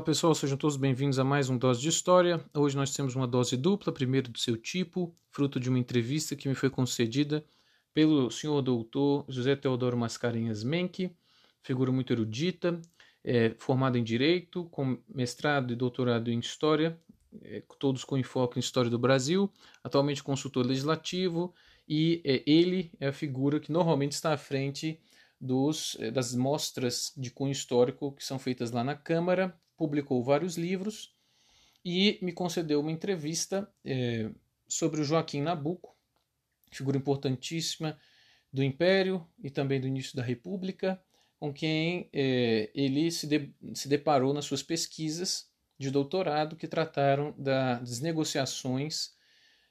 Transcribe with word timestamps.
Olá 0.00 0.06
pessoal, 0.06 0.34
sejam 0.34 0.56
todos 0.56 0.78
bem-vindos 0.78 1.18
a 1.18 1.24
mais 1.24 1.50
um 1.50 1.58
Dose 1.58 1.78
de 1.78 1.90
História. 1.90 2.42
Hoje 2.54 2.74
nós 2.74 2.90
temos 2.94 3.14
uma 3.14 3.26
dose 3.26 3.54
dupla, 3.54 3.92
primeiro 3.92 4.30
do 4.30 4.38
seu 4.38 4.56
tipo, 4.56 5.14
fruto 5.30 5.60
de 5.60 5.68
uma 5.68 5.78
entrevista 5.78 6.34
que 6.34 6.48
me 6.48 6.54
foi 6.54 6.70
concedida 6.70 7.44
pelo 7.92 8.30
senhor 8.30 8.62
doutor 8.62 9.26
José 9.28 9.54
Teodoro 9.54 9.98
Mascarenhas 9.98 10.64
Menck, 10.64 11.14
figura 11.62 11.92
muito 11.92 12.14
erudita, 12.14 12.80
é, 13.22 13.54
formado 13.58 13.98
em 13.98 14.02
Direito, 14.02 14.64
com 14.70 14.96
mestrado 15.06 15.70
e 15.70 15.76
doutorado 15.76 16.30
em 16.30 16.38
História, 16.38 16.98
é, 17.42 17.62
todos 17.78 18.02
com 18.02 18.16
enfoque 18.16 18.58
em 18.58 18.60
História 18.60 18.90
do 18.90 18.98
Brasil, 18.98 19.52
atualmente 19.84 20.22
consultor 20.22 20.64
legislativo, 20.64 21.52
e 21.86 22.22
é, 22.24 22.42
ele 22.46 22.90
é 22.98 23.08
a 23.08 23.12
figura 23.12 23.60
que 23.60 23.70
normalmente 23.70 24.12
está 24.12 24.32
à 24.32 24.38
frente 24.38 24.98
dos, 25.38 25.94
é, 26.00 26.10
das 26.10 26.34
mostras 26.34 27.12
de 27.18 27.30
cunho 27.30 27.52
histórico 27.52 28.12
que 28.12 28.24
são 28.24 28.38
feitas 28.38 28.70
lá 28.70 28.82
na 28.82 28.94
Câmara, 28.94 29.54
publicou 29.80 30.22
vários 30.22 30.58
livros 30.58 31.16
e 31.82 32.18
me 32.20 32.32
concedeu 32.32 32.80
uma 32.80 32.92
entrevista 32.92 33.66
é, 33.82 34.28
sobre 34.68 35.00
o 35.00 35.04
Joaquim 35.04 35.40
Nabuco, 35.40 35.96
figura 36.70 36.98
importantíssima 36.98 37.98
do 38.52 38.62
Império 38.62 39.26
e 39.42 39.48
também 39.48 39.80
do 39.80 39.86
início 39.86 40.14
da 40.14 40.22
República, 40.22 41.02
com 41.38 41.50
quem 41.50 42.10
é, 42.12 42.70
ele 42.74 43.10
se, 43.10 43.26
de, 43.26 43.50
se 43.72 43.88
deparou 43.88 44.34
nas 44.34 44.44
suas 44.44 44.62
pesquisas 44.62 45.48
de 45.78 45.90
doutorado 45.90 46.56
que 46.56 46.68
trataram 46.68 47.34
das 47.38 48.00
negociações 48.00 49.14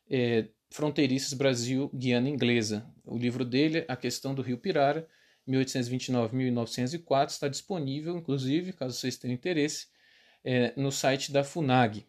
é, 0.09 0.47
fronteiriças 0.71 1.33
Brasil-Guiana 1.33 2.27
Inglesa. 2.27 2.83
O 3.05 3.15
livro 3.15 3.45
dele, 3.45 3.85
A 3.87 3.95
Questão 3.95 4.33
do 4.33 4.41
Rio 4.41 4.57
Pirara, 4.57 5.07
1829-1904, 5.47 7.29
está 7.29 7.47
disponível, 7.47 8.17
inclusive, 8.17 8.73
caso 8.73 8.97
vocês 8.97 9.15
tenham 9.15 9.35
interesse, 9.35 9.87
é, 10.43 10.73
no 10.75 10.91
site 10.91 11.31
da 11.31 11.43
FUNAG. 11.43 12.05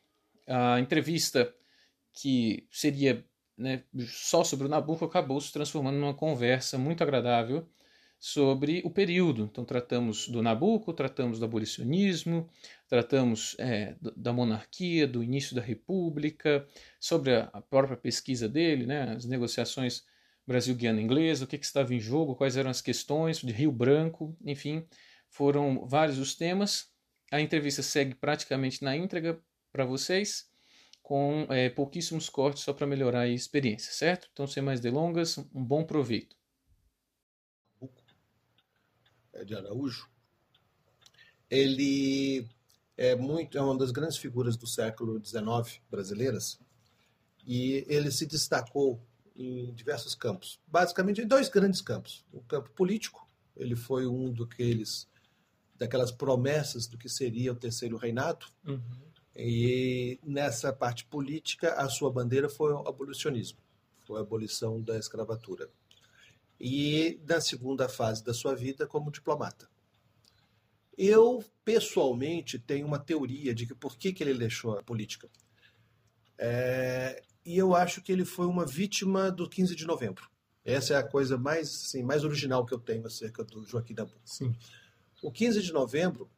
A 0.47 0.81
entrevista 0.81 1.55
que 2.13 2.67
seria 2.71 3.25
né, 3.57 3.85
só 4.09 4.43
sobre 4.43 4.67
o 4.67 4.71
Nabucco 4.71 5.05
acabou 5.05 5.41
se 5.41 5.53
transformando 5.53 5.99
numa 5.99 6.15
conversa 6.15 6.79
muito 6.79 7.03
agradável 7.03 7.69
sobre 8.19 8.83
o 8.85 8.91
período. 8.91 9.49
Então, 9.51 9.65
tratamos 9.65 10.29
do 10.29 10.43
Nabucco, 10.43 10.93
tratamos 10.93 11.39
do 11.39 11.45
abolicionismo, 11.47 12.51
tratamos 12.87 13.57
é, 13.59 13.97
da 14.15 14.33
monarquia, 14.33 15.07
do 15.07 15.23
início 15.23 15.57
da 15.57 15.63
república, 15.63 16.67
sobre 17.01 17.35
a, 17.35 17.63
própria 17.63 17.97
pesquisa 17.97 18.47
dele, 18.47 18.85
né, 18.85 19.15
as 19.17 19.25
negociações 19.25 20.05
Brasil-Guiana 20.47 21.01
Inglesa, 21.01 21.45
o 21.45 21.47
que, 21.47 21.57
que, 21.57 21.65
estava 21.65 21.95
em 21.95 22.01
jogo, 22.01 22.35
quais 22.35 22.57
eram 22.59 22.71
as 22.71 22.83
questões 22.83 23.39
de 23.39 23.53
Rio 23.53 23.73
Branco, 23.73 24.37
enfim, 24.45 24.85
foram 25.31 25.87
vários 25.87 26.19
os 26.19 26.35
temas. 26.35 26.90
A 27.31 27.41
entrevista 27.41 27.83
segue 27.83 28.15
praticamente 28.15 28.83
na 28.83 28.97
íntegra 28.97 29.41
para 29.73 29.85
vocês, 29.85 30.51
com 31.03 31.47
é, 31.49 31.69
pouquíssimos 31.69 32.29
cortes 32.29 32.63
só 32.63 32.73
para 32.73 32.87
melhorar 32.87 33.21
a 33.21 33.29
experiência, 33.29 33.93
certo? 33.93 34.29
Então, 34.33 34.47
sem 34.47 34.63
mais 34.63 34.81
delongas, 34.81 35.39
um 35.39 35.65
bom 35.65 35.85
proveito. 35.85 36.37
É 39.33 39.45
de 39.45 39.55
Araújo, 39.55 40.11
ele 41.49 42.49
é 42.97 43.17
muito 43.17 43.57
é 43.57 43.63
uma 43.63 43.77
das 43.77 43.91
grandes 43.91 44.19
figuras 44.19 44.57
do 44.57 44.67
século 44.67 45.25
XIX 45.25 45.81
brasileiras 45.91 46.61
e 47.47 47.85
ele 47.89 48.11
se 48.11 48.27
destacou 48.27 49.03
em 49.35 49.73
diversos 49.75 50.15
campos, 50.15 50.61
basicamente 50.67 51.23
em 51.23 51.27
dois 51.27 51.49
grandes 51.49 51.81
campos. 51.81 52.27
O 52.31 52.43
campo 52.43 52.71
político, 52.71 53.29
ele 53.57 53.75
foi 53.75 54.07
um 54.07 54.33
daqueles 54.33 55.09
daquelas 55.81 56.13
promessas 56.13 56.87
do 56.87 56.99
que 56.99 57.09
seria 57.09 57.53
o 57.53 57.57
terceiro 57.57 57.97
reinado. 57.97 58.47
Uhum. 58.67 58.81
E 59.35 60.21
nessa 60.23 60.71
parte 60.75 61.07
política, 61.07 61.73
a 61.73 61.89
sua 61.89 62.13
bandeira 62.13 62.51
foi 62.51 62.75
o 62.75 62.87
abolicionismo, 62.87 63.59
foi 64.07 64.19
a 64.19 64.23
abolição 64.23 64.83
da 64.83 64.99
escravatura. 64.99 65.71
E 66.61 67.19
na 67.27 67.41
segunda 67.41 67.89
fase 67.89 68.23
da 68.23 68.35
sua 68.35 68.55
vida, 68.55 68.87
como 68.87 69.11
diplomata. 69.11 69.67
Eu, 70.99 71.43
pessoalmente, 71.65 72.59
tenho 72.59 72.87
uma 72.87 72.99
teoria 72.99 73.55
de 73.55 73.67
que 73.67 73.75
por 73.75 73.97
que, 73.97 74.13
que 74.13 74.23
ele 74.23 74.35
deixou 74.35 74.79
a 74.79 74.83
política. 74.83 75.31
É, 76.37 77.23
e 77.43 77.57
eu 77.57 77.75
acho 77.75 78.03
que 78.03 78.13
ele 78.13 78.27
foi 78.27 78.47
uma 78.47 78.67
vítima 78.67 79.31
do 79.31 79.49
15 79.49 79.75
de 79.75 79.87
novembro. 79.87 80.29
Essa 80.63 80.93
é 80.93 80.97
a 80.99 81.03
coisa 81.03 81.39
mais, 81.39 81.69
assim, 81.69 82.03
mais 82.03 82.23
original 82.23 82.67
que 82.67 82.75
eu 82.75 82.79
tenho 82.79 83.07
acerca 83.07 83.43
do 83.43 83.65
Joaquim 83.65 83.95
Nabuco. 83.95 84.21
Sim. 84.27 84.55
O 85.23 85.31
15 85.31 85.63
de 85.63 85.73
novembro 85.73 86.31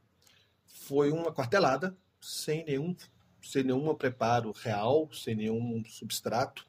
foi 0.66 1.12
uma 1.12 1.32
quartelada, 1.32 1.96
sem 2.20 2.64
nenhum, 2.64 2.96
sem 3.40 3.62
nenhum 3.62 3.94
preparo 3.94 4.50
real, 4.52 5.08
sem 5.12 5.34
nenhum 5.34 5.84
substrato, 5.84 6.66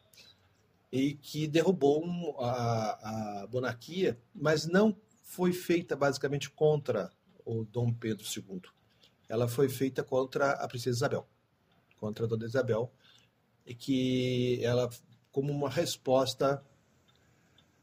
e 0.92 1.16
que 1.16 1.48
derrubou 1.48 2.40
a, 2.40 3.42
a 3.44 3.48
monarquia, 3.48 4.20
mas 4.34 4.68
não 4.68 4.96
foi 5.24 5.52
feita 5.52 5.96
basicamente 5.96 6.52
contra 6.52 7.12
o 7.44 7.64
Dom 7.64 7.92
Pedro 7.92 8.24
II. 8.24 8.62
Ela 9.28 9.48
foi 9.48 9.68
feita 9.68 10.04
contra 10.04 10.52
a 10.52 10.68
princesa 10.68 10.98
Isabel, 10.98 11.28
contra 11.98 12.26
a 12.26 12.28
dona 12.28 12.46
Isabel, 12.46 12.94
e 13.66 13.74
que 13.74 14.64
ela, 14.64 14.88
como 15.32 15.52
uma 15.52 15.70
resposta, 15.70 16.64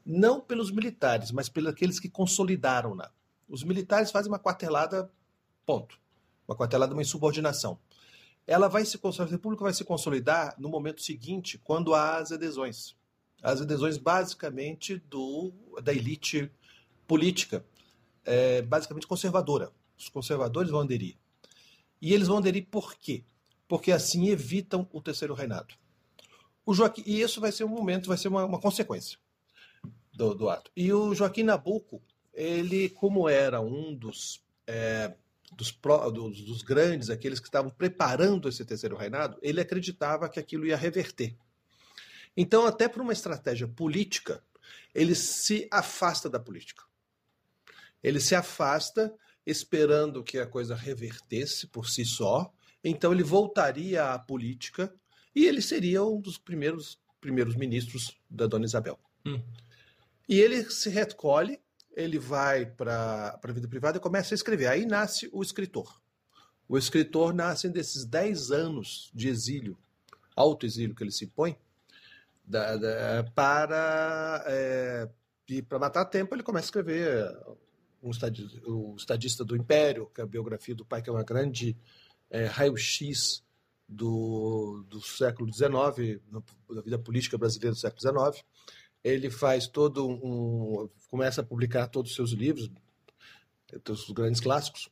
não 0.07 0.41
pelos 0.41 0.71
militares, 0.71 1.33
mas 1.33 1.49
pelos 1.49 1.73
aqueles 1.73 1.99
que 1.99 2.09
consolidaram-na. 2.09 3.11
Os 3.51 3.65
militares 3.65 4.13
fazem 4.13 4.31
uma 4.31 4.39
quartelada, 4.39 5.11
ponto. 5.67 5.99
Uma 6.47 6.57
quartelada, 6.57 6.93
uma 6.93 7.03
insubordinação. 7.03 7.81
Ela 8.47 8.69
vai 8.69 8.85
se 8.85 8.97
a 8.97 9.25
República 9.25 9.65
vai 9.65 9.75
se 9.75 9.85
consolidar 9.85 10.55
no 10.57 10.69
momento 10.69 11.03
seguinte, 11.03 11.59
quando 11.59 11.93
há 11.93 12.19
as 12.19 12.31
adesões. 12.31 12.95
As 13.43 13.61
adesões 13.61 13.99
basicamente 13.99 14.97
do 14.97 15.53
da 15.83 15.93
elite 15.93 16.51
política, 17.09 17.65
é, 18.25 18.63
basicamente 18.63 19.07
conservadora. 19.07 19.73
Os 19.99 20.09
conservadores 20.09 20.71
vão 20.71 20.81
aderir. 20.81 21.17
E 22.01 22.15
eles 22.15 22.29
vão 22.29 22.39
aderir 22.39 22.69
por 22.71 22.95
quê? 22.95 23.25
Porque 23.67 23.91
assim 23.91 24.29
evitam 24.29 24.89
o 24.93 25.01
terceiro 25.01 25.35
reinado. 25.35 25.75
O 26.65 26.73
Joaquim, 26.73 27.03
e 27.05 27.21
isso 27.21 27.41
vai 27.41 27.51
ser 27.51 27.65
um 27.65 27.69
momento, 27.69 28.09
vai 28.09 28.17
ser 28.17 28.29
uma, 28.29 28.45
uma 28.45 28.61
consequência 28.61 29.19
do, 30.13 30.35
do 30.35 30.49
ato. 30.49 30.71
E 30.77 30.93
o 30.93 31.15
Joaquim 31.15 31.43
Nabuco, 31.43 32.01
ele, 32.33 32.89
como 32.91 33.29
era 33.29 33.61
um 33.61 33.95
dos, 33.95 34.43
é, 34.67 35.15
dos, 35.53 35.73
dos, 36.13 36.41
dos, 36.43 36.63
grandes, 36.63 37.11
aqueles 37.11 37.41
que 37.41 37.47
estavam 37.47 37.71
preparando 37.71 38.49
esse 38.49 38.65
terceiro 38.65 38.97
reinado, 38.97 39.39
ele 39.43 39.61
acreditava 39.61 40.29
que 40.29 40.41
aquilo 40.41 40.67
ia 40.67 40.77
reverter. 40.77 41.37
Então, 42.37 42.67
até 42.67 42.89
por 42.89 43.03
uma 43.03 43.13
estratégia 43.13 43.67
política, 43.67 44.43
ele 44.95 45.15
se 45.15 45.69
afasta 45.71 46.29
da 46.29 46.39
política. 46.39 46.85
Ele 48.03 48.21
se 48.21 48.35
afasta 48.35 49.13
esperando 49.45 50.23
que 50.23 50.39
a 50.39 50.47
coisa 50.47 50.75
revertesse 50.75 51.67
por 51.67 51.89
si 51.89 52.05
só. 52.05 52.53
Então, 52.83 53.13
ele 53.13 53.23
voltaria 53.23 54.13
à 54.13 54.19
política 54.19 54.95
e 55.35 55.47
ele 55.47 55.61
seria 55.61 56.05
um 56.05 56.21
dos 56.21 56.39
primeiros 56.39 56.99
primeiros 57.21 57.55
ministros 57.55 58.19
da 58.29 58.47
Dona 58.47 58.65
Isabel. 58.65 58.99
Hum. 59.25 59.41
E 60.29 60.41
ele 60.41 60.69
se 60.71 60.89
recolhe 60.89 61.61
ele 61.95 62.19
vai 62.19 62.67
para 62.67 63.39
a 63.43 63.53
vida 63.53 63.69
privada 63.69 63.99
e 63.99 64.01
começa 64.01 64.35
a 64.35 64.37
escrever. 64.37 64.67
Aí 64.67 64.87
nasce 64.87 65.29
o 65.33 65.43
escritor. 65.43 66.01
O 66.69 66.79
escritor 66.79 67.35
nasce 67.35 67.69
desses 67.69 68.05
10 68.05 68.53
anos 68.53 69.11
de 69.13 69.29
exílio, 69.29 69.77
autoexílio 70.37 70.95
que 70.95 71.03
ele 71.03 71.11
se 71.11 71.27
põe, 71.27 71.57
da, 72.45 72.77
da, 72.77 73.25
para, 73.35 74.45
é, 74.47 75.09
para 75.69 75.79
matar 75.79 76.05
tempo, 76.05 76.35
ele 76.35 76.43
começa 76.43 76.67
a 76.67 76.69
escrever 76.69 77.37
um 78.03 78.11
estadista, 78.11 78.61
o 78.69 78.95
Estadista 78.97 79.45
do 79.45 79.57
Império, 79.57 80.11
que 80.15 80.21
é 80.21 80.25
a 80.25 80.27
biografia 80.27 80.75
do 80.75 80.85
pai, 80.85 81.03
que 81.03 81.11
é 81.11 81.13
uma 81.13 81.23
grande 81.23 81.77
é, 82.31 82.47
raio-x 82.47 83.45
do, 83.89 84.85
do 84.89 85.01
século 85.01 85.53
XIX, 85.53 86.21
da 86.71 86.81
vida 86.83 86.99
política 86.99 87.37
brasileira 87.37 87.75
do 87.75 87.79
século 87.79 88.01
XIX 88.33 88.45
ele 89.03 89.31
faz 89.31 89.67
todo 89.67 90.09
um. 90.09 90.89
começa 91.09 91.41
a 91.41 91.45
publicar 91.45 91.89
todos 91.89 92.11
os 92.11 92.17
seus 92.17 92.31
livros, 92.33 92.71
todos 93.83 94.09
os 94.09 94.11
grandes 94.11 94.41
clássicos. 94.41 94.89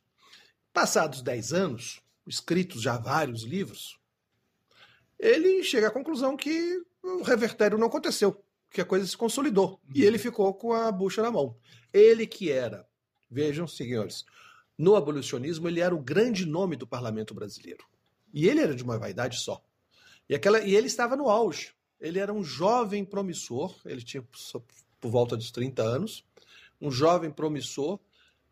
Passados 0.73 1.21
10 1.21 1.53
anos, 1.53 2.01
escritos 2.25 2.81
já 2.81 2.97
vários 2.97 3.43
livros, 3.43 3.99
ele 5.19 5.63
chega 5.63 5.87
à 5.87 5.91
conclusão 5.91 6.37
que 6.37 6.81
o 7.03 7.23
revertério 7.23 7.77
não 7.77 7.87
aconteceu, 7.87 8.41
que 8.69 8.81
a 8.81 8.85
coisa 8.85 9.05
se 9.05 9.17
consolidou. 9.17 9.79
E 9.93 10.03
ele 10.03 10.17
ficou 10.17 10.53
com 10.53 10.71
a 10.71 10.91
bucha 10.91 11.21
na 11.21 11.31
mão. 11.31 11.57
Ele 11.91 12.25
que 12.25 12.51
era, 12.51 12.87
vejam, 13.29 13.67
senhores, 13.67 14.25
no 14.77 14.95
abolicionismo, 14.95 15.67
ele 15.67 15.81
era 15.81 15.93
o 15.93 16.01
grande 16.01 16.45
nome 16.45 16.77
do 16.77 16.87
parlamento 16.87 17.33
brasileiro. 17.33 17.85
E 18.33 18.47
ele 18.47 18.61
era 18.61 18.73
de 18.73 18.83
uma 18.83 18.97
vaidade 18.97 19.39
só. 19.39 19.61
E, 20.29 20.35
aquela, 20.35 20.61
e 20.61 20.73
ele 20.75 20.87
estava 20.87 21.17
no 21.17 21.29
auge. 21.29 21.73
Ele 21.99 22.19
era 22.19 22.33
um 22.33 22.43
jovem 22.43 23.03
promissor, 23.03 23.75
ele 23.85 24.01
tinha 24.01 24.23
por 24.99 25.09
volta 25.09 25.35
dos 25.35 25.51
30 25.51 25.81
anos, 25.81 26.23
um 26.79 26.91
jovem 26.91 27.31
promissor, 27.31 27.99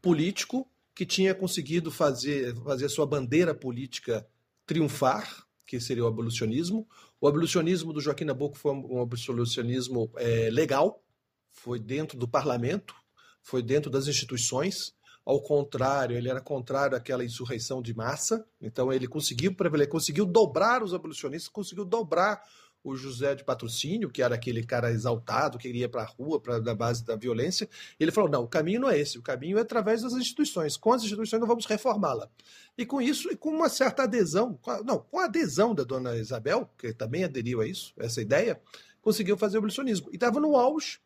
político, 0.01 0.69
que 0.94 1.05
tinha 1.05 1.33
conseguido 1.33 1.91
fazer, 1.91 2.55
fazer 2.63 2.89
sua 2.89 3.05
bandeira 3.05 3.53
política 3.53 4.27
triunfar, 4.65 5.45
que 5.65 5.79
seria 5.79 6.03
o 6.03 6.07
abolicionismo. 6.07 6.88
O 7.21 7.27
abolicionismo 7.27 7.94
do 7.94 8.01
Joaquim 8.01 8.25
Nabuco 8.25 8.57
foi 8.57 8.71
um 8.71 9.01
abolicionismo 9.01 10.11
é, 10.15 10.49
legal, 10.49 11.03
foi 11.51 11.79
dentro 11.79 12.17
do 12.17 12.27
parlamento, 12.27 12.95
foi 13.41 13.61
dentro 13.61 13.91
das 13.91 14.07
instituições. 14.07 14.95
Ao 15.25 15.41
contrário, 15.41 16.15
ele 16.15 16.29
era 16.29 16.39
contrário 16.39 16.95
àquela 16.95 17.23
insurreição 17.23 17.81
de 17.81 17.94
massa. 17.94 18.45
Então 18.61 18.91
ele 18.91 19.07
conseguiu 19.07 19.55
ele 19.73 19.88
conseguiu 19.88 20.25
dobrar 20.25 20.81
os 20.81 20.94
abolicionistas, 20.94 21.49
conseguiu 21.49 21.83
dobrar 21.83 22.41
o 22.89 22.95
José 22.95 23.36
de 23.36 23.44
Patrocínio, 23.44 24.10
que 24.10 24.22
era 24.22 24.36
aquele 24.36 24.63
cara 24.63 24.92
exaltado, 24.92 25.57
que 25.57 25.68
iria 25.68 25.89
para 25.89 26.04
a 26.04 26.06
rua 26.06 26.39
para 26.39 26.60
da 26.60 26.74
base 26.74 27.04
da 27.04 27.16
violência. 27.16 27.68
Ele 28.00 28.12
falou: 28.12 28.30
não, 28.30 28.44
o 28.44 28.48
caminho 28.48 28.81
não 28.81 28.89
é 28.89 28.98
esse, 28.98 29.18
o 29.18 29.22
caminho 29.22 29.57
é 29.57 29.62
através 29.62 30.01
das 30.01 30.13
instituições. 30.13 30.78
Com 30.78 30.94
as 30.94 31.04
instituições 31.04 31.39
nós 31.39 31.48
vamos 31.48 31.66
reformá-la. 31.66 32.30
E 32.78 32.86
com 32.86 33.01
isso, 33.01 33.31
e 33.31 33.36
com 33.36 33.50
uma 33.50 33.69
certa 33.69 34.04
adesão, 34.04 34.57
não, 34.86 35.00
com 35.00 35.19
a 35.19 35.25
adesão 35.25 35.75
da 35.75 35.84
dona 35.84 36.16
Isabel, 36.16 36.69
que 36.78 36.94
também 36.94 37.24
aderiu 37.24 37.62
a 37.62 37.68
isso, 37.68 37.94
essa 37.98 38.22
ideia, 38.22 38.62
conseguiu 39.01 39.38
fazer 39.38 39.57
o 39.57 39.60
abolicionismo. 39.60 40.10
E 40.12 40.16
estava 40.16 40.40
no 40.40 40.56
auge 40.56 41.00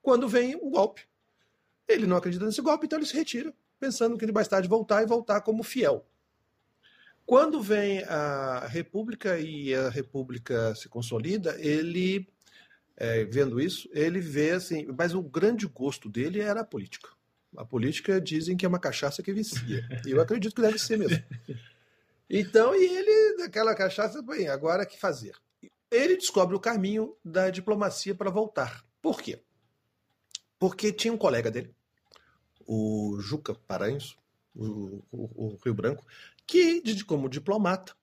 quando 0.00 0.28
vem 0.28 0.56
o 0.56 0.70
golpe. 0.70 1.02
Ele 1.88 2.06
não 2.06 2.16
acredita 2.16 2.46
nesse 2.46 2.62
golpe, 2.62 2.86
então 2.86 2.98
ele 2.98 3.06
se 3.06 3.14
retira, 3.14 3.52
pensando 3.78 4.16
que 4.16 4.24
ele 4.24 4.32
mais 4.32 4.48
tarde 4.48 4.68
voltar 4.68 5.02
e 5.02 5.06
voltar 5.06 5.40
como 5.42 5.62
fiel. 5.62 6.06
Quando 7.24 7.62
vem 7.62 8.02
a 8.04 8.66
República 8.66 9.38
e 9.38 9.74
a 9.74 9.88
República 9.88 10.74
se 10.74 10.88
consolida, 10.88 11.56
ele, 11.60 12.28
é, 12.96 13.24
vendo 13.24 13.60
isso, 13.60 13.88
ele 13.92 14.20
vê 14.20 14.50
assim, 14.50 14.86
mas 14.96 15.14
o 15.14 15.22
grande 15.22 15.66
gosto 15.66 16.08
dele 16.08 16.40
era 16.40 16.60
a 16.60 16.64
política. 16.64 17.08
A 17.56 17.64
política 17.64 18.20
dizem 18.20 18.56
que 18.56 18.64
é 18.64 18.68
uma 18.68 18.78
cachaça 18.78 19.22
que 19.22 19.32
vicia. 19.32 19.86
E 20.06 20.10
eu 20.10 20.20
acredito 20.20 20.54
que 20.54 20.62
deve 20.62 20.78
ser 20.78 20.98
mesmo. 20.98 21.22
Então, 22.34 22.74
e 22.74 22.82
ele, 22.82 23.36
daquela 23.36 23.74
cachaça, 23.74 24.22
bem, 24.22 24.48
agora 24.48 24.86
que 24.86 24.98
fazer? 24.98 25.34
Ele 25.90 26.16
descobre 26.16 26.56
o 26.56 26.60
caminho 26.60 27.14
da 27.22 27.50
diplomacia 27.50 28.14
para 28.14 28.30
voltar. 28.30 28.82
Por 29.02 29.20
quê? 29.20 29.38
Porque 30.58 30.92
tinha 30.92 31.12
um 31.12 31.18
colega 31.18 31.50
dele, 31.50 31.74
o 32.66 33.18
Juca 33.20 33.54
Paranhos, 33.54 34.16
o, 34.54 35.02
o, 35.10 35.46
o 35.46 35.58
Rio 35.62 35.74
Branco, 35.74 36.06
que, 36.46 36.82
como 37.04 37.28
diplomata, 37.28 37.94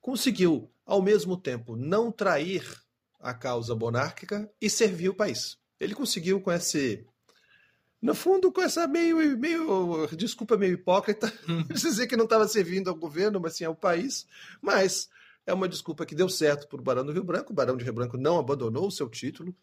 conseguiu, 0.00 0.70
ao 0.84 1.02
mesmo 1.02 1.36
tempo, 1.36 1.76
não 1.76 2.10
trair 2.10 2.64
a 3.20 3.34
causa 3.34 3.74
monárquica 3.74 4.50
e 4.60 4.70
servir 4.70 5.10
o 5.10 5.14
país. 5.14 5.58
Ele 5.78 5.94
conseguiu 5.94 6.40
com 6.40 6.50
esse. 6.50 7.06
No 8.00 8.14
fundo, 8.14 8.50
com 8.50 8.62
essa 8.62 8.86
meio, 8.86 9.16
meio 9.38 10.06
desculpa, 10.16 10.56
meio 10.56 10.74
hipócrita, 10.74 11.32
hum. 11.46 11.62
dizer 11.72 12.06
que 12.06 12.16
não 12.16 12.24
estava 12.24 12.48
servindo 12.48 12.88
ao 12.88 12.96
governo, 12.96 13.38
mas 13.38 13.56
sim 13.56 13.64
ao 13.64 13.74
país. 13.74 14.26
Mas 14.62 15.08
é 15.46 15.52
uma 15.52 15.68
desculpa 15.68 16.06
que 16.06 16.14
deu 16.14 16.28
certo 16.28 16.66
para 16.66 16.80
o 16.80 16.82
Barão 16.82 17.04
do 17.04 17.12
Rio 17.12 17.24
Branco. 17.24 17.52
O 17.52 17.54
Barão 17.54 17.76
de 17.76 17.84
Rio 17.84 17.92
Branco 17.92 18.16
não 18.16 18.38
abandonou 18.38 18.86
o 18.86 18.90
seu 18.90 19.08
título, 19.08 19.54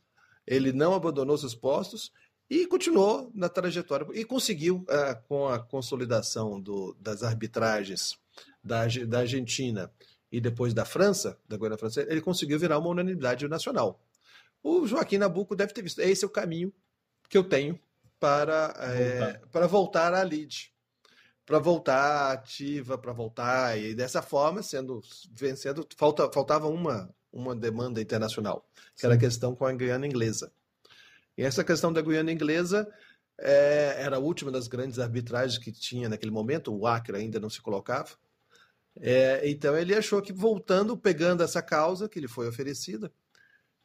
ele 0.45 0.71
não 0.71 0.93
abandonou 0.93 1.37
seus 1.37 1.55
postos 1.55 2.11
e 2.49 2.65
continuou 2.65 3.29
na 3.33 3.49
trajetória 3.49 4.07
e 4.13 4.23
conseguiu, 4.23 4.85
é, 4.89 5.13
com 5.13 5.47
a 5.47 5.59
consolidação 5.59 6.59
do, 6.59 6.95
das 6.99 7.23
arbitragens 7.23 8.17
da, 8.63 8.85
da 9.07 9.19
Argentina 9.19 9.91
e 10.31 10.39
depois 10.39 10.73
da 10.73 10.85
França, 10.85 11.37
da 11.47 11.57
governo 11.57 11.77
francesa, 11.77 12.09
ele 12.09 12.21
conseguiu 12.21 12.59
virar 12.59 12.77
uma 12.77 12.89
unanimidade 12.89 13.47
nacional. 13.47 14.01
O 14.63 14.85
Joaquim 14.87 15.17
Nabuco 15.17 15.55
deve 15.55 15.73
ter 15.73 15.81
visto. 15.81 15.99
Esse 15.99 16.23
é 16.23 16.27
o 16.27 16.31
caminho 16.31 16.73
que 17.29 17.37
eu 17.37 17.43
tenho 17.43 17.79
para, 18.19 18.73
é, 18.79 19.19
voltar. 19.19 19.47
para 19.51 19.67
voltar 19.67 20.13
à 20.13 20.23
LID. 20.23 20.71
Para 21.45 21.59
voltar 21.59 22.31
ativa, 22.33 22.97
para 22.97 23.13
voltar, 23.13 23.79
e 23.79 23.95
dessa 23.95 24.21
forma, 24.21 24.61
sendo 24.61 24.99
vencendo, 25.31 25.87
falta, 25.95 26.29
faltava 26.29 26.67
uma, 26.67 27.09
uma 27.31 27.55
demanda 27.55 28.01
internacional, 28.01 28.67
que 28.93 28.99
Sim. 28.99 29.07
era 29.07 29.15
a 29.15 29.17
questão 29.17 29.55
com 29.55 29.65
a 29.65 29.71
Guiana 29.71 30.05
Inglesa. 30.05 30.51
E 31.37 31.43
essa 31.43 31.63
questão 31.63 31.93
da 31.93 32.01
Guiana 32.01 32.31
Inglesa 32.31 32.91
é, 33.39 33.95
era 33.99 34.15
a 34.15 34.19
última 34.19 34.51
das 34.51 34.67
grandes 34.67 34.97
arbitragens 34.97 35.57
que 35.57 35.71
tinha 35.71 36.09
naquele 36.09 36.31
momento, 36.31 36.73
o 36.73 36.87
Acre 36.87 37.17
ainda 37.17 37.39
não 37.39 37.49
se 37.49 37.61
colocava. 37.61 38.17
É, 38.99 39.47
então 39.47 39.77
ele 39.77 39.93
achou 39.93 40.21
que 40.21 40.33
voltando, 40.33 40.97
pegando 40.97 41.43
essa 41.43 41.61
causa 41.61 42.09
que 42.09 42.19
lhe 42.19 42.27
foi 42.27 42.47
oferecida, 42.47 43.11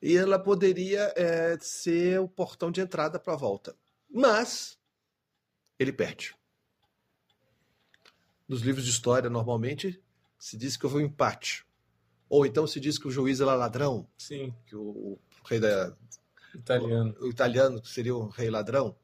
e 0.01 0.17
ela 0.17 0.39
poderia 0.39 1.13
é, 1.15 1.59
ser 1.61 2.19
o 2.21 2.29
portão 2.29 2.73
de 2.73 2.81
entrada 2.81 3.21
para 3.21 3.35
a 3.35 3.37
volta. 3.37 3.77
Mas 4.11 4.79
ele 5.79 5.93
perde. 5.93 6.35
Nos 8.49 8.63
livros 8.63 8.85
de 8.85 8.91
história, 8.91 9.31
normalmente, 9.31 10.03
se 10.39 10.57
diz 10.57 10.77
que 10.77 10.87
houve 10.87 10.99
um 10.99 11.07
empate. 11.07 11.65
Ou 12.29 12.47
então 12.47 12.67
se 12.67 12.81
diz 12.81 12.99
que 12.99 13.07
o 13.07 13.11
juiz 13.11 13.41
era 13.41 13.55
ladrão. 13.55 14.09
Sim. 14.19 14.55
Que 14.67 14.75
o, 14.75 14.81
o 14.83 15.21
rei 15.45 15.61
da, 15.61 15.97
Italiano. 16.55 17.15
O, 17.21 17.27
o 17.27 17.31
italiano 17.31 17.85
seria 17.85 18.15
o 18.15 18.29
rei 18.29 18.51
ladrão. 18.51 18.97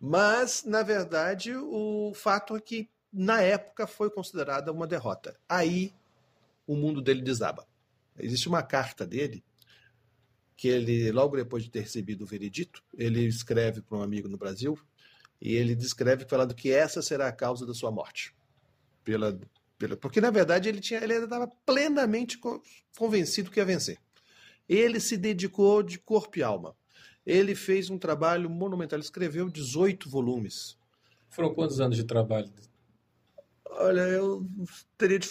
Mas, 0.00 0.64
na 0.64 0.82
verdade, 0.82 1.54
o 1.54 2.12
fato 2.14 2.56
é 2.56 2.60
que, 2.60 2.90
na 3.12 3.40
época, 3.40 3.86
foi 3.86 4.10
considerada 4.10 4.72
uma 4.72 4.86
derrota. 4.86 5.38
Aí, 5.48 5.94
o 6.66 6.74
mundo 6.74 7.00
dele 7.00 7.22
desaba. 7.22 7.66
Existe 8.18 8.48
uma 8.48 8.62
carta 8.62 9.06
dele 9.06 9.44
que 10.56 10.68
ele, 10.68 11.10
logo 11.12 11.36
depois 11.36 11.64
de 11.64 11.70
ter 11.70 11.80
recebido 11.80 12.22
o 12.22 12.26
veredito, 12.26 12.82
ele 12.94 13.24
escreve 13.26 13.80
para 13.80 13.98
um 13.98 14.02
amigo 14.02 14.28
no 14.28 14.36
Brasil 14.36 14.78
e 15.40 15.54
ele 15.54 15.74
descreve 15.74 16.24
falando 16.24 16.54
que 16.54 16.70
essa 16.70 17.02
será 17.02 17.28
a 17.28 17.32
causa 17.32 17.66
da 17.66 17.74
sua 17.74 17.90
morte. 17.90 18.34
Pela, 19.02 19.40
pela, 19.76 19.96
porque, 19.96 20.20
na 20.20 20.30
verdade, 20.30 20.68
ele 20.68 20.80
tinha 20.80 21.02
ele 21.02 21.14
estava 21.14 21.48
plenamente 21.66 22.38
convencido 22.96 23.50
que 23.50 23.58
ia 23.58 23.64
vencer. 23.64 23.98
Ele 24.68 25.00
se 25.00 25.16
dedicou 25.16 25.82
de 25.82 25.98
corpo 25.98 26.38
e 26.38 26.42
alma. 26.42 26.76
Ele 27.26 27.54
fez 27.54 27.88
um 27.90 27.98
trabalho 27.98 28.50
monumental, 28.50 28.98
ele 28.98 29.04
escreveu 29.04 29.48
18 29.48 30.08
volumes. 30.08 30.76
Foram 31.30 31.54
quantos 31.54 31.80
anos 31.80 31.96
de 31.96 32.04
trabalho? 32.04 32.50
Olha, 33.64 34.02
eu 34.02 34.46
teria 34.98 35.18
de, 35.18 35.28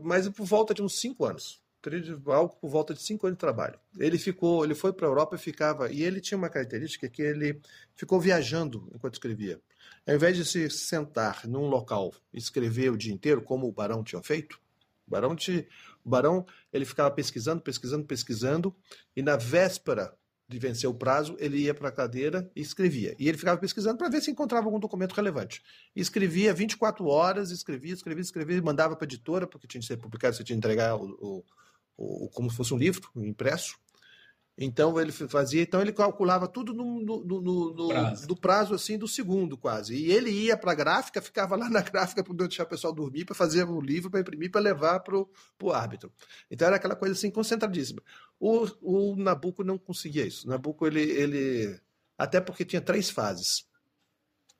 mais 0.00 0.28
por 0.28 0.44
volta 0.44 0.74
de 0.74 0.82
uns 0.82 0.98
5 1.00 1.24
anos. 1.24 1.62
Teria 1.80 2.00
de, 2.00 2.16
algo 2.26 2.56
por 2.60 2.68
volta 2.68 2.92
de 2.92 3.02
5 3.02 3.26
anos 3.26 3.36
de 3.36 3.40
trabalho. 3.40 3.78
Ele 3.98 4.18
ficou, 4.18 4.64
ele 4.64 4.74
foi 4.74 4.92
para 4.92 5.06
a 5.06 5.10
Europa 5.10 5.36
e 5.36 5.38
ficava, 5.38 5.90
e 5.90 6.02
ele 6.02 6.20
tinha 6.20 6.36
uma 6.36 6.50
característica 6.50 7.08
que 7.08 7.22
ele 7.22 7.60
ficou 7.94 8.20
viajando 8.20 8.90
enquanto 8.94 9.14
escrevia. 9.14 9.60
Ao 10.06 10.14
invés 10.14 10.36
de 10.36 10.44
se 10.44 10.68
sentar 10.68 11.46
num 11.46 11.66
local 11.66 12.12
e 12.32 12.38
escrever 12.38 12.90
o 12.90 12.96
dia 12.96 13.12
inteiro, 13.12 13.40
como 13.40 13.66
o 13.66 13.72
Barão 13.72 14.04
tinha 14.04 14.22
feito, 14.22 14.60
o 15.06 15.10
Barão, 15.10 15.34
te, 15.34 15.66
o 16.04 16.08
Barão 16.08 16.44
ele 16.72 16.84
ficava 16.84 17.10
pesquisando, 17.10 17.62
pesquisando, 17.62 18.04
pesquisando, 18.04 18.74
e 19.16 19.22
na 19.22 19.36
véspera 19.36 20.14
de 20.48 20.58
vencer 20.58 20.88
o 20.88 20.94
prazo, 20.94 21.36
ele 21.38 21.58
ia 21.58 21.74
para 21.74 21.88
a 21.88 21.92
cadeira 21.92 22.50
e 22.54 22.60
escrevia. 22.60 23.14
E 23.18 23.28
ele 23.28 23.38
ficava 23.38 23.58
pesquisando 23.58 23.96
para 23.96 24.08
ver 24.08 24.20
se 24.20 24.30
encontrava 24.30 24.66
algum 24.66 24.78
documento 24.78 25.14
relevante. 25.14 25.62
E 25.96 26.00
escrevia 26.00 26.52
24 26.52 27.06
horas, 27.06 27.50
escrevia, 27.50 27.94
escrevia, 27.94 28.22
escrevia, 28.22 28.62
mandava 28.62 28.94
para 28.94 29.06
a 29.06 29.08
editora, 29.08 29.46
porque 29.46 29.66
tinha 29.66 29.80
que 29.80 29.86
ser 29.86 29.96
publicado, 29.96 30.36
você 30.36 30.44
tinha 30.44 30.54
que 30.54 30.58
entregar 30.58 30.96
o, 30.96 31.44
o, 31.96 32.24
o, 32.26 32.28
como 32.30 32.50
se 32.50 32.56
fosse 32.56 32.74
um 32.74 32.78
livro 32.78 33.10
impresso. 33.16 33.76
Então 34.56 35.00
ele 35.00 35.10
fazia, 35.10 35.62
então 35.62 35.80
ele 35.80 35.92
calculava 35.92 36.46
tudo 36.46 36.72
no, 36.72 37.00
no, 37.00 37.24
no, 37.24 37.74
no 37.74 37.88
prazo. 37.88 38.26
do 38.28 38.36
prazo 38.36 38.74
assim 38.74 38.96
do 38.96 39.08
segundo 39.08 39.58
quase. 39.58 39.96
E 39.96 40.12
ele 40.12 40.30
ia 40.30 40.56
para 40.56 40.70
a 40.70 40.74
gráfica, 40.76 41.20
ficava 41.20 41.56
lá 41.56 41.68
na 41.68 41.80
gráfica 41.82 42.22
para 42.22 42.34
deixar 42.34 42.62
o 42.62 42.68
pessoal 42.68 42.92
dormir, 42.92 43.24
para 43.24 43.34
fazer 43.34 43.64
o 43.64 43.80
livro, 43.80 44.10
para 44.10 44.20
imprimir, 44.20 44.52
para 44.52 44.60
levar 44.60 45.00
para 45.00 45.16
o 45.16 45.72
árbitro. 45.72 46.12
Então 46.48 46.68
era 46.68 46.76
aquela 46.76 46.94
coisa 46.94 47.14
assim 47.14 47.32
concentradíssima. 47.32 48.00
O, 48.38 48.68
o 48.80 49.16
Nabucco 49.16 49.64
não 49.64 49.76
conseguia 49.76 50.24
isso. 50.24 50.46
O 50.46 50.50
Nabucco 50.50 50.86
ele, 50.86 51.02
ele 51.02 51.80
até 52.16 52.40
porque 52.40 52.64
tinha 52.64 52.80
três 52.80 53.10
fases. 53.10 53.66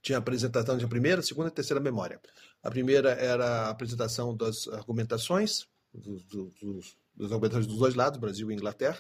Tinha 0.03 0.19
a 0.19 0.21
apresentação 0.21 0.77
de 0.77 0.87
primeira, 0.89 1.23
segunda 1.23 1.49
e 1.49 1.53
terceira 1.53 1.81
memória. 1.81 2.21
A 2.63 2.71
primeira 2.71 3.11
era 3.13 3.67
a 3.67 3.71
apresentação 3.71 4.37
das 4.37 4.67
argumentações 4.69 5.69
dos, 5.95 6.25
dos, 6.25 6.97
dos 7.15 7.33
argumentações 7.33 7.67
dos 7.67 7.79
dois 7.79 7.95
lados, 7.95 8.19
Brasil 8.19 8.51
e 8.51 8.55
Inglaterra. 8.55 8.99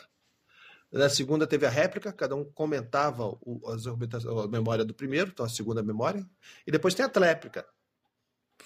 Na 0.94 1.08
segunda 1.08 1.44
teve 1.44 1.66
a 1.66 1.70
réplica, 1.70 2.12
cada 2.12 2.36
um 2.36 2.44
comentava 2.44 3.26
o, 3.40 3.60
as 3.66 3.84
a 3.84 4.48
memória 4.48 4.84
do 4.84 4.94
primeiro, 4.94 5.30
então 5.30 5.44
a 5.44 5.48
segunda 5.48 5.82
memória. 5.82 6.24
E 6.64 6.70
depois 6.70 6.94
tem 6.94 7.04
a 7.04 7.08
tréplica. 7.08 7.66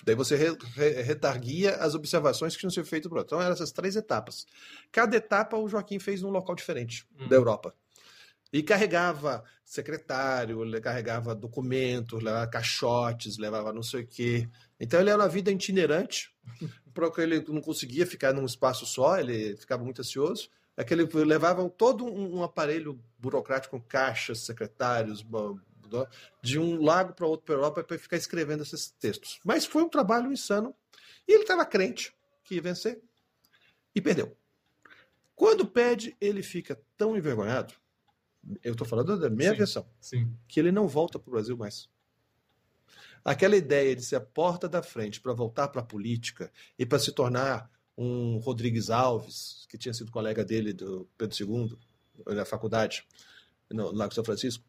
Daí 0.04 0.14
você 0.14 0.36
re, 0.36 0.54
re, 0.74 1.02
retarguia 1.02 1.76
as 1.76 1.94
observações 1.94 2.52
que 2.52 2.60
tinham 2.60 2.70
sido 2.70 2.84
feitas 2.84 3.10
outro. 3.10 3.24
Então 3.24 3.40
eram 3.40 3.54
essas 3.54 3.72
três 3.72 3.96
etapas. 3.96 4.46
Cada 4.92 5.16
etapa 5.16 5.56
o 5.56 5.66
Joaquim 5.66 5.98
fez 5.98 6.20
num 6.20 6.28
local 6.28 6.54
diferente 6.54 7.06
uhum. 7.18 7.28
da 7.28 7.36
Europa. 7.36 7.74
E 8.52 8.62
carregava 8.62 9.42
secretário, 9.64 10.60
carregava 10.82 11.34
documentos, 11.34 12.22
levava 12.22 12.46
caixotes, 12.46 13.38
levava 13.38 13.72
não 13.72 13.82
sei 13.82 14.02
o 14.02 14.06
quê. 14.06 14.48
Então 14.78 15.00
ele 15.00 15.08
era 15.08 15.22
uma 15.22 15.28
vida 15.28 15.50
itinerante, 15.50 16.30
porque 16.92 17.22
ele 17.22 17.42
não 17.48 17.62
conseguia 17.62 18.06
ficar 18.06 18.34
num 18.34 18.44
espaço 18.44 18.84
só, 18.84 19.18
ele 19.18 19.56
ficava 19.56 19.82
muito 19.82 20.02
ansioso 20.02 20.50
é 20.78 20.84
que 20.84 20.94
ele 20.94 21.08
levavam 21.24 21.68
todo 21.68 22.06
um, 22.06 22.36
um 22.36 22.42
aparelho 22.44 23.02
burocrático 23.18 23.76
com 23.76 23.84
caixas, 23.84 24.38
secretários, 24.42 25.26
de 26.40 26.56
um 26.56 26.80
lago 26.80 27.14
para 27.14 27.26
outro 27.26 27.46
para 27.46 27.56
Europa 27.56 27.82
para 27.82 27.98
ficar 27.98 28.16
escrevendo 28.16 28.62
esses 28.62 28.88
textos. 28.88 29.40
Mas 29.44 29.66
foi 29.66 29.82
um 29.82 29.88
trabalho 29.88 30.32
insano 30.32 30.72
e 31.26 31.32
ele 31.32 31.42
estava 31.42 31.66
crente 31.66 32.14
que 32.44 32.54
ia 32.54 32.62
vencer 32.62 33.02
e 33.92 34.00
perdeu. 34.00 34.36
Quando 35.34 35.66
perde, 35.66 36.16
ele 36.20 36.44
fica 36.44 36.80
tão 36.96 37.16
envergonhado. 37.16 37.74
Eu 38.62 38.70
estou 38.70 38.86
falando 38.86 39.18
da 39.18 39.28
minha 39.28 39.50
Sim, 39.50 39.56
versão, 39.56 39.86
Sim. 40.00 40.32
que 40.46 40.60
ele 40.60 40.70
não 40.70 40.86
volta 40.86 41.18
para 41.18 41.28
o 41.28 41.32
Brasil 41.32 41.56
mais. 41.56 41.90
Aquela 43.24 43.56
ideia 43.56 43.96
de 43.96 44.04
ser 44.04 44.14
a 44.14 44.20
porta 44.20 44.68
da 44.68 44.80
frente 44.80 45.20
para 45.20 45.32
voltar 45.32 45.66
para 45.68 45.80
a 45.80 45.84
política 45.84 46.52
e 46.78 46.86
para 46.86 47.00
se 47.00 47.10
tornar 47.10 47.68
um 47.98 48.38
Rodrigues 48.38 48.90
Alves, 48.90 49.66
que 49.68 49.76
tinha 49.76 49.92
sido 49.92 50.12
colega 50.12 50.44
dele 50.44 50.72
do 50.72 51.08
Pedro 51.18 51.36
II 51.36 51.78
na 52.32 52.44
faculdade, 52.44 53.04
no 53.68 53.92
Lago 53.92 54.14
São 54.14 54.24
Francisco, 54.24 54.64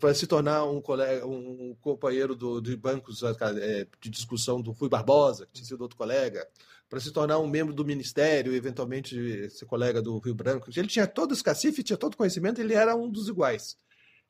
para 0.00 0.14
se 0.14 0.26
tornar 0.26 0.64
um, 0.64 0.80
colega, 0.80 1.26
um 1.26 1.76
companheiro 1.80 2.34
do, 2.34 2.60
de 2.60 2.74
bancos 2.74 3.22
é, 3.22 3.86
de 4.00 4.08
discussão 4.08 4.62
do 4.62 4.72
Rui 4.72 4.88
Barbosa, 4.88 5.46
que 5.46 5.52
tinha 5.52 5.66
sido 5.66 5.82
outro 5.82 5.98
colega, 5.98 6.48
para 6.88 7.00
se 7.00 7.12
tornar 7.12 7.38
um 7.38 7.46
membro 7.46 7.74
do 7.74 7.84
ministério, 7.84 8.54
eventualmente 8.54 9.50
ser 9.50 9.66
colega 9.66 10.00
do 10.00 10.18
Rio 10.18 10.34
Branco. 10.34 10.70
Ele 10.74 10.88
tinha 10.88 11.06
todo 11.06 11.34
esse 11.34 11.44
cacife, 11.44 11.82
tinha 11.82 11.96
todo 11.98 12.16
conhecimento, 12.16 12.60
ele 12.60 12.72
era 12.72 12.96
um 12.96 13.10
dos 13.10 13.28
iguais. 13.28 13.76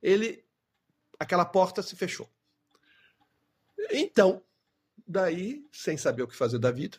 Ele, 0.02 0.44
aquela 1.20 1.44
porta 1.44 1.82
se 1.82 1.94
fechou. 1.94 2.28
Então, 3.90 4.42
daí, 5.06 5.64
sem 5.70 5.96
saber 5.96 6.22
o 6.22 6.28
que 6.28 6.34
fazer 6.34 6.58
da 6.58 6.70
vida, 6.70 6.98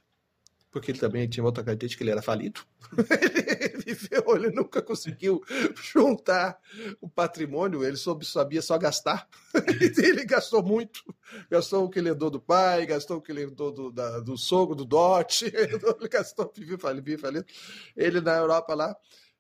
porque 0.76 0.92
ele 0.92 1.00
também 1.00 1.26
tinha 1.26 1.42
outra 1.42 1.64
característica, 1.64 2.04
ele 2.04 2.12
era 2.12 2.22
falido. 2.22 2.60
ele 3.00 3.82
viveu, 3.82 4.36
ele 4.36 4.52
nunca 4.52 4.82
conseguiu 4.82 5.42
juntar 5.82 6.60
o 7.00 7.08
patrimônio, 7.08 7.82
ele 7.82 7.96
soube, 7.96 8.26
sabia 8.26 8.62
só 8.62 8.78
gastar. 8.78 9.26
ele 9.98 10.26
gastou 10.26 10.62
muito, 10.62 11.02
gastou 11.50 11.86
o 11.86 11.90
que 11.90 11.98
ele 11.98 12.10
herdou 12.10 12.30
do 12.30 12.42
pai, 12.42 12.86
gastou 12.86 13.20
o 13.20 13.22
que 13.22 13.32
ele 13.32 13.44
herdou 13.44 13.72
do, 13.72 13.90
da, 13.90 14.20
do 14.20 14.38
sogro, 14.38 14.76
do 14.76 14.84
dote, 14.84 15.46
ele 15.46 15.80
gastou, 16.12 16.52
viveu 16.54 16.78
falido, 16.78 17.18
falido. 17.20 17.46
Ele 17.96 18.20
na 18.20 18.36
Europa 18.36 18.76
lá, 18.76 18.94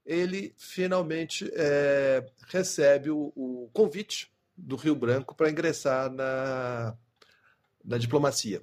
ele 0.06 0.56
finalmente 0.56 1.52
é, 1.54 2.26
recebe 2.48 3.12
o, 3.12 3.34
o 3.36 3.70
convite 3.74 4.32
do 4.56 4.78
Rio 4.78 4.96
Branco 4.96 5.36
para 5.36 5.50
ingressar 5.50 6.10
na, 6.10 6.96
na 7.84 7.98
diplomacia. 7.98 8.62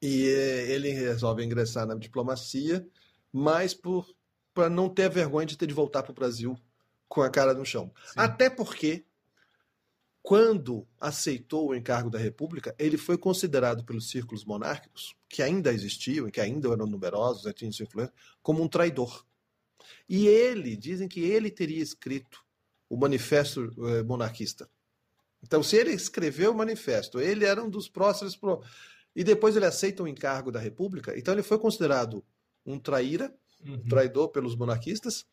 E 0.00 0.24
ele 0.68 0.90
resolve 0.90 1.44
ingressar 1.44 1.86
na 1.86 1.94
diplomacia, 1.94 2.86
mas 3.32 3.72
por 3.72 4.14
para 4.56 4.70
não 4.70 4.88
ter 4.88 5.04
a 5.04 5.08
vergonha 5.10 5.44
de 5.44 5.54
ter 5.54 5.66
de 5.66 5.74
voltar 5.74 6.02
para 6.02 6.12
o 6.12 6.14
Brasil 6.14 6.58
com 7.06 7.20
a 7.20 7.28
cara 7.28 7.52
no 7.52 7.62
chão. 7.62 7.92
Sim. 8.06 8.14
Até 8.16 8.48
porque, 8.48 9.04
quando 10.22 10.88
aceitou 10.98 11.68
o 11.68 11.74
encargo 11.74 12.08
da 12.08 12.18
República, 12.18 12.74
ele 12.78 12.96
foi 12.96 13.18
considerado 13.18 13.84
pelos 13.84 14.08
círculos 14.08 14.46
monárquicos, 14.46 15.14
que 15.28 15.42
ainda 15.42 15.74
existiam 15.74 16.26
e 16.26 16.32
que 16.32 16.40
ainda 16.40 16.70
eram 16.70 16.86
numerosos, 16.86 17.52
tinham 17.54 17.70
sua 17.70 17.84
influência, 17.84 18.14
como 18.42 18.62
um 18.62 18.68
traidor. 18.68 19.26
E 20.08 20.26
ele, 20.26 20.74
dizem 20.74 21.06
que 21.06 21.20
ele 21.20 21.50
teria 21.50 21.82
escrito 21.82 22.42
o 22.88 22.96
manifesto 22.96 23.70
eh, 23.88 24.02
monarquista. 24.04 24.70
Então, 25.42 25.62
se 25.62 25.76
ele 25.76 25.90
escreveu 25.92 26.52
o 26.52 26.56
manifesto, 26.56 27.20
ele 27.20 27.44
era 27.44 27.62
um 27.62 27.68
dos 27.68 27.88
próximos. 27.88 28.34
Pro... 28.34 28.62
E 29.16 29.24
depois 29.24 29.56
ele 29.56 29.64
aceita 29.64 30.02
o 30.02 30.06
encargo 30.08 30.52
da 30.52 30.60
República, 30.60 31.18
então 31.18 31.34
ele 31.34 31.42
foi 31.42 31.58
considerado 31.58 32.22
um 32.64 32.78
traíra, 32.78 33.34
Uhum. 33.64 33.72
um 33.76 33.88
traidor 33.88 34.28
pelos 34.28 34.54
monarquistas. 34.54 35.24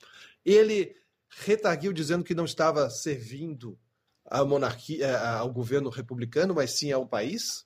Ele 0.45 0.95
retarguiu 1.29 1.91
dizendo 1.91 2.23
que 2.23 2.33
não 2.33 2.45
estava 2.45 2.89
servindo 2.89 3.77
à 4.25 4.45
monarquia, 4.45 5.05
eh, 5.05 5.15
ao 5.37 5.51
governo 5.51 5.89
republicano, 5.89 6.55
mas 6.55 6.71
sim 6.71 6.89
ao 6.91 7.05
país, 7.05 7.65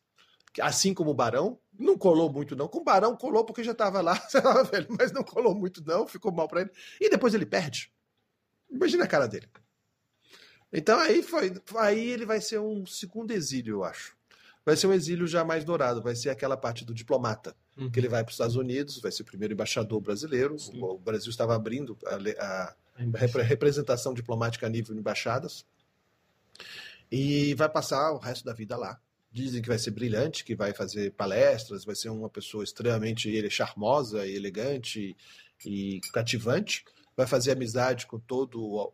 assim 0.59 0.95
como 0.95 1.11
o 1.11 1.13
Barão. 1.13 1.59
Não 1.77 1.95
colou 1.95 2.33
muito, 2.33 2.55
não. 2.55 2.67
Com 2.67 2.79
o 2.79 2.83
Barão 2.83 3.15
colou 3.15 3.45
porque 3.45 3.63
já 3.63 3.73
estava 3.73 4.01
lá, 4.01 4.13
velho, 4.73 4.87
mas 4.97 5.11
não 5.11 5.23
colou 5.23 5.53
muito, 5.53 5.85
não. 5.85 6.07
Ficou 6.07 6.31
mal 6.31 6.47
para 6.47 6.61
ele. 6.61 6.71
E 6.99 7.07
depois 7.07 7.35
ele 7.35 7.45
perde. 7.45 7.93
Imagina 8.69 9.03
a 9.03 9.07
cara 9.07 9.27
dele. 9.27 9.47
Então 10.73 10.99
aí 10.99 11.21
foi, 11.21 11.53
aí 11.77 12.09
ele 12.09 12.25
vai 12.25 12.41
ser 12.41 12.59
um 12.59 12.83
segundo 12.85 13.29
exílio, 13.31 13.75
eu 13.75 13.83
acho. 13.83 14.16
Vai 14.67 14.75
ser 14.75 14.85
um 14.87 14.91
exílio 14.93 15.25
já 15.25 15.45
mais 15.45 15.63
dourado, 15.63 16.01
vai 16.03 16.13
ser 16.13 16.29
aquela 16.29 16.57
parte 16.57 16.83
do 16.83 16.93
diplomata, 16.93 17.55
Uhum. 17.77 17.89
que 17.89 17.97
ele 17.99 18.09
vai 18.09 18.21
para 18.21 18.29
os 18.31 18.33
Estados 18.33 18.55
Unidos, 18.57 18.99
vai 18.99 19.11
ser 19.13 19.21
o 19.21 19.25
primeiro 19.25 19.53
embaixador 19.53 20.01
brasileiro. 20.01 20.59
Sim. 20.59 20.81
O 20.81 20.97
Brasil 20.97 21.29
estava 21.29 21.55
abrindo 21.55 21.97
a, 22.05 22.15
a 22.43 22.75
A 22.97 23.43
representação 23.43 24.13
diplomática 24.13 24.65
a 24.67 24.69
nível 24.69 24.93
de 24.93 24.99
embaixadas 24.99 25.65
e 27.11 27.53
vai 27.53 27.69
passar 27.69 28.11
o 28.11 28.17
resto 28.17 28.43
da 28.43 28.53
vida 28.53 28.75
lá. 28.75 28.99
Dizem 29.31 29.61
que 29.61 29.67
vai 29.69 29.77
ser 29.77 29.91
brilhante, 29.91 30.43
que 30.43 30.55
vai 30.55 30.73
fazer 30.73 31.11
palestras, 31.13 31.85
vai 31.85 31.95
ser 31.95 32.09
uma 32.09 32.29
pessoa 32.29 32.63
extremamente 32.63 33.29
ele- 33.29 33.49
charmosa, 33.49 34.25
e 34.25 34.35
elegante 34.35 35.15
e 35.65 36.01
cativante. 36.13 36.83
Vai 37.15 37.27
fazer 37.27 37.51
amizade 37.51 38.05
com 38.07 38.19
todo 38.19 38.61
o, 38.61 38.91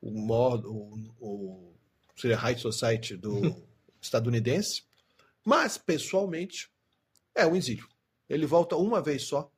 o 0.00 0.10
o, 0.10 0.98
o 1.20 1.72
seria 2.16 2.36
high 2.36 2.56
society 2.58 3.16
do 3.16 3.32
estadunidense, 4.00 4.82
mas 5.44 5.78
pessoalmente 5.78 6.70
é 7.34 7.46
um 7.46 7.56
exílio. 7.56 7.88
Ele 8.28 8.46
volta 8.46 8.76
uma 8.76 9.02
vez 9.02 9.24
só 9.24 9.50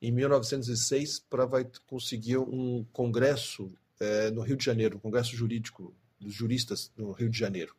em 0.00 0.10
1906 0.10 1.20
para 1.20 1.46
conseguir 1.86 2.38
um 2.38 2.84
congresso 2.92 3.72
eh, 4.00 4.30
no 4.30 4.42
Rio 4.42 4.56
de 4.56 4.64
Janeiro, 4.64 4.96
um 4.96 5.00
congresso 5.00 5.34
jurídico 5.36 5.94
dos 6.20 6.34
juristas 6.34 6.92
no 6.96 7.12
Rio 7.12 7.30
de 7.30 7.38
Janeiro. 7.38 7.74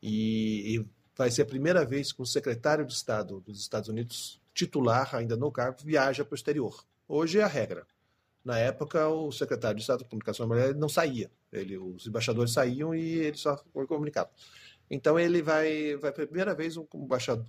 E, 0.00 0.76
e 0.76 0.86
vai 1.16 1.30
ser 1.30 1.42
a 1.42 1.46
primeira 1.46 1.84
vez 1.84 2.12
que 2.12 2.22
o 2.22 2.26
secretário 2.26 2.86
de 2.86 2.92
Estado 2.92 3.40
dos 3.40 3.60
Estados 3.60 3.88
Unidos, 3.88 4.40
titular 4.54 5.14
ainda 5.14 5.36
no 5.36 5.50
cargo, 5.50 5.78
viaja 5.82 6.24
para 6.24 6.34
o 6.34 6.36
exterior. 6.36 6.84
Hoje 7.08 7.38
é 7.38 7.42
a 7.42 7.48
regra. 7.48 7.86
Na 8.44 8.58
época, 8.58 9.08
o 9.08 9.30
secretário 9.30 9.76
de 9.76 9.82
Estado 9.82 10.00
de 10.00 10.04
Comunicação 10.06 10.48
Mulher 10.48 10.74
não 10.74 10.88
saía. 10.88 11.30
Ele, 11.52 11.78
os 11.78 12.06
embaixadores 12.06 12.52
saíam 12.52 12.94
e 12.94 13.18
ele 13.18 13.36
só 13.36 13.56
comunicava. 13.86 14.30
Então 14.90 15.18
ele 15.18 15.42
vai, 15.42 15.96
vai 15.96 16.12
pela 16.12 16.26
primeira 16.26 16.54
vez 16.54 16.76
um, 16.76 16.86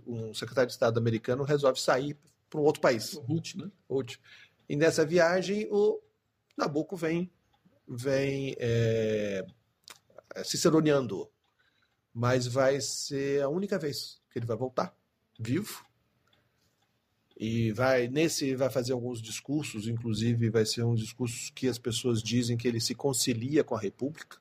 um 0.06 0.34
secretário 0.34 0.68
de 0.68 0.74
Estado 0.74 0.98
americano 0.98 1.44
resolve 1.44 1.80
sair 1.80 2.18
para 2.50 2.60
um 2.60 2.63
outro 2.63 2.82
país. 2.82 3.13
Ruth, 3.13 3.56
né? 3.56 3.70
Hoje. 3.88 4.20
E 4.70 4.75
nessa 4.75 5.06
viagem 5.06 5.68
o 5.70 6.00
Nabucco 6.58 6.96
vem, 6.96 7.30
vem 7.88 8.56
é, 8.60 9.46
ciceroneando, 10.44 11.30
mas 12.13 12.48
vai 12.48 12.80
ser 12.80 13.42
a 13.42 13.50
única 13.50 13.78
vez 13.78 14.22
que 14.32 14.40
ele 14.40 14.46
vai 14.46 14.56
voltar 14.56 14.96
vivo. 15.40 15.86
E 17.36 17.72
vai 17.72 18.08
nesse 18.08 18.56
vai 18.56 18.70
fazer 18.70 18.94
alguns 18.94 19.22
discursos, 19.22 19.88
inclusive 19.88 20.50
vai 20.50 20.66
ser 20.66 20.84
um 20.84 20.94
discurso 20.94 21.52
que 21.54 21.68
as 21.68 21.80
pessoas 21.80 22.22
dizem 22.22 22.56
que 22.56 22.68
ele 22.68 22.80
se 22.80 22.94
concilia 22.94 23.63
com 23.63 23.75
a 23.75 23.80
República, 23.80 24.38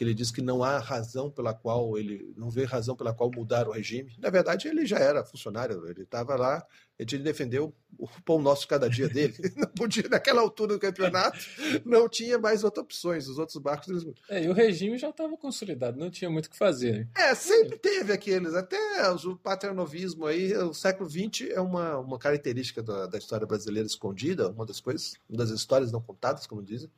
que 0.00 0.04
ele 0.04 0.14
diz 0.14 0.30
que 0.30 0.40
não 0.40 0.64
há 0.64 0.78
razão 0.78 1.30
pela 1.30 1.52
qual 1.52 1.98
ele 1.98 2.32
não 2.34 2.48
vê 2.48 2.64
razão 2.64 2.96
pela 2.96 3.12
qual 3.12 3.30
mudar 3.30 3.68
o 3.68 3.72
regime. 3.72 4.16
Na 4.18 4.30
verdade, 4.30 4.66
ele 4.66 4.86
já 4.86 4.96
era 4.98 5.22
funcionário, 5.22 5.86
ele 5.86 6.04
estava 6.04 6.36
lá, 6.36 6.66
ele 6.98 7.58
o, 7.58 7.70
o 7.98 8.08
pão 8.24 8.40
nosso 8.40 8.66
cada 8.66 8.88
dia 8.88 9.10
dele. 9.10 9.34
Não 9.54 9.68
podia, 9.68 10.08
naquela 10.08 10.40
altura 10.40 10.72
do 10.74 10.80
campeonato, 10.80 11.38
não 11.84 12.08
tinha 12.08 12.38
mais 12.38 12.64
outras 12.64 12.84
opções. 12.84 13.28
Os 13.28 13.38
outros 13.38 13.58
barcos. 13.58 13.88
Eles... 13.88 14.06
É, 14.28 14.44
e 14.44 14.48
o 14.48 14.52
regime 14.52 14.96
já 14.96 15.10
estava 15.10 15.36
consolidado, 15.36 15.98
não 15.98 16.10
tinha 16.10 16.30
muito 16.30 16.46
o 16.46 16.50
que 16.50 16.56
fazer. 16.56 17.08
É, 17.16 17.34
sempre 17.34 17.78
teve 17.78 18.12
aqueles, 18.12 18.54
até 18.54 18.78
o 19.10 19.36
paternovismo 19.36 20.26
aí, 20.26 20.54
o 20.56 20.72
século 20.72 21.08
XX 21.10 21.50
é 21.50 21.60
uma, 21.60 21.98
uma 21.98 22.18
característica 22.18 22.82
da, 22.82 23.06
da 23.06 23.18
história 23.18 23.46
brasileira 23.46 23.86
escondida, 23.86 24.50
uma 24.50 24.64
das 24.64 24.80
coisas, 24.80 25.14
uma 25.28 25.38
das 25.38 25.50
histórias 25.50 25.92
não 25.92 26.00
contadas, 26.00 26.46
como 26.46 26.62
dizem, 26.62 26.90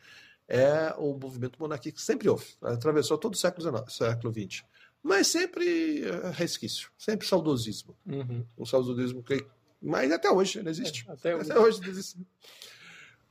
é 0.54 0.94
o 0.98 1.14
movimento 1.18 1.58
monarquista 1.58 1.96
que 1.98 2.02
sempre 2.04 2.28
houve, 2.28 2.44
atravessou 2.60 3.16
todo 3.16 3.32
o 3.32 3.36
século 3.38 3.62
XIX, 3.78 3.96
século 3.96 4.32
XX. 4.34 4.62
Mas 5.02 5.26
sempre 5.28 6.02
é, 6.04 6.30
resquício, 6.30 6.90
sempre 6.98 7.26
saudosismo. 7.26 7.96
Uhum. 8.06 8.44
Um 8.58 8.66
saudosismo 8.66 9.22
que. 9.22 9.44
Mas 9.80 10.12
até 10.12 10.30
hoje 10.30 10.58
ele 10.58 10.68
existe. 10.68 11.04
É, 11.08 11.12
até 11.12 11.34
hoje. 11.34 11.50
Até 11.50 11.58
hoje 11.60 11.80
existe. 11.88 12.18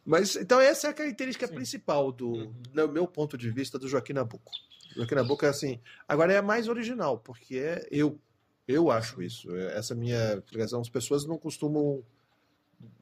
Mas 0.04 0.36
então 0.36 0.60
essa 0.60 0.88
é 0.88 0.90
a 0.90 0.94
característica 0.94 1.48
Sim. 1.48 1.54
principal 1.54 2.12
do, 2.12 2.30
Uhum. 2.32 2.54
no 2.74 2.88
meu 2.88 3.08
ponto 3.08 3.38
de 3.38 3.50
vista, 3.51 3.78
do 3.78 3.88
Joaquim 3.88 4.13
Nabuco. 4.13 4.51
Joaquim 4.96 5.16
Nabuco 5.16 5.46
é 5.46 5.50
assim. 5.50 5.80
Agora 6.08 6.34
é 6.34 6.42
mais 6.42 6.68
original, 6.68 7.20
porque 7.20 7.58
é 7.58 7.88
eu. 7.92 8.20
Eu 8.68 8.90
acho 8.92 9.22
isso. 9.22 9.56
É- 9.56 9.78
Essa 9.78 9.94
minha 9.96 10.34
explicação. 10.36 10.82
As 10.82 10.90
pessoas 10.90 11.25
não 11.25 11.38
costumam 11.38 12.04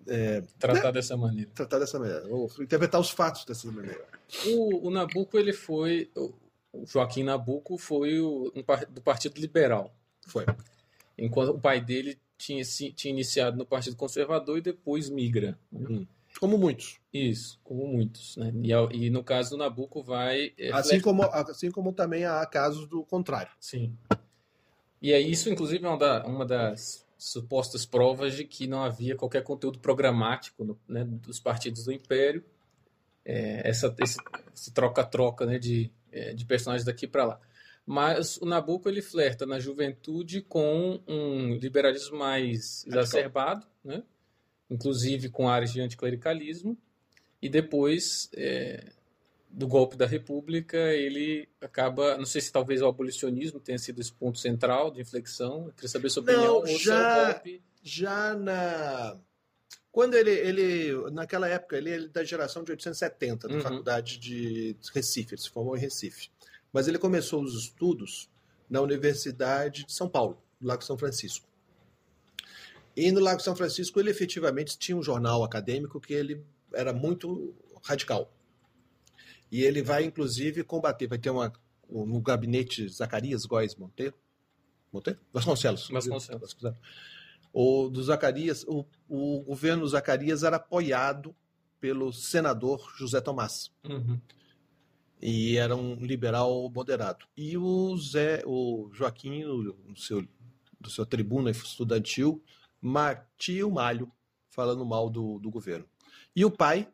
é, 0.07 0.41
Tratar 0.57 0.91
dessa 0.91 1.15
maneira. 1.15 1.49
tratar 1.53 1.79
dessa 1.79 1.99
maneira, 1.99 2.27
ou 2.27 2.51
interpretar 2.59 2.99
os 2.99 3.09
fatos 3.09 3.45
dessa 3.45 3.71
maneira. 3.71 4.03
O, 4.45 4.87
o 4.87 4.91
Nabucco, 4.91 5.37
ele 5.37 5.53
foi. 5.53 6.09
O 6.15 6.85
Joaquim 6.85 7.23
Nabucco 7.23 7.77
foi 7.77 8.19
o, 8.19 8.51
um 8.55 8.63
do 8.93 9.01
Partido 9.01 9.39
Liberal. 9.39 9.93
Foi. 10.27 10.45
Enquanto 11.17 11.49
o 11.49 11.59
pai 11.59 11.81
dele 11.81 12.19
tinha, 12.37 12.63
tinha 12.63 13.11
iniciado 13.11 13.57
no 13.57 13.65
Partido 13.65 13.95
Conservador 13.95 14.57
e 14.57 14.61
depois 14.61 15.09
migra. 15.09 15.57
né? 15.71 15.87
Uhum. 15.87 16.07
Como 16.39 16.57
muitos. 16.57 16.99
Isso, 17.13 17.59
como 17.63 17.85
muitos. 17.87 18.37
Né? 18.37 18.53
E, 18.63 19.05
e 19.05 19.09
no 19.09 19.23
caso 19.23 19.51
do 19.51 19.57
Nabucco 19.57 20.01
vai. 20.03 20.53
É, 20.57 20.71
assim, 20.71 21.01
como, 21.01 21.23
assim 21.23 21.71
como 21.71 21.91
também 21.91 22.23
há 22.25 22.45
casos 22.45 22.87
do 22.87 23.03
contrário. 23.03 23.51
Sim. 23.59 23.95
E 25.01 25.11
é 25.11 25.19
isso, 25.19 25.49
inclusive, 25.49 25.83
é 25.83 25.87
uma, 25.89 25.97
da, 25.97 26.25
uma 26.25 26.45
das 26.45 27.05
supostas 27.19 27.85
provas 27.85 28.33
de 28.33 28.45
que 28.45 28.65
não 28.65 28.81
havia 28.81 29.15
qualquer 29.15 29.43
conteúdo 29.43 29.77
programático 29.77 30.63
no, 30.63 30.79
né, 30.87 31.03
dos 31.03 31.39
partidos 31.39 31.83
do 31.83 31.91
Império. 31.91 32.43
É, 33.25 33.69
essa, 33.69 33.93
esse 33.99 34.73
troca-troca 34.73 35.45
né, 35.45 35.59
de, 35.59 35.91
é, 36.11 36.33
de 36.33 36.45
personagens 36.45 36.85
daqui 36.85 37.05
para 37.05 37.25
lá. 37.25 37.39
Mas 37.85 38.37
o 38.37 38.45
Nabucco 38.45 38.87
ele 38.87 39.01
flerta 39.01 39.45
na 39.45 39.59
juventude 39.59 40.41
com 40.41 41.01
um 41.07 41.55
liberalismo 41.55 42.17
mais 42.17 42.85
exacerbado, 42.87 43.67
né? 43.83 44.03
inclusive 44.69 45.29
com 45.29 45.49
áreas 45.49 45.73
de 45.73 45.81
anticlericalismo, 45.81 46.77
e 47.41 47.49
depois 47.49 48.29
é, 48.35 48.93
do 49.49 49.67
golpe 49.67 49.97
da 49.97 50.05
República 50.05 50.77
ele 50.77 51.49
acaba, 51.59 52.17
não 52.17 52.25
sei 52.25 52.39
se 52.39 52.51
talvez 52.51 52.81
o 52.81 52.87
abolicionismo 52.87 53.59
tenha 53.59 53.79
sido 53.79 53.99
esse 53.99 54.13
ponto 54.13 54.37
central 54.37 54.91
de 54.91 55.01
inflexão, 55.01 55.65
eu 55.67 55.73
queria 55.73 55.89
saber 55.89 56.09
sua 56.09 56.21
opinião. 56.23 56.61
Não, 56.61 56.77
já, 56.77 57.33
golpe... 57.33 57.61
já 57.81 58.35
na 58.35 59.17
quando 59.91 60.13
ele, 60.13 60.31
ele 60.31 61.11
naquela 61.11 61.47
época 61.47 61.75
ele 61.75 61.89
é 61.89 62.07
da 62.07 62.23
geração 62.23 62.63
de 62.63 62.71
870 62.71 63.47
da 63.47 63.55
uhum. 63.55 63.61
faculdade 63.61 64.19
de 64.19 64.75
Recife, 64.93 65.33
ele 65.33 65.41
se 65.41 65.49
formou 65.49 65.75
em 65.75 65.79
Recife, 65.79 66.29
mas 66.71 66.87
ele 66.87 66.99
começou 66.99 67.41
os 67.43 67.55
estudos 67.55 68.29
na 68.69 68.81
Universidade 68.81 69.85
de 69.85 69.91
São 69.91 70.07
Paulo, 70.07 70.39
do 70.61 70.67
Lago 70.67 70.83
São 70.83 70.97
Francisco. 70.97 71.47
E 72.95 73.11
no 73.11 73.19
Lago 73.19 73.41
São 73.41 73.55
Francisco 73.55 73.99
ele 73.99 74.11
efetivamente 74.11 74.77
tinha 74.77 74.95
um 74.95 75.01
jornal 75.01 75.43
acadêmico 75.43 75.99
que 75.99 76.13
ele 76.13 76.45
era 76.71 76.93
muito 76.93 77.55
radical. 77.83 78.31
E 79.51 79.63
ele 79.63 79.81
vai, 79.81 80.03
inclusive, 80.03 80.63
combater. 80.63 81.07
Vai 81.07 81.17
ter 81.17 81.29
uma. 81.29 81.51
No 81.89 82.21
gabinete 82.21 82.87
Zacarias 82.87 83.45
Góes 83.45 83.75
Monteiro. 83.75 84.15
Monteiro? 84.91 85.19
Vasconcelos. 85.33 85.89
Vasconcelos. 85.89 86.41
Vasconcelos. 86.41 86.77
O 87.51 87.89
do 87.89 88.03
Zacarias, 88.03 88.63
o, 88.67 88.85
o 89.07 89.41
governo 89.41 89.87
Zacarias 89.87 90.43
era 90.43 90.57
apoiado 90.57 91.35
pelo 91.79 92.13
senador 92.13 92.93
José 92.95 93.19
Tomás. 93.21 93.71
Uhum. 93.83 94.19
E 95.21 95.57
era 95.57 95.75
um 95.75 95.95
liberal 95.95 96.69
moderado. 96.69 97.25
E 97.35 97.57
o 97.57 97.97
Zé, 97.97 98.43
o 98.45 98.89
Joaquim, 98.93 99.43
no 99.43 99.97
seu, 99.97 100.25
do 100.79 100.89
seu 100.89 101.05
tribuna 101.05 101.49
estudantil, 101.49 102.43
matia 102.79 103.67
o 103.67 103.71
malho 103.71 104.11
falando 104.49 104.85
mal 104.85 105.09
do, 105.09 105.39
do 105.39 105.49
governo. 105.49 105.85
E 106.35 106.45
o 106.45 106.51
pai, 106.51 106.87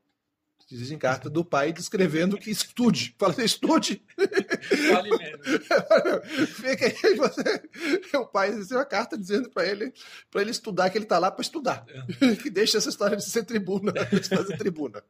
dizem 0.67 0.97
carta 0.97 1.29
do 1.29 1.45
pai 1.45 1.71
descrevendo 1.71 2.37
que 2.37 2.49
estude. 2.49 3.15
Fala, 3.19 3.43
estude. 3.43 4.03
Vale 4.91 5.09
menos. 5.17 5.45
Fica 6.49 6.85
aí, 6.87 7.15
você... 7.15 8.17
o 8.17 8.25
pai 8.25 8.51
recebeu 8.51 8.79
uma 8.79 8.85
carta 8.85 9.17
dizendo 9.17 9.49
para 9.49 9.67
ele 9.67 9.93
para 10.31 10.41
ele 10.41 10.51
estudar, 10.51 10.89
que 10.89 10.97
ele 10.97 11.05
está 11.05 11.19
lá 11.19 11.29
para 11.29 11.41
estudar. 11.41 11.85
É. 11.87 12.35
que 12.41 12.49
deixa 12.49 12.77
essa 12.77 12.89
história 12.89 13.15
de 13.15 13.23
ser 13.23 13.43
tribuna, 13.43 13.91
de 14.09 14.27
fazer 14.27 14.57
tribuna. 14.57 15.03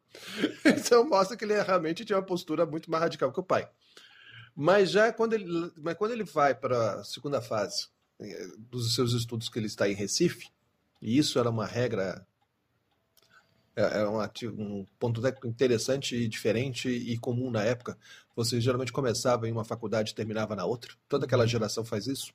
Então 0.66 1.08
mostra 1.08 1.38
que 1.38 1.46
ele 1.46 1.62
realmente 1.62 2.04
tinha 2.04 2.18
uma 2.18 2.26
postura 2.26 2.66
muito 2.66 2.92
mais 2.92 3.04
radical 3.04 3.32
que 3.32 3.40
o 3.40 3.44
pai. 3.44 3.70
Mas 4.56 4.92
já 4.92 5.12
quando 5.12 5.34
ele, 5.34 5.72
mas 5.78 5.96
quando 5.96 6.12
ele 6.12 6.24
vai 6.24 6.56
para 6.56 6.96
a 7.00 7.04
segunda 7.04 7.42
fase 7.42 7.88
eh, 8.20 8.48
dos 8.58 8.96
seus 8.96 9.14
estudos 9.14 9.50
que 9.50 9.60
ele 9.60 9.68
está 9.68 9.90
em 9.90 9.94
Recife, 9.94 10.48
e 11.02 11.18
isso 11.18 11.38
era 11.38 11.50
uma 11.50 11.66
regra, 11.66 12.26
é, 13.76 14.02
é 14.02 14.08
um, 14.08 14.20
um 14.58 14.86
ponto 14.98 15.22
interessante 15.46 16.16
e 16.16 16.28
diferente 16.28 16.90
e 16.90 17.18
comum 17.18 17.52
na 17.52 17.64
época. 17.64 17.98
Você 18.36 18.60
geralmente 18.62 18.92
começava 18.92 19.48
em 19.48 19.52
uma 19.52 19.66
faculdade 19.66 20.12
e 20.12 20.16
terminava 20.16 20.56
na 20.56 20.66
outra. 20.66 20.94
Toda 21.08 21.26
aquela 21.26 21.46
geração 21.46 21.84
faz 21.84 22.08
isso. 22.08 22.34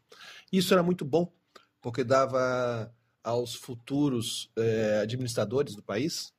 Isso 0.53 0.73
era 0.73 0.83
muito 0.83 1.05
bom, 1.05 1.33
porque 1.81 2.05
dava 2.05 2.93
aos 3.23 3.55
futuros 3.55 4.51
é, 4.57 5.01
administradores 5.03 5.75
do 5.75 5.83
país 5.83 6.33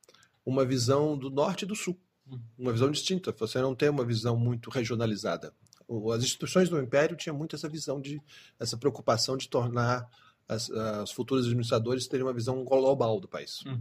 uma 0.44 0.64
visão 0.64 1.16
do 1.16 1.30
norte 1.30 1.62
e 1.62 1.66
do 1.66 1.76
sul, 1.76 1.98
uma 2.58 2.72
visão 2.72 2.90
distinta. 2.90 3.32
Você 3.38 3.60
não 3.60 3.74
tem 3.74 3.88
uma 3.88 4.04
visão 4.04 4.36
muito 4.36 4.70
regionalizada. 4.70 5.52
As 6.14 6.22
instituições 6.22 6.68
do 6.68 6.80
Império 6.80 7.16
tinham 7.16 7.36
muito 7.36 7.54
essa 7.54 7.68
visão 7.68 8.00
de 8.00 8.20
essa 8.58 8.76
preocupação 8.76 9.36
de 9.36 9.48
tornar 9.48 10.08
as, 10.48 10.70
as 10.70 11.12
futuros 11.12 11.44
administradores 11.44 12.06
terem 12.06 12.24
uma 12.24 12.32
visão 12.32 12.64
global 12.64 13.20
do 13.20 13.28
país. 13.28 13.60
Hum. 13.66 13.80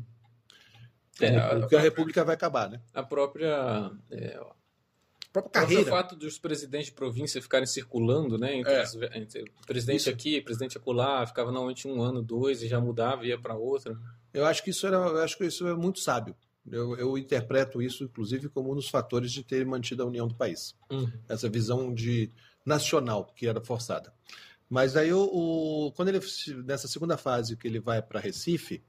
É, 1.19 1.35
a, 1.37 1.59
porque 1.59 1.75
a, 1.75 1.79
a, 1.79 1.81
República 1.81 2.23
vai 2.23 2.35
acabar, 2.35 2.69
né? 2.69 2.81
A 2.93 3.03
própria. 3.03 3.91
É, 4.09 4.35
a 4.37 5.31
própria 5.31 5.51
carreira. 5.51 5.83
O 5.83 5.85
fato 5.85 6.15
dos 6.15 6.37
presidentes 6.37 6.87
de 6.87 6.93
província 6.93 7.41
ficarem 7.41 7.65
circulando, 7.65 8.37
né? 8.37 8.57
Entre, 8.57 8.73
é. 8.73 9.17
entre 9.17 9.45
presidente 9.65 10.01
isso. 10.01 10.09
aqui, 10.09 10.41
presidente 10.41 10.77
acolá, 10.77 11.25
ficava 11.25 11.51
normalmente 11.51 11.87
um 11.87 12.01
ano, 12.01 12.21
dois, 12.21 12.61
e 12.61 12.67
já 12.67 12.79
mudava, 12.79 13.25
ia 13.25 13.39
para 13.39 13.55
outra. 13.55 13.97
Eu 14.33 14.45
acho 14.45 14.63
que 14.63 14.69
isso 14.69 14.87
era, 14.87 14.97
eu 14.97 15.21
acho 15.21 15.37
que 15.37 15.45
isso 15.45 15.67
é 15.67 15.73
muito 15.73 15.99
sábio. 15.99 16.35
Eu, 16.69 16.95
eu, 16.95 17.17
interpreto 17.17 17.81
isso, 17.81 18.03
inclusive, 18.03 18.47
como 18.47 18.71
um 18.71 18.75
dos 18.75 18.89
fatores 18.89 19.31
de 19.31 19.43
ter 19.43 19.65
mantido 19.65 20.03
a 20.03 20.05
união 20.05 20.27
do 20.27 20.35
país. 20.35 20.75
Uhum. 20.91 21.11
Essa 21.27 21.49
visão 21.49 21.93
de 21.93 22.31
nacional 22.65 23.25
que 23.35 23.47
era 23.47 23.59
forçada. 23.59 24.13
Mas 24.69 24.95
aí, 24.95 25.11
o, 25.11 25.23
o, 25.23 25.91
quando 25.91 26.09
ele 26.09 26.19
nessa 26.63 26.87
segunda 26.87 27.17
fase 27.17 27.57
que 27.57 27.67
ele 27.67 27.79
vai 27.79 28.01
para 28.01 28.19
Recife, 28.19 28.81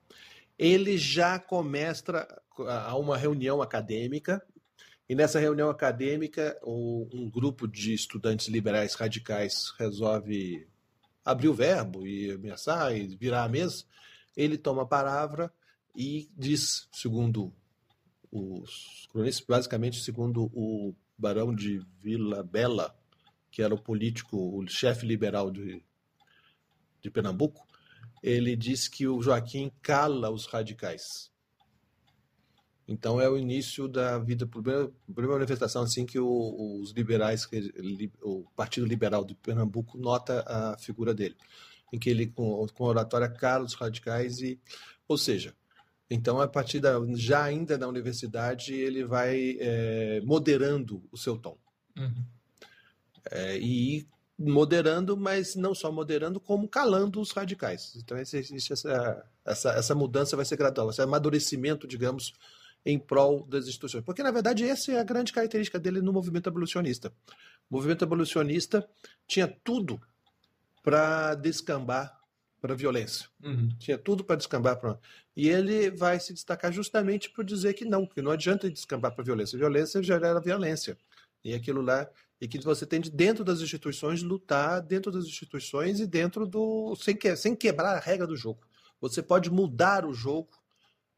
ele 0.63 0.97
já 0.97 1.41
começa 1.41 2.25
a 2.69 2.97
uma 2.97 3.17
reunião 3.17 3.61
acadêmica 3.61 4.41
e 5.09 5.15
nessa 5.15 5.41
reunião 5.41 5.69
acadêmica 5.69 6.57
um 6.65 7.29
grupo 7.29 7.67
de 7.67 7.93
estudantes 7.93 8.47
liberais 8.47 8.95
radicais 8.95 9.73
resolve 9.77 10.69
abrir 11.25 11.49
o 11.49 11.55
verbo 11.55 12.07
e 12.07 12.31
ameaçar 12.31 12.97
e 12.97 13.09
virar 13.17 13.43
a 13.43 13.49
mesa. 13.49 13.85
Ele 14.37 14.57
toma 14.57 14.83
a 14.83 14.87
palavra 14.87 15.53
e 15.97 16.31
diz, 16.39 16.89
segundo 16.93 17.53
os 18.31 19.09
cronistas, 19.11 19.45
basicamente 19.45 20.01
segundo 20.01 20.45
o 20.55 20.95
Barão 21.19 21.53
de 21.53 21.85
Vila 21.99 22.45
Bela, 22.45 22.97
que 23.51 23.63
era 23.63 23.75
o 23.75 23.83
político, 23.83 24.37
o 24.37 24.65
chefe 24.69 25.07
liberal 25.07 25.51
de, 25.51 25.83
de 27.01 27.11
Pernambuco, 27.11 27.67
ele 28.23 28.55
diz 28.57 28.89
que 28.89 29.07
o 29.07 29.21
Joaquim 29.21 29.71
cala 29.83 30.31
os 30.31 30.47
radicais. 30.47 31.03
Então 32.87 33.21
é 33.21 33.29
o 33.29 33.39
início 33.39 33.89
da 33.89 34.19
vida, 34.19 34.47
primeira, 34.47 34.91
primeira 35.07 35.39
manifestação 35.39 35.83
assim 35.83 36.05
que 36.05 36.19
o, 36.19 36.81
os 36.81 36.93
liberais, 36.93 37.49
o 38.23 38.45
Partido 38.57 38.87
Liberal 38.87 39.25
de 39.25 39.35
Pernambuco 39.35 39.97
nota 39.97 40.45
a 40.47 40.77
figura 40.79 41.15
dele, 41.15 41.37
em 41.93 41.99
que 41.99 42.11
ele 42.11 42.27
com, 42.27 42.67
com 42.75 42.85
oratória 42.85 43.29
cala 43.29 43.65
os 43.65 43.75
radicais 43.75 44.41
e, 44.41 44.61
ou 45.09 45.17
seja, 45.17 45.55
então 46.11 46.41
a 46.41 46.49
partir 46.49 46.81
da, 46.81 46.95
já 47.15 47.45
ainda 47.45 47.79
na 47.79 47.87
universidade 47.87 48.75
ele 48.75 49.05
vai 49.05 49.57
é, 49.59 50.21
moderando 50.23 51.03
o 51.11 51.17
seu 51.17 51.39
tom. 51.39 51.57
Uhum 51.97 52.25
é, 53.31 53.59
e 53.59 54.07
moderando, 54.39 55.17
mas 55.17 55.55
não 55.55 55.75
só 55.75 55.93
moderando, 55.93 56.41
como 56.41 56.69
calando 56.69 57.21
os 57.21 57.31
radicais. 57.31 57.95
Então, 57.97 58.19
existe 58.19 58.73
essa, 58.73 59.25
essa, 59.45 59.71
essa 59.73 59.95
mudança 59.95 60.37
vai 60.37 60.45
ser 60.45 60.57
gradual, 60.57 60.91
esse 60.91 61.03
amadurecimento, 61.03 61.87
digamos, 61.87 62.33
em 62.85 62.99
prol 62.99 63.47
das 63.47 63.67
instituições. 63.67 64.05
Porque, 64.05 64.23
na 64.23 64.31
verdade, 64.31 64.65
essa 64.65 64.93
é 64.93 64.99
a 64.99 65.05
grande 65.05 65.33
característica 65.33 65.79
dele 65.79 66.01
no 66.01 66.13
movimento 66.13 66.49
abolicionista. 66.49 67.13
O 67.71 67.77
movimento 67.77 68.05
abolicionista 68.05 68.89
tinha 69.27 69.47
tudo 69.47 70.01
para 70.83 71.35
descambar 71.35 72.21
para 72.61 72.75
a 72.75 72.77
violência. 72.77 73.29
Uhum. 73.43 73.71
Tinha 73.79 73.99
tudo 73.99 74.25
para 74.25 74.37
descambar 74.37 74.79
para. 74.79 74.99
E 75.37 75.49
ele 75.49 75.91
vai 75.91 76.21
se 76.21 76.33
destacar 76.33 76.73
justamente 76.73 77.29
por 77.31 77.45
dizer 77.45 77.75
que 77.75 77.85
não, 77.85 78.07
que 78.07 78.23
não 78.23 78.31
adianta 78.31 78.71
descambar 78.71 79.13
para 79.13 79.23
a 79.23 79.25
violência. 79.25 79.59
Violência 79.59 80.03
gera 80.03 80.41
violência. 80.41 80.97
E 81.45 81.55
aquilo 81.55 81.81
lá 81.81 82.09
e 82.43 82.49
que 82.49 82.59
você 82.59 82.85
tem 82.85 83.01
de 83.01 83.09
dentro 83.09 83.45
das 83.45 83.61
instituições 83.61 84.21
lutar 84.21 84.83
dentro 84.83 85.13
das 85.13 85.27
instituições 85.27 86.01
e 86.01 86.07
dentro 86.09 86.45
do 86.45 86.97
sem, 86.97 87.15
que, 87.15 87.37
sem 87.37 87.55
quebrar 87.55 87.97
a 87.97 88.01
regra 88.01 88.27
do 88.27 88.37
jogo. 88.37 88.67
Você 89.01 89.23
pode 89.23 89.49
mudar 89.49 90.05
o 90.05 90.13
jogo, 90.13 90.51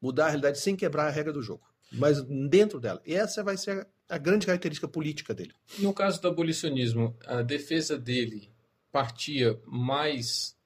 mudar 0.01 0.27
a 0.27 0.29
realidade 0.29 0.59
sem 0.59 0.77
quebrar 0.77 1.07
a 1.07 1.11
regra 1.11 1.33
do 1.33 1.41
jogo, 1.41 1.63
mas 1.91 2.23
dentro 2.23 2.79
dela. 2.79 3.01
E 3.07 3.15
essa 3.15 3.43
vai 3.43 3.57
ser 3.57 3.87
a, 4.09 4.19
grande 4.19 4.47
característica 4.47 4.89
política 4.89 5.35
dele. 5.35 5.53
No 5.79 5.95
caso 5.95 6.21
do 6.21 6.29
abolicionismo, 6.29 7.17
a 7.27 7.43
defesa 7.43 7.99
dele 7.99 8.51
partia 8.93 9.59
mais 9.67 10.57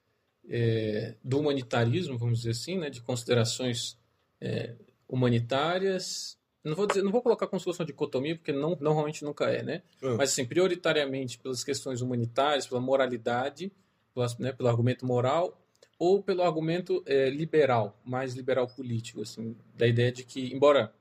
é, 0.49 1.15
do 1.23 1.39
humanitarismo, 1.41 2.19
vamos 2.19 2.39
dizer 2.39 2.51
assim, 2.51 2.79
né, 2.79 2.91
de 2.91 3.01
considerações 3.01 3.97
é, 4.41 4.75
humanitárias 5.09 6.38
não 6.69 6.77
vou 6.77 6.87
dizer, 6.87 7.03
não 7.03 7.11
vou 7.11 7.23
colocar 7.23 7.47
como 7.47 7.59
se 7.59 7.65
fosse 7.65 7.81
uma 7.81 7.87
dicotomia, 7.87 8.37
porque 8.37 8.53
não, 8.53 8.77
normalmente 8.81 9.25
nunca 9.25 9.47
é, 9.47 9.63
né? 9.63 9.83
Uhum. 10.03 10.17
Mas 10.17 10.33
assim, 10.33 10.45
prioritariamente 10.45 11.39
pelas 11.39 11.65
questões 11.65 12.01
humanitárias, 12.01 12.67
pela 12.67 12.81
moralidade, 12.81 13.73
pela, 14.15 14.27
né, 14.39 14.53
pelo 14.53 14.69
argumento 14.69 15.05
moral, 15.07 15.61
ou 15.99 16.23
pelo 16.23 16.43
argumento 16.43 17.03
é, 17.07 17.29
liberal, 17.29 17.99
mais 18.05 18.35
liberal 18.35 18.69
político, 18.69 19.23
assim, 19.23 19.57
da 19.77 19.87
ideia 19.87 20.13
de 20.13 20.25
que, 20.25 20.55
embora 20.55 20.93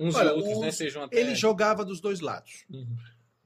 uns 0.00 0.14
Olha, 0.14 0.28
e 0.28 0.32
outros 0.32 0.48
né, 0.48 0.54
os, 0.54 0.60
né, 0.62 0.70
sejam 0.72 1.04
até... 1.04 1.18
Ele 1.18 1.34
jogava 1.34 1.84
dos 1.84 2.00
dois 2.00 2.20
lados. 2.20 2.64
Uhum. 2.68 2.96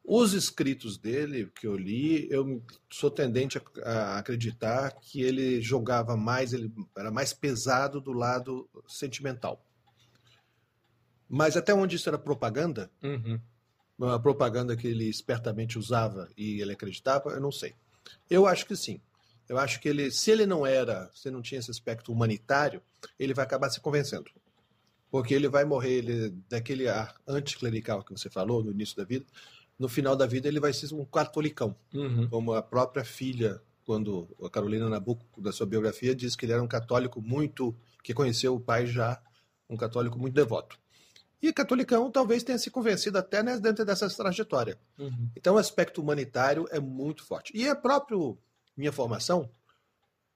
Os 0.03 0.33
escritos 0.33 0.99
dele, 0.99 1.51
que 1.55 1.67
eu 1.67 1.77
li, 1.77 2.27
eu 2.31 2.61
sou 2.91 3.11
tendente 3.11 3.61
a, 3.85 4.19
acreditar 4.19 4.91
que 5.01 5.23
ele 5.23 5.61
jogava 5.61 6.17
mais, 6.17 6.53
ele 6.53 6.73
era 6.97 7.11
mais 7.11 7.33
pesado 7.33 8.01
do 8.01 8.13
lado 8.13 8.69
sentimental. 8.89 9.65
Mas 11.33 11.57
até 11.57 11.73
onde 11.73 11.95
isso 11.95 12.09
era 12.09 12.19
propaganda, 12.19 12.91
uhum. 13.01 13.41
uma 13.97 14.19
propaganda 14.19 14.77
que 14.77 14.89
ele 14.89 15.09
espertamente 15.09 15.79
usava 15.79 16.29
e 16.37 16.61
ele 16.61 16.73
acreditava, 16.73 17.31
eu 17.31 17.41
não 17.41 17.53
sei. 17.53 17.77
Eu 18.29 18.49
acho 18.49 18.67
que 18.67 18.75
sim. 18.75 19.01
Eu 19.49 19.57
acho 19.57 19.81
que 19.81 19.89
ele, 19.89 20.11
se 20.11 20.33
ele 20.33 20.45
não 20.45 20.67
era, 20.67 21.09
se 21.15 21.31
não 21.31 21.41
tinha 21.41 21.61
esse 21.61 21.71
aspecto 21.71 22.13
humanitário, 22.13 22.83
ele 23.17 23.33
vai 23.33 23.45
acabar 23.45 23.71
se 23.71 23.81
convencendo. 23.81 24.29
Porque 25.09 25.33
ele 25.33 25.49
vai 25.49 25.65
morrer 25.65 25.99
ele, 25.99 26.31
daquele 26.49 26.89
ar 26.89 27.15
anticlerical 27.29 28.03
que 28.03 28.11
você 28.11 28.29
falou 28.29 28.65
no 28.65 28.73
início 28.73 28.97
da 28.97 29.05
vida. 29.05 29.25
No 29.79 29.89
final 29.89 30.17
da 30.17 30.27
vida, 30.27 30.49
ele 30.49 30.59
vai 30.59 30.73
ser 30.73 30.93
um 30.93 31.05
catolicão. 31.05 31.77
Uhum. 31.95 32.29
Como 32.29 32.55
a 32.55 32.63
própria 32.63 33.05
filha, 33.05 33.61
quando 33.85 34.29
a 34.43 34.51
Carolina 34.51 34.89
Nabuco, 34.89 35.41
da 35.41 35.53
sua 35.53 35.67
biografia, 35.67 36.13
diz 36.13 36.35
que 36.35 36.45
ele 36.45 36.53
era 36.53 36.63
um 36.63 36.69
católico 36.69 37.23
muito. 37.23 37.75
que 38.03 38.15
conheceu 38.15 38.55
o 38.55 38.61
pai 38.61 38.87
já, 38.87 39.21
um 39.69 39.77
católico 39.77 40.19
muito 40.19 40.35
devoto. 40.35 40.80
E 41.43 41.53
catolicão 41.53 42.11
talvez 42.11 42.43
tenha 42.43 42.59
se 42.59 42.71
convencido 42.71 43.17
até 43.17 43.43
né, 43.43 43.59
dentro 43.59 43.85
dessa 43.85 44.09
trajetória. 44.11 44.79
Uhum. 44.99 45.31
Então, 45.35 45.55
o 45.55 45.59
aspecto 45.59 46.01
humanitário 46.01 46.67
é 46.71 46.79
muito 46.79 47.25
forte. 47.25 47.57
E 47.57 47.67
é 47.67 47.75
próprio 47.75 48.39
minha 48.77 48.93
formação, 48.93 49.51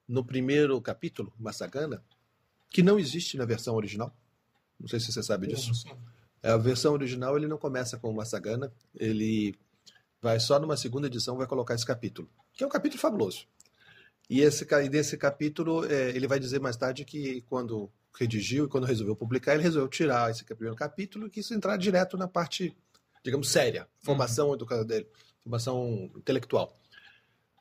no 0.08 0.24
primeiro 0.24 0.80
capítulo, 0.80 1.32
Massagana, 1.38 2.02
que 2.70 2.82
não 2.82 2.98
existe 2.98 3.36
na 3.36 3.44
versão 3.44 3.74
original. 3.74 4.14
Não 4.78 4.88
sei 4.88 5.00
se 5.00 5.12
você 5.12 5.22
sabe 5.22 5.46
disso. 5.46 5.72
É, 6.42 6.50
a 6.50 6.56
versão 6.56 6.92
original 6.92 7.36
ele 7.36 7.46
não 7.46 7.56
começa 7.56 7.98
com 7.98 8.12
Massagana, 8.12 8.72
ele 8.94 9.54
vai 10.20 10.40
só 10.40 10.58
numa 10.58 10.76
segunda 10.76 11.06
edição 11.06 11.36
vai 11.36 11.46
colocar 11.46 11.74
esse 11.74 11.86
capítulo, 11.86 12.28
que 12.52 12.64
é 12.64 12.66
um 12.66 12.70
capítulo 12.70 13.00
fabuloso. 13.00 13.46
E 14.28 14.40
esse 14.40 14.64
desse 14.88 15.16
capítulo 15.16 15.84
é, 15.84 16.10
ele 16.10 16.26
vai 16.26 16.40
dizer 16.40 16.60
mais 16.60 16.76
tarde 16.76 17.04
que 17.04 17.42
quando 17.42 17.90
redigiu 18.14 18.64
e 18.64 18.68
quando 18.68 18.84
resolveu 18.84 19.16
publicar 19.16 19.54
ele 19.54 19.62
resolveu 19.62 19.88
tirar 19.88 20.30
esse 20.30 20.44
primeiro 20.44 20.76
capítulo 20.76 21.26
e 21.26 21.30
quis 21.30 21.50
entrar 21.50 21.76
direto 21.76 22.16
na 22.16 22.28
parte, 22.28 22.76
digamos, 23.22 23.48
séria, 23.50 23.88
formação 24.00 24.48
uhum. 24.48 24.54
educativa 24.54 24.84
dele, 24.84 25.06
formação 25.42 26.10
intelectual 26.16 26.78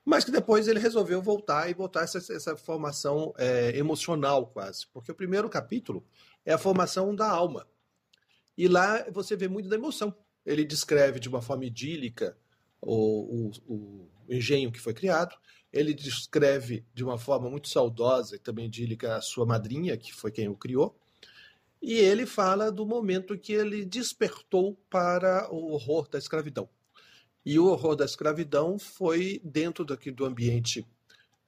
mas 0.06 0.26
que 0.26 0.32
depois 0.32 0.68
ele 0.68 0.80
resolveu 0.80 1.22
voltar 1.22 1.70
e 1.70 1.74
voltar 1.74 2.04
essa, 2.04 2.18
essa 2.18 2.58
formação 2.58 3.34
é, 3.38 3.78
emocional 3.78 4.48
quase, 4.48 4.86
porque 4.88 5.12
o 5.12 5.16
primeiro 5.16 5.50
capítulo 5.50 6.06
é 6.46 6.54
a 6.54 6.58
formação 6.58 7.16
da 7.16 7.30
alma 7.30 7.66
e 8.58 8.68
lá 8.68 9.04
você 9.12 9.36
vê 9.36 9.48
muito 9.48 9.70
da 9.70 9.76
emoção. 9.76 10.13
Ele 10.46 10.66
descreve 10.66 11.20
de 11.20 11.30
uma 11.30 11.42
forma 11.42 11.66
idílica 11.66 12.38
o, 12.82 13.50
o, 13.68 14.10
o 14.28 14.34
engenho 14.34 14.72
que 14.72 14.80
foi 14.80 14.94
criado, 14.94 15.36
ele 15.74 15.94
descreve 15.94 16.86
de 16.94 17.04
uma 17.04 17.18
forma 17.18 17.50
muito 17.50 17.68
saudosa 17.68 18.36
e 18.36 18.40
também 18.40 18.68
idílica 18.68 19.16
a 19.16 19.22
sua 19.22 19.44
madrinha, 19.44 19.98
que 19.98 20.14
foi 20.14 20.32
quem 20.32 20.48
o 20.48 20.56
criou, 20.56 20.96
e 21.82 21.96
ele 21.96 22.26
fala 22.26 22.72
do 22.72 22.86
momento 22.86 23.38
que 23.38 23.52
ele 23.52 23.84
despertou 23.84 24.78
para 24.90 25.52
o 25.52 25.74
horror 25.74 26.08
da 26.08 26.20
escravidão. 26.20 26.70
E 27.46 27.60
o 27.60 27.66
horror 27.66 27.96
da 27.96 28.06
escravidão 28.06 28.80
foi 28.80 29.42
dentro 29.44 29.84
daqui 29.84 30.12
do 30.12 30.24
ambiente 30.24 30.86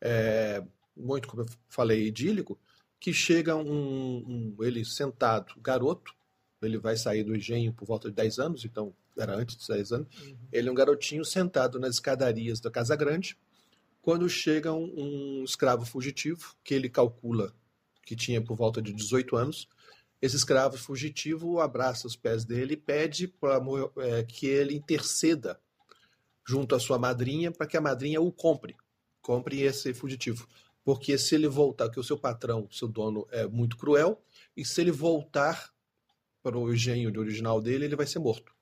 é, 0.02 0.62
muito, 0.98 1.28
como 1.28 1.44
eu 1.44 1.48
falei, 1.70 2.08
idílico, 2.08 2.60
que 3.00 3.14
chega 3.14 3.56
um, 3.56 3.68
um, 3.68 4.64
ele 4.64 4.84
sentado, 4.84 5.54
garoto, 5.62 6.14
ele 6.62 6.78
vai 6.78 6.98
sair 6.98 7.24
do 7.24 7.36
engenho 7.36 7.72
por 7.72 7.86
volta 7.86 8.10
de 8.10 8.16
10 8.16 8.40
anos, 8.40 8.66
então 8.66 8.94
era 9.18 9.36
antes 9.36 9.56
de 9.56 9.68
10 9.68 9.92
anos, 9.92 10.22
uhum. 10.22 10.38
ele 10.52 10.68
é 10.68 10.72
um 10.72 10.76
garotinho 10.76 11.24
sentado 11.24 11.80
nas 11.80 11.96
escadarias 11.96 12.60
da 12.60 12.72
Casa 12.72 12.96
Grande, 12.96 13.38
quando 14.06 14.30
chega 14.30 14.72
um, 14.72 15.40
um 15.40 15.44
escravo 15.44 15.84
fugitivo, 15.84 16.56
que 16.64 16.76
ele 16.76 16.88
calcula 16.88 17.52
que 18.04 18.16
tinha 18.16 18.40
por 18.40 18.56
volta 18.56 18.80
de 18.80 18.94
18 18.94 19.36
anos, 19.36 19.68
esse 20.22 20.36
escravo 20.36 20.78
fugitivo 20.78 21.60
abraça 21.60 22.06
os 22.06 22.16
pés 22.16 22.46
dele 22.46 22.76
e 22.76 22.78
pede 22.78 23.28
pra, 23.28 23.60
é, 23.98 24.22
que 24.22 24.46
ele 24.46 24.76
interceda 24.76 25.60
junto 26.46 26.76
à 26.76 26.80
sua 26.80 27.00
madrinha 27.00 27.52
para 27.52 27.66
que 27.66 27.76
a 27.76 27.82
madrinha 27.82 28.22
o 28.22 28.32
compre, 28.32 28.76
compre 29.24 29.62
esse 29.64 29.92
fugitivo. 29.92 30.48
Porque 30.84 31.18
se 31.18 31.34
ele 31.34 31.48
voltar, 31.48 31.90
que 31.90 32.00
o 32.00 32.04
seu 32.04 32.16
patrão, 32.16 32.68
seu 32.72 32.88
dono 32.88 33.28
é 33.32 33.48
muito 33.48 33.76
cruel, 33.76 34.24
e 34.56 34.64
se 34.64 34.82
ele 34.82 34.92
voltar 34.92 35.74
para 36.44 36.56
o 36.56 36.72
engenho 36.72 37.12
original 37.20 37.60
dele, 37.60 37.86
ele 37.86 37.96
vai 37.96 38.06
ser 38.06 38.20
morto. 38.20 38.54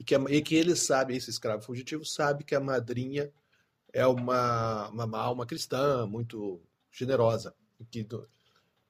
E 0.00 0.04
que, 0.04 0.14
e 0.14 0.40
que 0.40 0.54
ele 0.54 0.74
sabe, 0.74 1.14
esse 1.14 1.28
escravo 1.28 1.62
fugitivo 1.62 2.02
sabe 2.02 2.44
que 2.44 2.54
a 2.54 2.60
madrinha 2.60 3.30
é 3.96 4.06
uma, 4.06 4.90
uma 4.90 5.18
alma 5.18 5.46
cristã, 5.46 6.06
muito 6.06 6.60
generosa. 6.92 7.54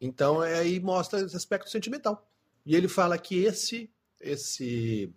Então, 0.00 0.42
é, 0.42 0.58
aí 0.58 0.80
mostra 0.80 1.20
esse 1.20 1.36
aspecto 1.36 1.70
sentimental. 1.70 2.28
E 2.66 2.74
ele 2.74 2.88
fala 2.88 3.16
que 3.16 3.44
esse, 3.44 3.88
esse 4.20 5.08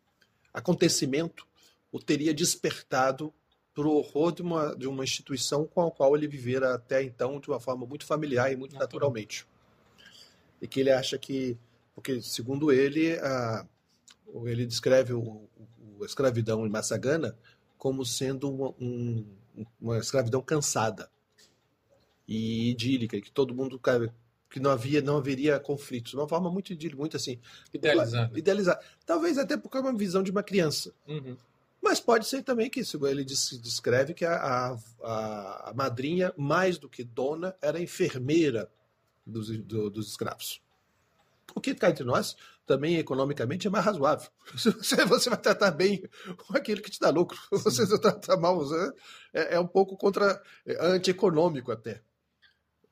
acontecimento 0.54 1.44
o 1.92 2.00
teria 2.00 2.36
despertado 2.36 3.34
para 3.74 3.88
o 3.88 3.96
horror 3.96 4.32
de 4.32 4.44
uma, 4.44 4.76
de 4.76 4.88
uma 4.88 5.04
instituição 5.04 5.66
com 5.66 5.88
a 5.88 5.92
qual 5.92 6.16
ele 6.16 6.28
vivera 6.28 6.76
até 6.76 7.02
então 7.02 7.40
de 7.40 7.50
uma 7.50 7.60
forma 7.60 7.84
muito 7.88 8.06
familiar 8.06 8.52
e 8.52 8.56
muito 8.56 8.76
naturalmente. 8.76 9.48
E 10.62 10.68
que 10.68 10.82
ele 10.82 10.92
acha 10.92 11.18
que, 11.18 11.58
porque 11.96 12.22
segundo 12.22 12.72
ele, 12.72 13.18
a, 13.18 13.66
ele 14.46 14.68
descreve 14.68 15.14
o, 15.14 15.20
o, 15.20 16.04
a 16.04 16.06
escravidão 16.06 16.68
em 16.68 16.70
Massagana 16.70 17.36
como 17.76 18.06
sendo 18.06 18.52
uma, 18.52 18.70
um, 18.80 19.26
uma 19.80 19.98
escravidão 19.98 20.42
cansada 20.42 21.10
e 22.28 22.70
idílica, 22.72 23.20
que 23.20 23.32
todo 23.32 23.56
mundo 23.56 23.80
que 24.50 24.60
não 24.60 24.72
havia 24.72 25.02
não 25.02 25.18
haveria 25.18 25.60
conflitos, 25.60 26.12
de 26.12 26.18
uma 26.18 26.28
forma 26.28 26.50
muito 26.52 26.74
idílica, 26.74 26.98
muito 26.98 27.18
assim 27.18 27.40
idealizada. 27.74 28.38
idealizada. 28.38 28.82
Talvez 29.06 29.38
até 29.38 29.58
porque 29.58 29.78
é 29.78 29.82
uma 29.82 29.96
visão 29.96 30.22
de 30.22 30.32
uma 30.32 30.44
criança. 30.44 30.94
Uhum. 31.08 31.36
Mas 31.82 32.00
pode 32.00 32.28
ser 32.28 32.44
também 32.44 32.70
que 32.70 32.82
ele 33.10 33.24
descreve 33.24 34.14
que 34.14 34.26
a, 34.26 34.78
a, 35.02 35.70
a 35.70 35.74
madrinha, 35.74 36.34
mais 36.38 36.78
do 36.78 36.90
que 36.90 37.04
dona, 37.04 37.56
era 37.62 37.82
enfermeira 37.82 38.70
dos, 39.26 39.50
do, 39.60 39.90
dos 39.90 40.10
escravos. 40.10 40.62
O 41.56 41.62
que 41.62 41.74
cá 41.74 41.90
entre 41.90 42.04
nós 42.04 42.36
também 42.70 42.98
economicamente 42.98 43.66
é 43.66 43.70
mais 43.72 43.84
razoável. 43.84 44.30
Você, 44.54 45.04
você 45.04 45.30
vai 45.30 45.40
tratar 45.40 45.72
bem 45.72 46.04
aquele 46.54 46.82
que 46.82 46.92
te 46.92 47.00
dá 47.00 47.10
lucro. 47.10 47.36
Você 47.52 47.84
vai 47.88 47.98
tratar 47.98 48.38
mal, 48.38 48.62
é, 49.34 49.56
é 49.56 49.60
um 49.60 49.66
pouco 49.66 49.98
contra 49.98 50.40
é 50.68 50.86
antieconômico 50.86 51.72
até. 51.72 52.04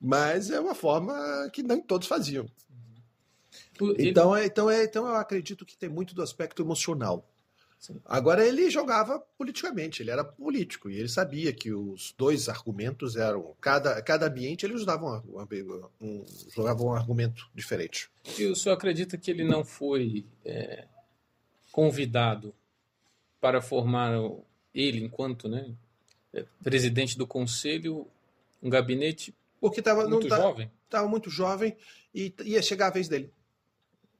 Mas 0.00 0.50
é 0.50 0.58
uma 0.58 0.74
forma 0.74 1.14
que 1.52 1.62
nem 1.62 1.80
todos 1.80 2.08
faziam. 2.08 2.50
Então, 3.80 4.34
é, 4.34 4.46
então, 4.46 4.70
é, 4.70 4.84
então 4.84 5.06
eu 5.06 5.14
acredito 5.14 5.64
que 5.64 5.78
tem 5.78 5.88
muito 5.88 6.12
do 6.12 6.22
aspecto 6.22 6.60
emocional. 6.60 7.24
Sim. 7.78 8.00
Agora 8.04 8.46
ele 8.46 8.68
jogava 8.70 9.20
politicamente, 9.38 10.02
ele 10.02 10.10
era 10.10 10.24
político 10.24 10.90
e 10.90 10.98
ele 10.98 11.08
sabia 11.08 11.52
que 11.52 11.72
os 11.72 12.12
dois 12.18 12.48
argumentos 12.48 13.14
eram 13.14 13.54
cada 13.60 14.02
cada 14.02 14.26
ambiente 14.26 14.66
ele 14.66 14.74
usava 14.74 15.22
um, 15.24 15.46
um, 16.00 16.24
jogava 16.54 16.82
um 16.82 16.92
argumento 16.92 17.48
diferente. 17.54 18.10
E 18.36 18.46
o 18.46 18.56
senhor 18.56 18.74
acredita 18.74 19.16
que 19.16 19.30
ele 19.30 19.44
não 19.44 19.64
foi 19.64 20.26
é, 20.44 20.86
convidado 21.70 22.52
para 23.40 23.62
formar 23.62 24.12
ele 24.74 25.04
enquanto 25.04 25.48
né, 25.48 25.72
é, 26.32 26.44
presidente 26.62 27.16
do 27.16 27.28
conselho 27.28 28.08
um 28.60 28.68
gabinete 28.68 29.32
porque 29.60 29.78
estava 29.78 30.08
muito 30.08 30.28
jovem 30.28 30.68
estava 30.84 31.06
muito 31.06 31.30
jovem 31.30 31.76
e 32.12 32.34
ia 32.44 32.60
chegar 32.60 32.88
a 32.88 32.90
vez 32.92 33.08
dele 33.08 33.32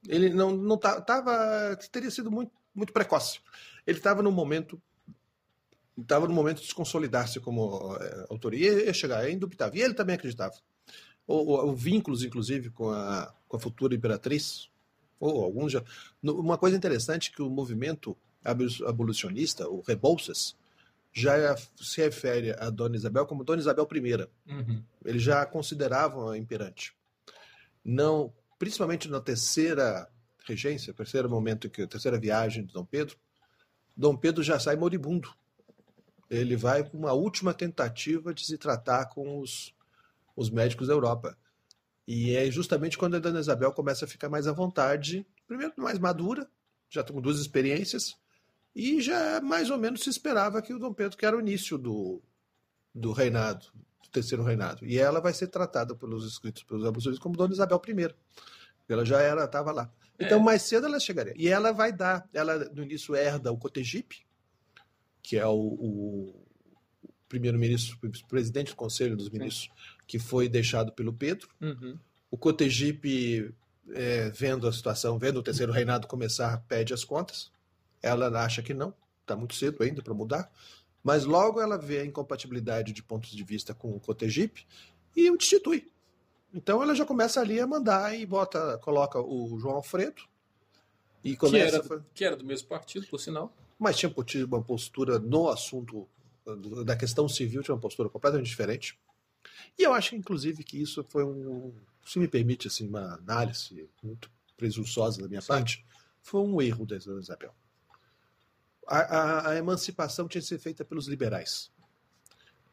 ele 0.08 0.30
não 0.30 0.52
não 0.52 0.78
tava 0.78 1.76
teria 1.90 2.10
sido 2.10 2.30
muito 2.30 2.52
muito 2.78 2.92
precoce. 2.92 3.40
Ele 3.86 3.98
estava 3.98 4.22
no 4.22 4.32
momento 4.32 4.80
estava 6.00 6.28
no 6.28 6.34
momento 6.34 6.60
de 6.60 6.68
se 6.68 6.74
consolidar-se 6.74 7.40
como 7.40 7.96
é, 7.96 8.26
autoria 8.30 8.72
e 8.72 8.86
ia 8.86 8.94
chegar, 8.94 9.26
é 9.26 9.32
indubitável. 9.32 9.78
E 9.78 9.82
ele 9.82 9.94
também 9.94 10.14
acreditava. 10.14 10.54
O, 11.26 11.34
o, 11.34 11.70
o 11.70 11.74
vínculos, 11.74 12.22
inclusive, 12.22 12.70
com 12.70 12.90
a, 12.90 13.34
com 13.48 13.56
a 13.56 13.60
futura 13.60 13.94
imperatriz, 13.94 14.70
ou 15.18 15.42
alguns 15.42 15.72
já. 15.72 15.82
Uma 16.22 16.56
coisa 16.56 16.76
interessante 16.76 17.32
que 17.32 17.42
o 17.42 17.50
movimento 17.50 18.16
abolicionista, 18.86 19.68
o 19.68 19.80
Rebouças, 19.80 20.56
já 21.12 21.56
se 21.76 22.00
refere 22.00 22.52
a 22.52 22.70
Dona 22.70 22.96
Isabel 22.96 23.26
como 23.26 23.44
Dona 23.44 23.60
Isabel 23.60 23.88
I. 23.92 24.28
Uhum. 24.52 24.82
Eles 25.04 25.22
já 25.22 25.44
consideravam 25.44 26.28
a 26.28 26.38
imperante. 26.38 26.94
Não, 27.84 28.32
principalmente 28.58 29.08
na 29.08 29.20
terceira 29.20 30.08
regência, 30.48 30.94
terceiro 30.94 31.28
momento 31.28 31.70
que 31.70 31.86
terceira 31.86 32.18
viagem 32.18 32.64
de 32.64 32.72
Dom 32.72 32.84
Pedro, 32.84 33.16
Dom 33.96 34.16
Pedro 34.16 34.42
já 34.42 34.58
sai 34.58 34.76
moribundo. 34.76 35.28
Ele 36.30 36.56
vai 36.56 36.88
com 36.88 36.96
uma 36.96 37.12
última 37.12 37.52
tentativa 37.52 38.32
de 38.32 38.44
se 38.44 38.56
tratar 38.56 39.06
com 39.06 39.40
os, 39.40 39.74
os 40.36 40.50
médicos 40.50 40.86
da 40.86 40.94
Europa. 40.94 41.36
E 42.06 42.34
é 42.34 42.50
justamente 42.50 42.96
quando 42.96 43.16
a 43.16 43.18
Dona 43.18 43.40
Isabel 43.40 43.72
começa 43.72 44.04
a 44.04 44.08
ficar 44.08 44.28
mais 44.28 44.46
à 44.46 44.52
vontade, 44.52 45.26
primeiro 45.46 45.74
mais 45.76 45.98
madura, 45.98 46.48
já 46.88 47.02
com 47.02 47.20
duas 47.20 47.40
experiências, 47.40 48.16
e 48.74 49.00
já 49.00 49.40
mais 49.40 49.68
ou 49.68 49.78
menos 49.78 50.02
se 50.02 50.10
esperava 50.10 50.62
que 50.62 50.72
o 50.72 50.78
Dom 50.78 50.92
Pedro, 50.92 51.18
que 51.18 51.26
era 51.26 51.36
o 51.36 51.40
início 51.40 51.76
do, 51.76 52.22
do 52.94 53.12
reinado, 53.12 53.66
do 54.02 54.08
terceiro 54.10 54.44
reinado. 54.44 54.86
E 54.86 54.98
ela 54.98 55.20
vai 55.20 55.34
ser 55.34 55.48
tratada 55.48 55.94
pelos 55.94 56.24
escritos, 56.24 56.62
pelos 56.62 56.86
abusadores, 56.86 57.18
como 57.18 57.36
Dona 57.36 57.52
Isabel 57.52 57.82
I. 57.86 58.14
Ela 58.88 59.04
já 59.04 59.20
era, 59.20 59.44
estava 59.44 59.72
lá. 59.72 59.92
Então, 60.18 60.40
é. 60.40 60.42
mais 60.42 60.62
cedo 60.62 60.86
ela 60.86 60.98
chegaria. 60.98 61.34
E 61.36 61.48
ela 61.48 61.72
vai 61.72 61.92
dar, 61.92 62.28
ela 62.32 62.58
no 62.70 62.82
início 62.82 63.14
herda 63.14 63.52
o 63.52 63.56
Cotegipe, 63.56 64.26
que 65.22 65.36
é 65.36 65.46
o, 65.46 65.54
o 65.56 66.46
primeiro-ministro, 67.28 67.98
presidente 68.28 68.70
do 68.70 68.76
Conselho 68.76 69.16
dos 69.16 69.28
Ministros, 69.28 69.64
Sim. 69.64 69.96
que 70.06 70.18
foi 70.18 70.48
deixado 70.48 70.92
pelo 70.92 71.12
Pedro. 71.12 71.48
Uhum. 71.60 71.98
O 72.30 72.36
Cotegipe, 72.36 73.54
é, 73.90 74.30
vendo 74.30 74.66
a 74.66 74.72
situação, 74.72 75.18
vendo 75.18 75.38
o 75.38 75.42
terceiro 75.42 75.72
reinado 75.72 76.06
começar, 76.06 76.64
pede 76.66 76.92
as 76.92 77.04
contas. 77.04 77.52
Ela 78.02 78.28
acha 78.42 78.62
que 78.62 78.74
não, 78.74 78.94
está 79.20 79.36
muito 79.36 79.54
cedo 79.54 79.82
ainda 79.82 80.02
para 80.02 80.14
mudar. 80.14 80.50
Mas 81.02 81.24
logo 81.24 81.60
ela 81.60 81.78
vê 81.78 82.00
a 82.00 82.04
incompatibilidade 82.04 82.92
de 82.92 83.02
pontos 83.02 83.30
de 83.30 83.44
vista 83.44 83.72
com 83.72 83.94
o 83.94 84.00
Cotegipe 84.00 84.66
e 85.14 85.30
o 85.30 85.36
destitui. 85.36 85.90
Então 86.52 86.82
ela 86.82 86.94
já 86.94 87.04
começa 87.04 87.40
ali 87.40 87.60
a 87.60 87.66
mandar 87.66 88.18
e 88.18 88.24
bota, 88.24 88.78
coloca 88.78 89.20
o 89.20 89.58
João 89.58 89.76
Alfredo 89.76 90.22
e 91.22 91.36
começa 91.36 91.80
que 91.80 91.92
era, 91.92 92.04
que 92.14 92.24
era 92.24 92.36
do 92.36 92.44
mesmo 92.44 92.68
partido, 92.68 93.06
por 93.06 93.18
sinal. 93.18 93.52
Mas 93.78 93.96
tinha 93.96 94.12
uma 94.46 94.62
postura 94.62 95.18
no 95.18 95.48
assunto 95.48 96.08
da 96.84 96.96
questão 96.96 97.28
civil, 97.28 97.62
tinha 97.62 97.74
uma 97.74 97.80
postura 97.80 98.08
completamente 98.08 98.48
diferente. 98.48 98.98
E 99.78 99.82
eu 99.82 99.92
acho, 99.92 100.14
inclusive, 100.14 100.64
que 100.64 100.80
isso 100.80 101.04
foi 101.08 101.24
um, 101.24 101.72
se 102.04 102.18
me 102.18 102.26
permite 102.26 102.66
assim, 102.66 102.88
uma 102.88 103.14
análise 103.14 103.88
muito 104.02 104.30
presunçosa 104.56 105.20
da 105.20 105.28
minha 105.28 105.40
Sim. 105.40 105.48
parte, 105.48 105.86
foi 106.22 106.40
um 106.40 106.60
erro 106.60 106.86
da 106.86 106.96
Isabel. 106.96 107.54
A, 108.86 108.98
a, 108.98 109.50
a, 109.50 109.56
emancipação 109.56 110.26
tinha 110.26 110.40
que 110.40 110.48
ser 110.48 110.58
feita 110.58 110.84
pelos 110.84 111.06
liberais. 111.06 111.70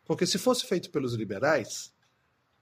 Porque 0.05 0.25
se 0.25 0.37
fosse 0.37 0.65
feito 0.65 0.89
pelos 0.89 1.13
liberais, 1.13 1.93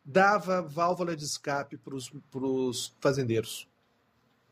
dava 0.04 0.62
válvula 0.62 1.16
de 1.16 1.24
escape 1.24 1.78
para 1.78 1.96
os 1.96 2.94
fazendeiros. 3.00 3.68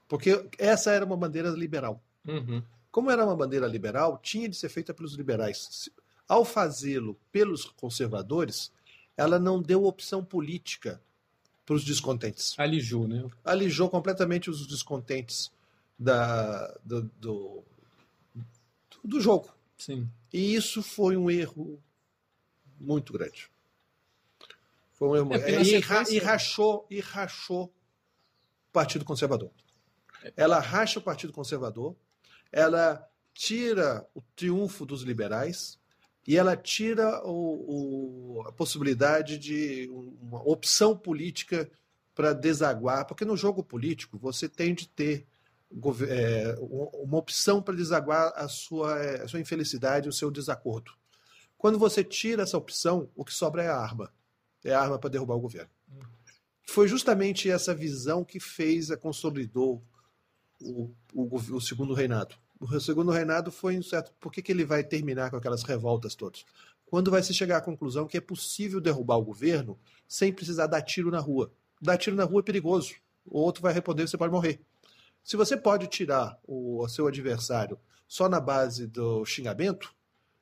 Porque 0.08 0.46
essa 0.58 0.92
era 0.92 1.06
uma 1.06 1.18
bandeira 1.18 1.50
liberal. 1.50 2.02
Uhum. 2.28 2.64
Como 2.92 3.10
era 3.10 3.24
uma 3.26 3.36
bandeira 3.36 3.68
liberal, 3.68 4.20
tinha 4.22 4.50
de 4.50 4.56
ser 4.56 4.70
feita 4.70 4.94
pelos 4.94 5.14
liberais. 5.14 5.90
Ao 6.28 6.44
fazê-lo 6.44 7.18
pelos 7.32 7.66
conservadores, 7.66 8.72
ela 9.16 9.40
não 9.40 9.62
deu 9.62 9.86
opção 9.86 10.24
política 10.24 11.02
para 11.66 11.76
os 11.76 11.84
descontentes. 11.84 12.58
Alijou, 12.58 13.08
né? 13.08 13.30
Alijou 13.44 13.90
completamente 13.90 14.50
os 14.50 14.66
descontentes 14.68 15.52
da, 15.98 16.68
do, 16.84 17.04
do, 17.20 17.64
do 19.04 19.22
jogo. 19.22 19.54
Sim. 19.78 20.10
E 20.34 20.56
isso 20.56 20.82
foi 20.82 21.16
um 21.16 21.30
erro 21.30 21.82
muito 22.80 23.14
grande. 23.14 23.51
Foi 25.02 25.10
um 25.10 25.16
erro. 25.16 25.34
É, 25.34 25.64
e, 25.64 25.78
e, 26.12 26.20
rachou, 26.20 26.86
e 26.88 27.00
rachou 27.00 27.64
o 27.64 28.72
Partido 28.72 29.04
Conservador. 29.04 29.50
Ela 30.38 30.60
racha 30.60 31.00
o 31.00 31.02
Partido 31.02 31.34
Conservador, 31.34 31.96
ela 32.52 33.04
tira 33.34 34.08
o 34.14 34.22
triunfo 34.36 34.86
dos 34.86 35.02
liberais 35.02 35.80
e 36.28 36.38
ela 36.38 36.56
tira 36.56 37.20
o, 37.26 38.36
o, 38.38 38.48
a 38.48 38.52
possibilidade 38.52 39.40
de 39.40 39.90
uma 40.22 40.48
opção 40.48 40.96
política 40.96 41.68
para 42.14 42.32
desaguar, 42.32 43.08
porque 43.08 43.26
no 43.26 43.36
jogo 43.36 43.64
político 43.64 44.20
você 44.20 44.48
tem 44.48 44.76
de 44.76 44.88
ter 44.88 45.26
é, 46.08 46.56
uma 46.60 47.18
opção 47.18 47.60
para 47.60 47.76
desaguar 47.76 48.32
a 48.36 48.48
sua, 48.48 48.94
a 49.24 49.28
sua 49.28 49.40
infelicidade, 49.40 50.08
o 50.08 50.14
seu 50.14 50.30
desacordo. 50.30 50.92
Quando 51.58 51.80
você 51.80 52.04
tira 52.04 52.44
essa 52.44 52.56
opção, 52.56 53.10
o 53.16 53.26
que 53.26 53.34
sobra 53.34 53.64
é 53.64 53.68
a 53.68 53.78
arma. 53.78 54.14
É 54.64 54.74
a 54.74 54.82
arma 54.82 55.00
para 55.00 55.10
derrubar 55.10 55.36
o 55.36 55.40
governo. 55.40 55.70
Foi 56.64 56.88
justamente 56.88 57.50
essa 57.50 57.74
visão 57.74 58.24
que 58.24 58.40
fez, 58.40 58.92
a 58.92 58.98
consolidou 58.98 59.84
o, 60.62 60.92
o, 61.14 61.36
o 61.36 61.62
segundo 61.62 61.94
reinado. 61.94 62.36
O 62.60 62.80
segundo 62.80 63.12
reinado 63.12 63.52
foi 63.52 63.78
um 63.78 63.82
certo. 63.82 64.14
Por 64.20 64.32
que, 64.32 64.42
que 64.42 64.52
ele 64.52 64.64
vai 64.64 64.84
terminar 64.84 65.32
com 65.32 65.38
aquelas 65.38 65.64
revoltas 65.64 66.14
todas? 66.14 66.46
Quando 66.86 67.10
vai 67.10 67.24
se 67.24 67.34
chegar 67.34 67.58
à 67.58 67.62
conclusão 67.62 68.06
que 68.06 68.18
é 68.18 68.22
possível 68.22 68.80
derrubar 68.80 69.18
o 69.18 69.24
governo 69.24 69.80
sem 70.08 70.32
precisar 70.32 70.68
dar 70.68 70.82
tiro 70.82 71.10
na 71.10 71.20
rua. 71.20 71.52
Dar 71.82 71.98
tiro 71.98 72.16
na 72.16 72.24
rua 72.24 72.42
é 72.42 72.44
perigoso. 72.44 72.94
O 73.26 73.40
outro 73.40 73.62
vai 73.64 73.74
responder, 73.74 74.08
você 74.08 74.18
pode 74.18 74.32
morrer. 74.32 74.62
Se 75.24 75.36
você 75.36 75.56
pode 75.56 75.88
tirar 75.88 76.40
o, 76.44 76.84
o 76.84 76.88
seu 76.88 77.08
adversário 77.08 77.80
só 78.08 78.28
na 78.28 78.40
base 78.40 78.88
do 78.88 79.26
xingamento, 79.26 79.94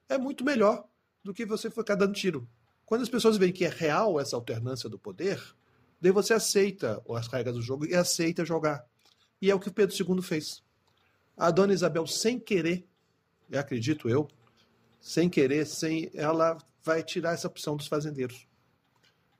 é 0.07 0.17
muito 0.17 0.43
melhor 0.43 0.85
do 1.23 1.33
que 1.33 1.45
você 1.45 1.69
ficar 1.69 1.95
dando 1.95 2.13
tiro. 2.13 2.47
Quando 2.89 3.03
as 3.03 3.09
pessoas 3.09 3.37
veem 3.37 3.53
que 3.53 3.63
é 3.63 3.69
real 3.69 4.19
essa 4.19 4.35
alternância 4.35 4.89
do 4.89 4.97
poder, 4.97 5.39
daí 6.01 6.11
você 6.11 6.33
aceita 6.33 6.99
as 7.15 7.27
regras 7.27 7.53
do 7.53 7.61
jogo 7.61 7.85
e 7.85 7.93
aceita 7.93 8.43
jogar. 8.43 8.83
E 9.39 9.51
é 9.51 9.53
o 9.53 9.59
que 9.59 9.67
o 9.67 9.71
Pedro 9.71 9.95
II 9.95 10.23
fez. 10.23 10.63
A 11.37 11.51
dona 11.51 11.71
Isabel, 11.71 12.07
sem 12.07 12.39
querer, 12.39 12.83
acredito 13.53 14.09
eu, 14.09 14.27
sem 14.99 15.29
querer, 15.29 15.67
sem 15.67 16.09
ela 16.15 16.57
vai 16.83 17.03
tirar 17.03 17.33
essa 17.33 17.45
opção 17.45 17.77
dos 17.77 17.85
fazendeiros. 17.85 18.47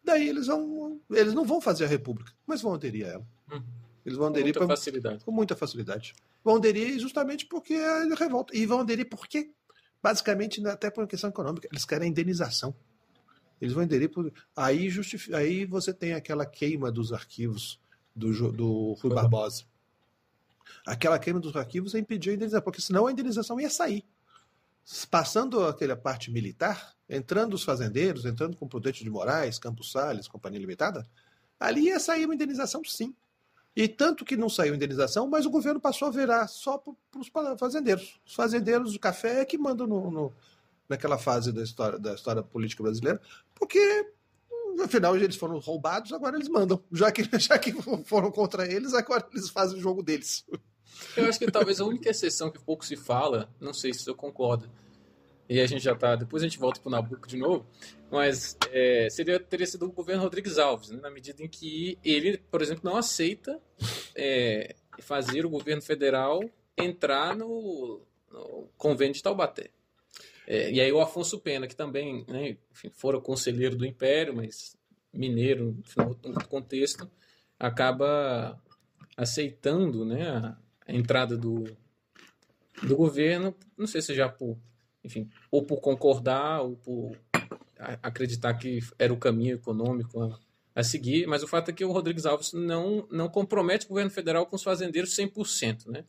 Daí 0.03 0.29
eles 0.29 0.45
vão, 0.45 1.01
eles 1.09 1.33
não 1.33 1.43
vão 1.43 1.59
fazer 1.59 1.85
a 1.85 1.87
república, 1.87 2.31
mas 2.45 2.61
vão 2.61 2.75
aderir 2.75 3.07
a 3.07 3.09
ela. 3.09 3.27
Uhum. 3.51 3.63
Eles 4.05 4.15
vão 4.19 4.27
aderir 4.27 4.53
com 4.53 4.59
muita 4.59 4.67
pra, 4.67 4.77
facilidade. 4.77 5.25
Com 5.25 5.31
muita 5.31 5.55
facilidade. 5.55 6.13
Vão 6.43 6.57
aderir 6.57 6.99
justamente 6.99 7.47
porque 7.47 7.73
é 7.73 8.13
revolta. 8.13 8.55
E 8.55 8.67
vão 8.67 8.81
aderir 8.81 9.09
porque, 9.09 9.49
basicamente, 10.03 10.63
até 10.67 10.91
por 10.91 11.01
uma 11.01 11.07
questão 11.07 11.31
econômica, 11.31 11.67
eles 11.71 11.83
querem 11.83 12.11
indenização. 12.11 12.75
Eles 13.61 13.73
vão 13.73 13.83
aderir 13.83 14.09
por. 14.09 14.31
Aí, 14.55 14.89
justific... 14.89 15.33
Aí 15.33 15.65
você 15.65 15.93
tem 15.93 16.13
aquela 16.13 16.45
queima 16.45 16.91
dos 16.91 17.11
arquivos 17.11 17.79
do, 18.15 18.51
do 18.51 18.93
Rui 18.93 19.13
Barbosa. 19.13 19.63
Aquela 20.85 21.19
queima 21.19 21.39
dos 21.39 21.55
arquivos 21.55 21.95
é 21.95 21.99
impedir 21.99 22.31
a 22.31 22.33
indenização, 22.33 22.63
porque 22.63 22.81
senão 22.81 23.07
a 23.07 23.11
indenização 23.11 23.59
ia 23.59 23.69
sair. 23.69 24.05
Passando 25.09 25.65
aquela 25.65 25.95
parte 25.95 26.31
militar, 26.31 26.95
entrando 27.07 27.53
os 27.53 27.63
fazendeiros, 27.63 28.25
entrando 28.25 28.57
com 28.57 28.67
Prudente 28.67 29.03
de 29.03 29.09
Moraes, 29.09 29.59
Campos 29.59 29.91
Salles, 29.91 30.27
Companhia 30.27 30.59
Limitada, 30.59 31.07
ali 31.59 31.85
ia 31.85 31.99
sair 31.99 32.25
uma 32.25 32.35
indenização 32.35 32.83
sim. 32.83 33.13
E 33.75 33.87
tanto 33.87 34.25
que 34.25 34.35
não 34.35 34.49
saiu 34.49 34.75
indenização, 34.75 35.27
mas 35.27 35.45
o 35.45 35.49
governo 35.49 35.79
passou 35.79 36.07
a 36.07 36.11
virar 36.11 36.47
só 36.47 36.77
para 36.77 37.21
os 37.21 37.31
fazendeiros. 37.59 38.19
Os 38.25 38.33
fazendeiros 38.33 38.93
do 38.93 38.99
café 38.99 39.41
é 39.41 39.45
que 39.45 39.57
mandam 39.57 39.85
no, 39.85 40.11
no, 40.11 40.33
naquela 40.89 41.17
fase 41.17 41.51
da 41.51 41.61
história, 41.63 41.99
da 41.99 42.15
história 42.15 42.41
política 42.41 42.83
brasileira, 42.83 43.21
porque 43.53 43.79
afinal 44.83 45.15
eles 45.15 45.35
foram 45.35 45.59
roubados, 45.59 46.11
agora 46.11 46.35
eles 46.35 46.49
mandam. 46.49 46.83
Já 46.91 47.11
que, 47.11 47.23
já 47.39 47.57
que 47.57 47.71
foram 48.03 48.31
contra 48.31 48.65
eles, 48.65 48.93
agora 48.93 49.25
eles 49.31 49.49
fazem 49.49 49.77
o 49.77 49.81
jogo 49.81 50.01
deles. 50.01 50.45
Eu 51.15 51.29
acho 51.29 51.39
que 51.39 51.49
talvez 51.51 51.79
a 51.79 51.85
única 51.85 52.09
exceção 52.09 52.51
que 52.51 52.59
pouco 52.59 52.85
se 52.85 52.97
fala, 52.97 53.49
não 53.59 53.73
sei 53.73 53.93
se 53.93 54.09
eu 54.09 54.15
concordo, 54.15 54.69
e 55.49 55.59
a 55.59 55.65
gente 55.65 55.83
já 55.83 55.95
tá. 55.95 56.15
Depois 56.15 56.43
a 56.43 56.47
gente 56.47 56.59
volta 56.59 56.79
pro 56.79 56.91
Nabucco 56.91 57.27
de 57.27 57.35
novo. 57.35 57.65
Mas 58.11 58.55
é, 58.71 59.07
seria, 59.09 59.39
teria 59.39 59.65
sido 59.65 59.85
o 59.85 59.91
governo 59.91 60.23
Rodrigues 60.23 60.57
Alves, 60.57 60.89
né, 60.89 60.99
na 61.01 61.09
medida 61.09 61.43
em 61.43 61.47
que 61.47 61.97
ele, 62.03 62.37
por 62.37 62.61
exemplo, 62.61 62.81
não 62.83 62.97
aceita 62.97 63.59
é, 64.15 64.75
fazer 64.99 65.45
o 65.45 65.49
governo 65.49 65.81
federal 65.81 66.41
entrar 66.77 67.35
no, 67.35 68.01
no 68.31 68.69
convênio 68.77 69.13
de 69.13 69.23
Taubaté. 69.23 69.71
É, 70.51 70.71
e 70.71 70.81
aí 70.81 70.91
o 70.91 70.99
Afonso 70.99 71.39
Pena, 71.39 71.67
que 71.67 71.75
também 71.75 72.25
né, 72.27 72.57
enfim, 72.71 72.89
fora 72.89 73.21
conselheiro 73.21 73.75
do 73.75 73.85
Império, 73.85 74.35
mas 74.35 74.75
mineiro, 75.13 75.77
no 75.95 76.07
outro 76.07 76.49
contexto, 76.49 77.07
acaba 77.59 78.59
aceitando 79.15 80.03
né, 80.03 80.27
a, 80.27 80.57
a 80.87 80.91
entrada 80.91 81.37
do, 81.37 81.65
do 82.81 82.95
governo, 82.97 83.55
não 83.77 83.85
sei 83.85 84.01
se 84.01 84.15
já 84.15 84.27
por 84.27 84.57
enfim, 85.03 85.29
ou 85.51 85.63
por 85.63 85.79
concordar, 85.79 86.61
ou 86.61 86.75
por 86.75 87.15
acreditar 88.01 88.55
que 88.55 88.79
era 88.97 89.13
o 89.13 89.17
caminho 89.17 89.55
econômico 89.55 90.21
a, 90.21 90.39
a, 90.75 90.83
seguir, 90.83 91.27
mas 91.27 91.43
o 91.43 91.47
fato 91.47 91.69
é 91.69 91.73
que 91.73 91.85
o 91.85 91.91
Rodrigues 91.91 92.25
Alves 92.25 92.53
não, 92.53 93.07
não 93.11 93.29
compromete 93.29 93.85
o 93.85 93.89
governo 93.89 94.11
federal 94.11 94.47
com 94.47 94.55
os 94.55 94.63
fazendeiros 94.63 95.15
100%, 95.15 95.87
né? 95.87 96.03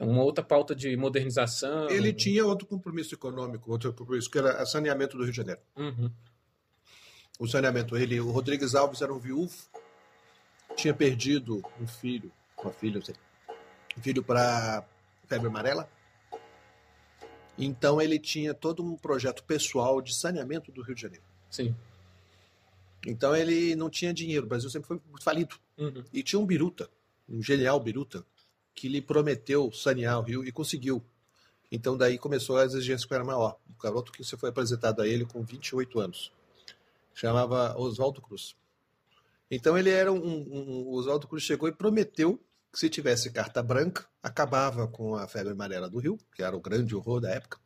Uma 0.00 0.22
outra 0.22 0.44
pauta 0.44 0.74
de 0.74 0.96
modernização. 0.96 1.90
Ele 1.90 2.12
tinha 2.12 2.46
outro 2.46 2.66
compromisso 2.66 3.14
econômico, 3.14 3.70
outro 3.70 3.92
compromisso, 3.92 4.30
que 4.30 4.38
era 4.38 4.64
saneamento 4.64 5.16
do 5.16 5.24
Rio 5.24 5.32
de 5.32 5.36
Janeiro. 5.36 5.60
Uhum. 5.76 6.10
O 7.38 7.46
saneamento, 7.46 7.96
ele, 7.96 8.20
o 8.20 8.30
Rodrigues 8.30 8.74
Alves 8.74 9.02
era 9.02 9.12
um 9.12 9.18
viúvo, 9.18 9.56
tinha 10.76 10.94
perdido 10.94 11.62
um 11.80 11.86
filho, 11.86 12.32
uma 12.62 12.72
filha, 12.72 13.00
sei, 13.04 13.14
um 13.96 14.02
filho 14.02 14.22
para 14.22 14.84
febre 15.26 15.46
amarela, 15.46 15.88
então 17.58 18.00
ele 18.00 18.18
tinha 18.18 18.54
todo 18.54 18.84
um 18.84 18.96
projeto 18.96 19.42
pessoal 19.42 20.00
de 20.00 20.14
saneamento 20.14 20.70
do 20.70 20.82
Rio 20.82 20.94
de 20.94 21.02
Janeiro. 21.02 21.24
Sim. 21.50 21.74
Então 23.06 23.34
ele 23.34 23.74
não 23.74 23.90
tinha 23.90 24.14
dinheiro. 24.14 24.46
O 24.46 24.48
Brasil 24.48 24.70
sempre 24.70 24.88
foi 24.88 25.00
falido. 25.20 25.56
Uhum. 25.76 26.04
E 26.12 26.22
tinha 26.22 26.38
um 26.38 26.46
biruta, 26.46 26.88
um 27.28 27.42
genial 27.42 27.80
biruta, 27.80 28.24
que 28.78 28.88
lhe 28.88 29.02
prometeu 29.02 29.72
sanear 29.72 30.20
o 30.20 30.22
rio 30.22 30.44
e 30.44 30.52
conseguiu. 30.52 31.02
Então 31.70 31.96
daí 31.96 32.16
começou 32.16 32.56
a 32.58 32.64
exigência 32.64 33.08
que 33.08 33.12
era 33.12 33.24
maior. 33.24 33.58
O 33.68 33.82
garoto 33.82 34.12
que 34.12 34.22
você 34.22 34.36
foi 34.36 34.50
apresentado 34.50 35.02
a 35.02 35.08
ele 35.08 35.24
com 35.24 35.42
28 35.42 35.98
anos. 35.98 36.32
Chamava 37.12 37.76
Oswaldo 37.76 38.22
Cruz. 38.22 38.54
Então 39.50 39.76
ele 39.76 39.90
era 39.90 40.12
um, 40.12 40.24
um, 40.24 40.44
um 40.52 40.88
Oswaldo 40.92 41.26
Cruz 41.26 41.42
chegou 41.42 41.68
e 41.68 41.72
prometeu 41.72 42.40
que 42.72 42.78
se 42.78 42.88
tivesse 42.88 43.32
carta 43.32 43.62
branca, 43.64 44.06
acabava 44.22 44.86
com 44.86 45.16
a 45.16 45.26
febre 45.26 45.52
amarela 45.52 45.90
do 45.90 45.98
Rio, 45.98 46.16
que 46.36 46.42
era 46.42 46.56
o 46.56 46.60
grande 46.60 46.94
horror 46.94 47.20
da 47.20 47.30
época. 47.30 47.58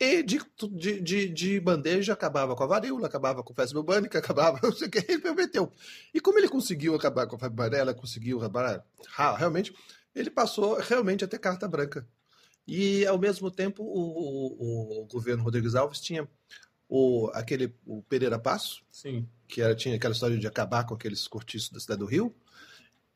E 0.00 0.24
de, 0.24 0.40
de, 0.72 1.00
de, 1.00 1.28
de 1.28 1.60
bandeja 1.60 2.12
acabava 2.12 2.56
com 2.56 2.64
a 2.64 2.66
varíola, 2.66 3.06
acabava 3.06 3.44
com 3.44 3.52
a 3.52 3.56
febre 3.56 3.74
bubânica, 3.74 4.18
acabava, 4.18 4.58
não 4.64 4.72
sei 4.72 4.88
o 4.88 4.90
que, 4.90 4.98
ele 5.08 5.20
prometeu. 5.20 5.72
E 6.12 6.20
como 6.20 6.38
ele 6.38 6.48
conseguiu 6.48 6.96
acabar 6.96 7.28
com 7.28 7.36
a 7.36 7.38
febre 7.38 7.62
amarela, 7.62 7.94
conseguiu 7.94 8.38
acabar, 8.38 8.84
realmente, 9.38 9.72
ele 10.14 10.30
passou 10.30 10.78
realmente 10.78 11.24
a 11.24 11.28
ter 11.28 11.38
carta 11.38 11.66
branca. 11.66 12.06
E, 12.66 13.04
ao 13.06 13.18
mesmo 13.18 13.50
tempo, 13.50 13.82
o, 13.82 15.00
o, 15.00 15.02
o 15.02 15.06
governo 15.06 15.42
Rodrigues 15.42 15.74
Alves 15.74 16.00
tinha 16.00 16.28
o, 16.88 17.30
aquele, 17.34 17.74
o 17.84 18.02
Pereira 18.02 18.38
Passo, 18.38 18.82
Sim. 18.90 19.28
que 19.46 19.60
era, 19.60 19.74
tinha 19.74 19.96
aquela 19.96 20.14
história 20.14 20.38
de 20.38 20.46
acabar 20.46 20.84
com 20.84 20.94
aqueles 20.94 21.26
cortiços 21.28 21.70
da 21.70 21.80
cidade 21.80 22.00
do 22.00 22.06
Rio, 22.06 22.34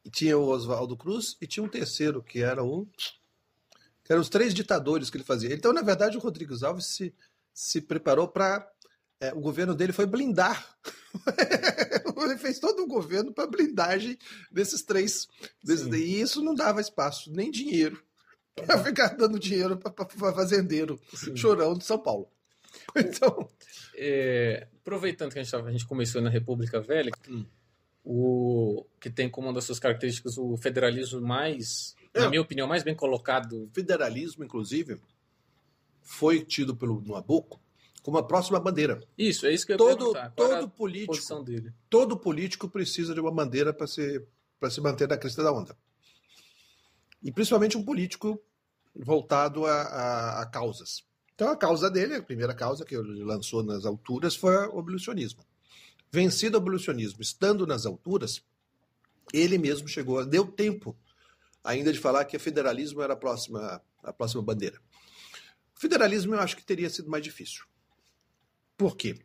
e 0.05 0.11
tinha 0.11 0.37
o 0.37 0.49
Oswaldo 0.49 0.97
Cruz, 0.97 1.37
e 1.41 1.47
tinha 1.47 1.65
um 1.65 1.69
terceiro, 1.69 2.23
que 2.23 2.43
era 2.43 2.63
o. 2.63 2.87
que 4.05 4.13
eram 4.13 4.21
os 4.21 4.29
três 4.29 4.53
ditadores 4.53 5.09
que 5.11 5.17
ele 5.17 5.25
fazia. 5.25 5.55
Então, 5.55 5.73
na 5.73 5.83
verdade, 5.83 6.17
o 6.17 6.21
Rodrigues 6.21 6.63
Alves 6.63 6.87
se, 6.87 7.15
se 7.55 7.81
preparou 7.81 8.29
para. 8.29 8.71
É, 9.21 9.33
o 9.33 9.41
governo 9.41 9.75
dele 9.75 9.93
foi 9.93 10.07
blindar. 10.07 10.77
ele 12.25 12.39
fez 12.39 12.59
todo 12.59 12.83
um 12.83 12.89
governo 12.89 13.33
para 13.33 13.47
blindagem 13.47 14.17
desses 14.51 14.83
três. 14.83 15.27
Desses, 15.63 15.87
e 15.87 16.21
isso 16.21 16.43
não 16.43 16.55
dava 16.55 16.81
espaço, 16.81 17.31
nem 17.33 17.51
dinheiro, 17.51 18.03
para 18.55 18.83
ficar 18.83 19.09
dando 19.17 19.39
dinheiro 19.39 19.77
para 19.77 20.07
fazendeiro 20.33 21.01
Sim. 21.15 21.37
chorão 21.37 21.75
de 21.75 21.85
São 21.85 21.99
Paulo. 21.99 22.29
Então. 22.97 23.49
É, 23.97 24.69
aproveitando 24.81 25.33
que 25.33 25.39
a 25.39 25.43
gente, 25.43 25.55
a 25.57 25.71
gente 25.73 25.87
começou 25.87 26.21
na 26.23 26.31
República 26.31 26.81
Velha, 26.81 27.11
Hum. 27.29 27.45
o 28.05 28.85
que 29.01 29.11
tem 29.11 29.29
como 29.29 29.49
uma 29.49 29.53
das 29.55 29.65
suas 29.65 29.79
características 29.79 30.37
o 30.39 30.57
federalismo 30.57 31.21
mais, 31.21 31.95
É. 32.15 32.21
na 32.21 32.29
minha 32.29 32.41
opinião, 32.43 32.67
mais 32.69 32.83
bem 32.83 32.95
colocado. 32.95 33.69
federalismo, 33.73 34.45
inclusive, 34.45 35.01
foi 36.03 36.45
tido 36.45 36.77
pelo 36.77 37.03
Nabucco 37.07 37.61
como 38.09 38.17
a 38.17 38.23
próxima 38.27 38.59
bandeira. 38.59 39.07
Isso, 39.19 39.45
é 39.47 39.53
isso 39.53 39.67
que 39.67 39.73
eu 39.73 39.75
ia 39.75 39.77
Todo, 39.77 40.17
era 40.17 40.31
todo 40.31 40.67
político, 40.71 41.43
dele? 41.43 41.75
todo 41.91 42.17
político 42.17 42.67
precisa 42.67 43.13
de 43.13 43.21
uma 43.21 43.31
bandeira 43.31 43.71
para 43.71 43.87
se 43.87 44.27
se 44.71 44.81
manter 44.81 45.07
na 45.07 45.19
crista 45.19 45.43
da 45.43 45.53
onda. 45.53 45.77
E 47.23 47.31
principalmente 47.31 47.77
um 47.77 47.85
político 47.85 48.43
voltado 48.97 49.67
a, 49.67 49.83
a- 49.83 50.41
a 50.43 50.47
causas. 50.47 51.05
Então 51.35 51.51
a 51.51 51.57
causa 51.57 51.91
dele, 51.91 52.15
a 52.15 52.23
primeira 52.23 52.55
causa 52.55 52.83
que 52.83 52.97
ele 52.97 53.23
lançou 53.23 53.63
nas 53.63 53.85
alturas 53.85 54.35
foi 54.35 54.57
o 54.69 54.79
abolicionismo. 54.79 55.45
Vencido 56.11 56.57
o 56.57 56.61
abolicionismo, 56.63 57.21
estando 57.21 57.67
nas 57.67 57.85
alturas, 57.85 58.43
ele 59.35 59.59
mesmo 59.59 59.87
chegou, 59.87 60.25
deu 60.25 60.47
tempo 60.47 60.97
ainda 61.63 61.93
de 61.93 61.99
falar 62.01 62.25
que 62.25 62.39
o 62.39 62.41
federalismo 62.41 63.03
era 63.03 63.13
a 63.13 63.17
próxima, 63.17 63.83
a 64.03 64.13
próxima 64.15 64.41
bandeira. 64.43 64.81
O 65.77 65.79
federalismo 65.79 66.35
eu 66.35 66.41
acho 66.41 66.57
que 66.57 66.65
teria 66.65 66.89
sido 66.89 67.11
mais 67.11 67.23
difícil. 67.23 67.68
Por 68.79 68.97
quê? 68.97 69.19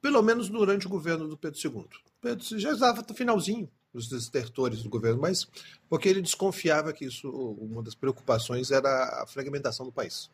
Pelo 0.00 0.22
menos 0.22 0.48
durante 0.48 0.86
o 0.86 0.90
governo 0.90 1.28
do 1.28 1.36
Pedro 1.36 1.60
II. 1.62 1.84
Pedro 2.22 2.58
já 2.58 2.72
estava 2.72 3.04
no 3.06 3.14
finalzinho 3.14 3.68
dos 3.92 4.10
estertores 4.12 4.84
do 4.84 4.88
governo, 4.88 5.20
mas 5.20 5.46
porque 5.88 6.08
ele 6.08 6.22
desconfiava 6.22 6.92
que 6.92 7.04
isso, 7.04 7.28
uma 7.28 7.82
das 7.82 7.94
preocupações 7.94 8.70
era 8.70 9.22
a 9.22 9.26
fragmentação 9.26 9.84
do 9.84 9.92
país. 9.92 10.30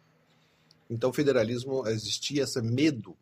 Então, 0.91 1.11
o 1.11 1.13
federalismo 1.13 1.87
existia 1.89 2.45
esse 2.45 2.61
medo 2.61 3.17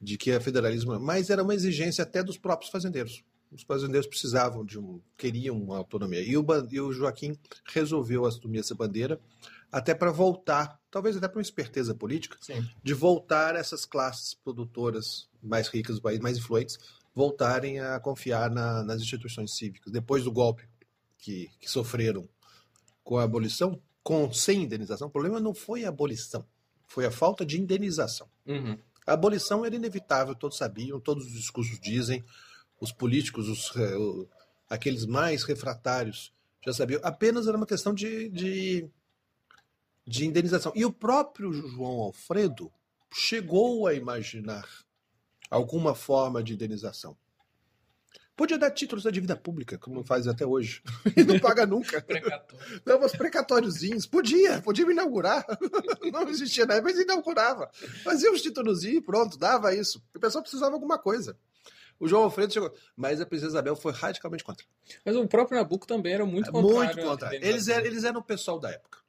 de 0.00 0.18
que 0.18 0.30
a 0.30 0.40
federalismo, 0.40 1.00
mas 1.00 1.30
era 1.30 1.42
uma 1.42 1.54
exigência 1.54 2.02
até 2.02 2.22
dos 2.22 2.36
próprios 2.36 2.70
fazendeiros. 2.70 3.24
Os 3.50 3.62
fazendeiros 3.62 4.06
precisavam 4.06 4.64
de 4.64 4.78
um, 4.78 5.00
queriam 5.16 5.56
uma 5.56 5.78
autonomia. 5.78 6.20
E 6.20 6.36
o, 6.36 6.44
e 6.70 6.80
o 6.80 6.92
Joaquim 6.92 7.38
resolveu 7.66 8.26
assumir 8.26 8.58
essa 8.58 8.74
bandeira 8.74 9.18
até 9.76 9.92
para 9.92 10.12
voltar, 10.12 10.80
talvez 10.88 11.16
até 11.16 11.26
para 11.26 11.38
uma 11.38 11.42
esperteza 11.42 11.92
política, 11.94 12.36
Sim. 12.40 12.64
de 12.82 12.94
voltar 12.94 13.56
essas 13.56 13.84
classes 13.84 14.32
produtoras 14.34 15.28
mais 15.42 15.66
ricas 15.66 15.96
do 15.96 16.02
país, 16.02 16.20
mais 16.20 16.38
influentes, 16.38 16.78
voltarem 17.12 17.80
a 17.80 17.98
confiar 17.98 18.50
na- 18.50 18.84
nas 18.84 19.02
instituições 19.02 19.56
cívicas. 19.56 19.92
Depois 19.92 20.22
do 20.22 20.30
golpe 20.30 20.68
que, 21.18 21.50
que 21.58 21.68
sofreram 21.68 22.28
com 23.02 23.18
a 23.18 23.24
abolição, 23.24 23.80
com 24.02 24.32
sem 24.32 24.62
indenização, 24.62 25.08
o 25.08 25.10
problema 25.10 25.40
não 25.40 25.52
foi 25.52 25.84
a 25.84 25.88
abolição, 25.88 26.46
foi 26.86 27.04
a 27.04 27.10
falta 27.10 27.44
de 27.44 27.60
indenização. 27.60 28.28
Uhum. 28.46 28.78
A 29.04 29.14
abolição 29.14 29.64
era 29.64 29.74
inevitável, 29.74 30.36
todos 30.36 30.56
sabiam, 30.56 31.00
todos 31.00 31.26
os 31.26 31.32
discursos 31.32 31.80
dizem, 31.80 32.24
os 32.80 32.92
políticos, 32.92 33.48
os, 33.48 33.74
eh, 33.76 33.96
aqueles 34.70 35.04
mais 35.04 35.42
refratários 35.42 36.32
já 36.64 36.72
sabiam. 36.72 37.00
Apenas 37.02 37.48
era 37.48 37.56
uma 37.56 37.66
questão 37.66 37.92
de, 37.92 38.28
de, 38.28 38.88
de 40.06 40.26
indenização. 40.26 40.72
E 40.74 40.84
o 40.84 40.92
próprio 40.92 41.52
João 41.52 42.00
Alfredo 42.00 42.70
chegou 43.12 43.86
a 43.86 43.94
imaginar 43.94 44.68
alguma 45.50 45.94
forma 45.94 46.42
de 46.42 46.54
indenização. 46.54 47.16
Podia 48.36 48.58
dar 48.58 48.72
títulos 48.72 49.04
da 49.04 49.12
dívida 49.12 49.36
pública, 49.36 49.78
como 49.78 50.02
faz 50.02 50.26
até 50.26 50.44
hoje, 50.44 50.82
e 51.16 51.22
não 51.22 51.38
paga 51.38 51.64
nunca. 51.64 52.02
Precatório. 52.02 52.82
Dava 52.84 53.06
uns 53.06 53.12
precatóriozinhos. 53.12 54.06
Podia, 54.06 54.60
podia 54.60 54.84
me 54.84 54.92
inaugurar. 54.92 55.46
Não 56.12 56.28
existia 56.28 56.66
na 56.66 56.74
época, 56.74 56.92
mas 56.92 57.00
inaugurava. 57.00 57.70
Fazia 58.02 58.32
uns 58.32 58.42
títulozinhos 58.42 58.98
e 58.98 59.00
pronto, 59.00 59.38
dava 59.38 59.72
isso. 59.72 60.02
O 60.12 60.18
pessoal 60.18 60.42
precisava 60.42 60.70
de 60.70 60.74
alguma 60.74 60.98
coisa. 60.98 61.38
O 61.98 62.08
João 62.08 62.24
Alfredo 62.24 62.52
chegou. 62.52 62.74
Mas 62.96 63.20
a 63.20 63.26
Princesa 63.26 63.52
Isabel 63.52 63.76
foi 63.76 63.92
radicalmente 63.92 64.42
contra. 64.42 64.66
Mas 65.04 65.14
o 65.14 65.28
próprio 65.28 65.56
Nabucco 65.56 65.86
também 65.86 66.14
era 66.14 66.26
muito 66.26 66.50
contrário. 66.50 66.96
Muito 66.96 67.00
à 67.00 67.04
contra. 67.04 67.36
Eles 67.36 67.68
eram, 67.68 67.86
eles 67.86 68.02
eram 68.02 68.20
o 68.20 68.24
pessoal 68.24 68.58
da 68.58 68.70
época. 68.70 69.03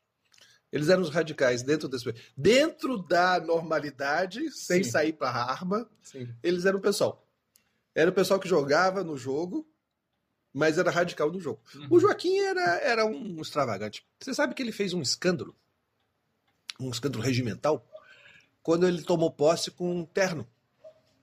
Eles 0.76 0.90
eram 0.90 1.04
os 1.04 1.10
radicais 1.10 1.64
dentro 1.64 1.88
desse. 1.88 2.14
Dentro 2.36 2.98
da 2.98 3.40
normalidade, 3.40 4.52
sem 4.52 4.84
Sim. 4.84 4.92
sair 4.92 5.14
para 5.14 5.30
a 5.30 5.50
arma, 5.50 5.90
Sim. 6.02 6.28
eles 6.44 6.66
eram 6.66 6.80
o 6.80 6.82
pessoal. 6.82 7.26
Era 7.96 8.10
o 8.12 8.14
pessoal 8.14 8.42
que 8.42 8.50
jogava 8.50 9.02
no 9.02 9.16
jogo, 9.16 9.66
mas 10.54 10.78
era 10.78 10.92
radical 10.92 11.32
no 11.32 11.40
jogo. 11.40 11.62
Uhum. 11.76 11.88
O 11.92 11.98
Joaquim 11.98 12.40
era, 12.40 12.78
era 12.80 13.06
um 13.06 13.40
extravagante. 13.40 14.06
Você 14.20 14.34
sabe 14.34 14.54
que 14.54 14.62
ele 14.62 14.74
fez 14.74 14.94
um 14.94 15.02
escândalo, 15.02 15.56
um 16.78 16.90
escândalo 16.90 17.24
regimental, 17.24 17.88
quando 18.62 18.86
ele 18.86 19.02
tomou 19.02 19.32
posse 19.32 19.72
com 19.72 20.02
um 20.02 20.06
terno. 20.06 20.46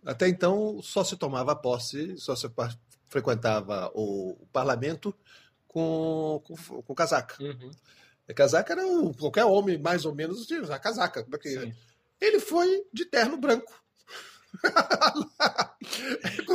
Até 0.02 0.28
então, 0.28 0.80
só 0.80 1.04
se 1.04 1.14
tomava 1.14 1.54
posse, 1.54 2.16
só 2.16 2.34
se 2.34 2.50
frequentava 3.06 3.92
o 3.94 4.34
parlamento 4.50 5.14
com, 5.68 6.42
com, 6.42 6.82
com 6.82 6.94
casaca. 6.94 7.36
Uhum. 7.38 7.70
A 8.28 8.34
casaca 8.34 8.72
era 8.72 8.86
o, 8.86 9.14
qualquer 9.14 9.44
homem, 9.44 9.78
mais 9.78 10.04
ou 10.04 10.14
menos, 10.14 10.46
de 10.46 10.56
usar 10.56 10.78
casaca. 10.78 11.24
Porque 11.24 11.48
Sim. 11.48 11.74
ele 12.20 12.40
foi 12.40 12.84
de 12.92 13.04
terno 13.04 13.36
branco. 13.36 13.72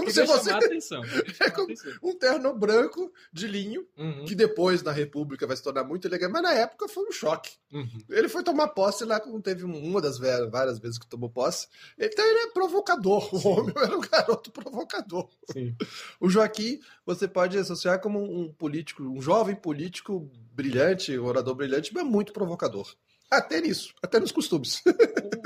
É 0.09 0.25
como 0.25 0.43
se 0.43 0.49
a 0.51 0.57
atenção. 0.57 1.01
a 1.39 1.51
como- 1.51 1.63
atenção. 1.65 1.91
um 2.03 2.13
terno 2.17 2.53
branco 2.53 3.11
de 3.31 3.47
linho, 3.47 3.85
Uhum. 3.97 4.25
que 4.25 4.35
depois 4.35 4.81
na 4.83 4.91
República 4.91 5.45
vai 5.47 5.55
se 5.57 5.63
tornar 5.63 5.83
muito 5.83 6.07
elegante, 6.07 6.31
mas 6.31 6.41
na 6.43 6.53
época 6.53 6.87
foi 6.87 7.05
um 7.07 7.11
choque. 7.11 7.51
Uhum. 7.71 7.87
Ele 8.09 8.29
foi 8.29 8.43
tomar 8.43 8.69
posse 8.69 9.03
lá, 9.05 9.19
como 9.19 9.41
teve 9.41 9.63
uma 9.63 10.01
das 10.01 10.17
várias 10.17 10.79
vezes 10.79 10.97
que 10.97 11.07
tomou 11.07 11.29
posse. 11.29 11.67
Então 11.97 12.25
ele 12.25 12.39
é 12.39 12.47
provocador. 12.51 13.29
O 13.33 13.47
homem 13.49 13.73
era 13.77 13.97
um 13.97 14.01
garoto 14.01 14.51
provocador. 14.51 15.29
Sim. 15.51 15.75
O 16.19 16.29
Joaquim, 16.29 16.79
você 17.05 17.27
pode 17.27 17.57
associar 17.57 17.99
como 18.01 18.19
um 18.21 18.51
político, 18.51 19.03
um 19.03 19.21
jovem 19.21 19.55
político 19.55 20.29
brilhante, 20.53 21.17
orador 21.17 21.55
brilhante, 21.55 21.93
mas 21.93 22.03
muito 22.03 22.33
provocador. 22.33 22.93
Até 23.29 23.59
nisso, 23.61 23.93
até 24.01 24.19
nos 24.19 24.31
costumes. 24.31 24.81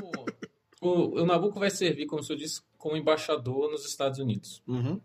O, 0.82 0.90
o, 0.90 1.22
o 1.22 1.26
Nabucco 1.26 1.60
vai 1.60 1.70
servir, 1.70 2.08
como 2.08 2.22
o 2.22 2.26
senhor 2.26 2.40
disse, 2.40 2.62
como 2.78 2.98
embaixador 2.98 3.72
nos 3.72 3.86
Estados 3.86 4.20
Unidos. 4.20 4.62
Uhum. 4.68 5.00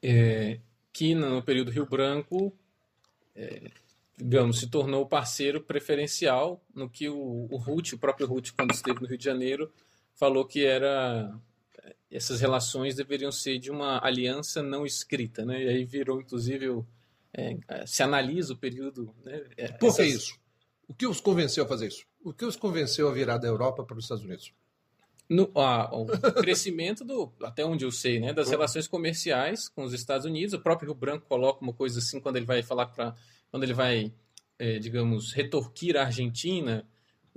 É, 0.00 0.60
que 0.92 1.14
no 1.14 1.42
período 1.42 1.70
Rio 1.72 1.84
Branco, 1.86 2.56
é, 3.34 3.70
digamos, 4.16 4.60
se 4.60 4.68
tornou 4.68 5.04
parceiro 5.06 5.60
preferencial 5.60 6.62
no 6.74 6.88
que 6.88 7.08
o, 7.08 7.48
o 7.50 7.56
Ruth, 7.56 7.92
o 7.94 7.98
próprio 7.98 8.26
Ruth, 8.26 8.50
quando 8.56 8.72
esteve 8.72 9.00
no 9.00 9.06
Rio 9.08 9.18
de 9.18 9.24
Janeiro, 9.24 9.72
falou 10.14 10.44
que 10.46 10.64
era 10.64 11.36
essas 12.10 12.40
relações 12.40 12.94
deveriam 12.94 13.30
ser 13.30 13.58
de 13.58 13.70
uma 13.70 14.02
aliança 14.02 14.62
não 14.62 14.86
escrita, 14.86 15.44
né? 15.44 15.62
E 15.64 15.68
aí 15.68 15.84
virou, 15.84 16.20
inclusive, 16.20 16.68
o- 16.70 16.86
é, 17.34 17.58
se 17.86 18.02
analisa 18.02 18.54
o 18.54 18.56
período. 18.56 19.14
Né? 19.24 19.44
É, 19.58 19.68
Por 19.72 19.78
que 19.78 19.86
essas- 20.02 20.06
isso? 20.08 20.38
O 20.88 20.94
que 20.94 21.06
os 21.06 21.20
convenceu 21.20 21.64
a 21.64 21.68
fazer 21.68 21.88
isso? 21.88 22.06
O 22.24 22.32
que 22.32 22.46
os 22.46 22.56
convenceu 22.56 23.08
a 23.08 23.12
virar 23.12 23.36
da 23.36 23.46
Europa 23.46 23.84
para 23.84 23.96
os 23.98 24.04
Estados 24.04 24.24
Unidos? 24.24 24.52
No, 25.28 25.50
ah, 25.54 25.90
o 25.92 26.06
crescimento 26.40 27.04
do, 27.04 27.30
até 27.42 27.64
onde 27.64 27.84
eu 27.84 27.92
sei, 27.92 28.18
né, 28.18 28.32
das 28.32 28.48
relações 28.48 28.88
comerciais 28.88 29.68
com 29.68 29.84
os 29.84 29.92
Estados 29.92 30.24
Unidos. 30.24 30.54
O 30.54 30.60
próprio 30.60 30.90
Rio 30.90 30.98
Branco 30.98 31.26
coloca 31.28 31.62
uma 31.62 31.72
coisa 31.72 31.98
assim 31.98 32.18
quando 32.18 32.36
ele 32.36 32.46
vai 32.46 32.62
falar 32.62 32.86
para, 32.86 33.14
quando 33.50 33.62
ele 33.62 33.74
vai, 33.74 34.10
é, 34.58 34.78
digamos, 34.78 35.32
retorquir 35.32 35.96
a 35.98 36.04
Argentina 36.04 36.86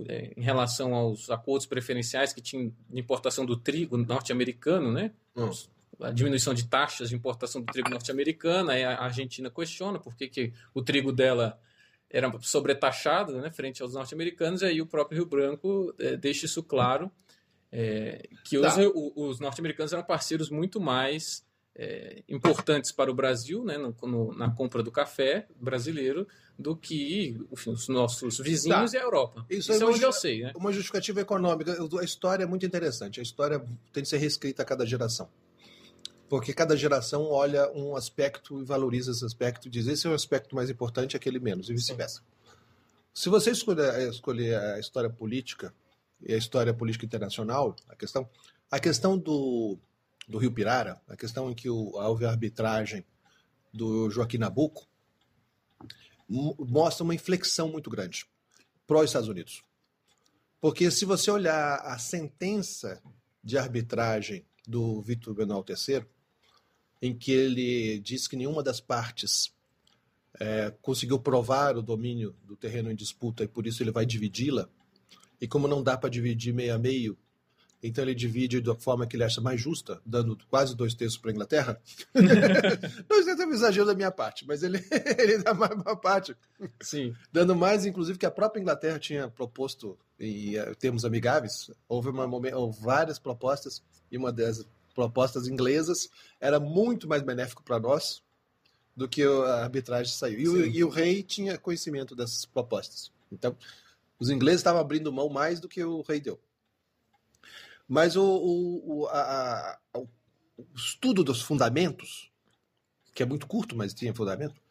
é, 0.08 0.32
em 0.38 0.42
relação 0.42 0.96
aos 0.96 1.30
acordos 1.30 1.66
preferenciais 1.66 2.32
que 2.32 2.42
tinham 2.42 2.74
de 2.89 3.00
importação 3.00 3.46
do 3.46 3.58
trigo 3.58 3.98
norte-americano, 3.98 4.92
né? 4.92 5.12
Hum. 5.36 5.52
A 6.00 6.12
diminuição 6.12 6.54
de 6.54 6.68
taxas 6.68 7.10
de 7.10 7.16
importação 7.16 7.62
do 7.62 7.72
trigo 7.72 7.89
norte-americano, 7.89 8.72
aí 8.72 8.84
a 8.84 9.02
Argentina 9.02 9.52
questiona 9.52 10.00
por 10.00 10.16
que, 10.16 10.28
que 10.28 10.54
o 10.74 10.82
trigo 10.82 11.12
dela 11.12 11.60
era 12.10 12.32
sobretaxado 12.42 13.39
né, 13.39 13.52
frente 13.52 13.82
aos 13.82 13.94
norte-americanos, 13.94 14.62
e 14.62 14.66
aí 14.66 14.82
o 14.82 14.86
próprio 14.86 15.18
Rio 15.20 15.26
Branco 15.26 15.94
é, 16.00 16.18
deixa 16.18 16.46
isso 16.46 16.64
claro, 16.64 17.12
é, 17.72 18.28
que 18.43 18.57
os, 18.57 18.76
tá. 18.76 18.82
os 19.15 19.39
norte-americanos 19.39 19.93
eram 19.93 20.03
parceiros 20.03 20.49
muito 20.49 20.80
mais 20.80 21.45
é, 21.76 22.22
importantes 22.28 22.91
para 22.91 23.09
o 23.09 23.13
Brasil, 23.13 23.63
né, 23.63 23.78
no, 23.78 23.95
no, 24.03 24.34
na 24.36 24.51
compra 24.51 24.84
do 24.84 24.91
café 24.91 25.47
brasileiro, 25.59 26.28
do 26.59 26.76
que 26.76 27.38
enfim, 27.51 27.72
os 27.72 27.88
nossos 27.88 28.39
vizinhos 28.39 28.91
tá. 28.91 28.97
e 28.97 28.99
a 28.99 29.03
Europa. 29.03 29.45
Isso, 29.49 29.72
Isso 29.72 29.84
é, 29.84 29.86
é 29.86 29.89
onde 29.89 30.03
eu 30.03 30.11
sei. 30.11 30.41
Né? 30.41 30.51
Uma 30.55 30.72
justificativa 30.72 31.22
econômica. 31.22 31.76
A 31.99 32.03
história 32.03 32.43
é 32.43 32.47
muito 32.47 32.65
interessante. 32.65 33.19
A 33.19 33.24
história 33.24 33.63
tem 33.91 34.03
que 34.03 34.09
ser 34.09 34.17
reescrita 34.17 34.61
a 34.61 34.65
cada 34.65 34.86
geração. 34.86 35.30
Porque 36.30 36.53
cada 36.53 36.78
geração 36.78 37.24
olha 37.24 37.69
um 37.74 37.95
aspecto 37.95 38.61
e 38.61 38.63
valoriza 38.63 39.11
esse 39.11 39.26
aspecto, 39.26 39.69
diz 39.69 39.88
esse 39.88 40.07
é 40.07 40.09
o 40.09 40.13
aspecto 40.13 40.55
mais 40.55 40.69
importante, 40.69 41.15
aquele 41.17 41.39
menos, 41.39 41.69
e 41.69 41.74
vice-versa. 41.74 42.22
Se 43.13 43.28
você 43.28 43.51
escolher, 43.51 44.09
escolher 44.09 44.55
a 44.55 44.80
história 44.80 45.09
política 45.09 45.74
e 46.24 46.34
a 46.34 46.38
história 46.38 46.74
política 46.74 47.05
internacional, 47.05 47.76
a 47.88 47.95
questão, 47.95 48.30
a 48.69 48.80
questão 48.80 49.17
do, 49.17 49.78
do 50.28 50.38
Rio 50.38 50.51
Pirara, 50.51 51.01
a 51.07 51.15
questão 51.15 51.49
em 51.49 51.53
que 51.53 51.69
o, 51.69 51.91
houve 51.93 52.26
a 52.26 52.30
arbitragem 52.30 53.05
do 53.74 54.09
Joaquim 54.09 54.38
Nabuco, 54.38 54.88
mostra 56.30 57.03
uma 57.03 57.15
inflexão 57.15 57.69
muito 57.69 57.89
grande 57.89 58.26
pró 58.91 59.05
Estados 59.05 59.30
Unidos. 59.30 59.63
Porque 60.59 60.91
se 60.91 61.05
você 61.05 61.32
olhar 61.32 61.76
a 61.78 61.97
sentença 61.97 63.01
de 63.41 63.57
arbitragem 63.57 64.45
do 64.67 65.01
Victor 65.01 65.34
Benoit 65.34 65.72
III, 65.72 66.05
em 67.01 67.17
que 67.17 67.32
ele 67.32 67.99
diz 67.99 68.28
que 68.28 68.36
nenhuma 68.36 68.61
das 68.61 68.82
partes 68.82 69.53
é, 70.38 70.72
conseguiu 70.82 71.17
provar 71.17 71.78
o 71.78 71.82
domínio 71.82 72.36
do 72.43 72.57
terreno 72.57 72.91
em 72.91 72.95
disputa 72.95 73.45
e 73.45 73.47
por 73.47 73.65
isso 73.65 73.82
ele 73.82 73.91
vai 73.91 74.05
dividi-la, 74.05 74.69
e 75.42 75.48
como 75.48 75.68
não 75.68 75.82
dá 75.82 75.98
para 75.98 76.10
dividir 76.10 76.54
meio 76.54 76.76
a 76.76 76.78
meio, 76.78 77.18
então 77.84 78.04
ele 78.04 78.14
divide 78.14 78.62
da 78.62 78.76
forma 78.76 79.08
que 79.08 79.16
ele 79.16 79.24
acha 79.24 79.42
mais 79.42 79.60
justa, 79.60 80.00
dando 80.06 80.38
quase 80.50 80.76
dois 80.76 80.94
terços 80.94 81.18
para 81.18 81.32
a 81.32 81.34
Inglaterra. 81.34 81.82
dois 83.10 83.26
terços 83.26 83.39
é 83.42 83.46
um 83.46 83.52
exagero 83.52 83.88
da 83.88 83.96
minha 83.96 84.12
parte, 84.12 84.46
mas 84.48 84.62
ele, 84.62 84.78
ele 85.18 85.39
dá 85.39 85.54
mais 85.54 85.72
uma 85.72 85.96
parte. 85.96 86.36
Sim. 86.80 87.16
Dando 87.32 87.56
mais, 87.56 87.86
inclusive, 87.86 88.20
que 88.20 88.26
a 88.26 88.32
própria 88.32 88.62
Inglaterra 88.62 89.00
tinha 89.00 89.28
proposto 89.30 89.98
em 90.20 90.56
eh, 90.56 90.76
termos 90.76 91.04
amigáveis. 91.04 91.72
Houve, 91.89 92.10
uma, 92.10 92.26
houve 92.56 92.80
várias 92.80 93.18
propostas, 93.18 93.82
e 94.12 94.18
uma 94.18 94.32
das 94.32 94.64
propostas 94.94 95.48
inglesas 95.48 96.08
era 96.39 96.60
muito 96.60 97.08
mais 97.08 97.24
benéfico 97.24 97.64
para 97.64 97.80
nós 97.80 98.22
do 98.96 99.08
que 99.08 99.24
a 99.24 99.64
arbitragem 99.64 100.14
saiu. 100.14 100.39
E 100.39 100.48
o, 100.48 100.66
e 100.68 100.84
o 100.84 100.89
rei 100.89 101.24
tinha 101.24 101.58
conhecimento 101.58 102.16
dessas 102.16 102.46
propostas. 102.46 103.12
Então, 103.32 103.56
os 104.22 104.30
ingleses 104.30 104.59
estavam 104.59 104.80
abrindo 104.80 105.11
mão 105.11 105.30
mais 105.30 105.59
do 105.59 105.67
que 105.67 105.84
o 105.84 106.01
rei 106.03 106.22
deu. 106.22 106.39
Mas 107.88 108.15
o, 108.15 108.24
o, 108.24 109.07
a, 109.07 109.80
a, 109.95 109.99
o 109.99 110.07
estudo 110.76 111.24
dos 111.24 111.41
fundamentos, 111.41 112.32
que 113.15 113.24
é 113.24 113.26
muito 113.26 113.47
curto, 113.47 113.76
mas 113.76 113.95
tinha 113.95 114.13
fundamento, 114.13 114.61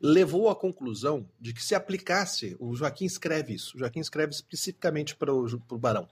levou 0.00 0.48
à 0.48 0.56
conclusão 0.56 1.28
de 1.38 1.52
que 1.52 1.62
se 1.62 1.74
aplicasse, 1.74 2.56
o 2.58 2.74
Joaquim 2.74 3.04
escreve 3.04 3.52
isso, 3.52 3.76
o 3.76 3.80
Joaquim 3.80 4.00
escreve 4.00 4.32
especificamente 4.32 5.14
para 5.14 5.30
o, 5.30 5.60
para 5.60 5.74
o 5.74 5.78
Barão, 5.78 6.08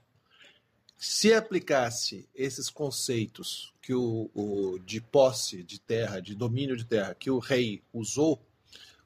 se 0.95 1.33
aplicasse 1.33 2.29
esses 2.35 2.69
conceitos 2.69 3.73
que 3.81 3.95
o, 3.95 4.29
o, 4.31 4.77
de 4.77 5.01
posse 5.01 5.63
de 5.63 5.79
terra, 5.79 6.19
de 6.19 6.35
domínio 6.35 6.77
de 6.77 6.85
terra, 6.85 7.15
que 7.15 7.31
o 7.31 7.39
rei 7.39 7.81
usou, 7.91 8.39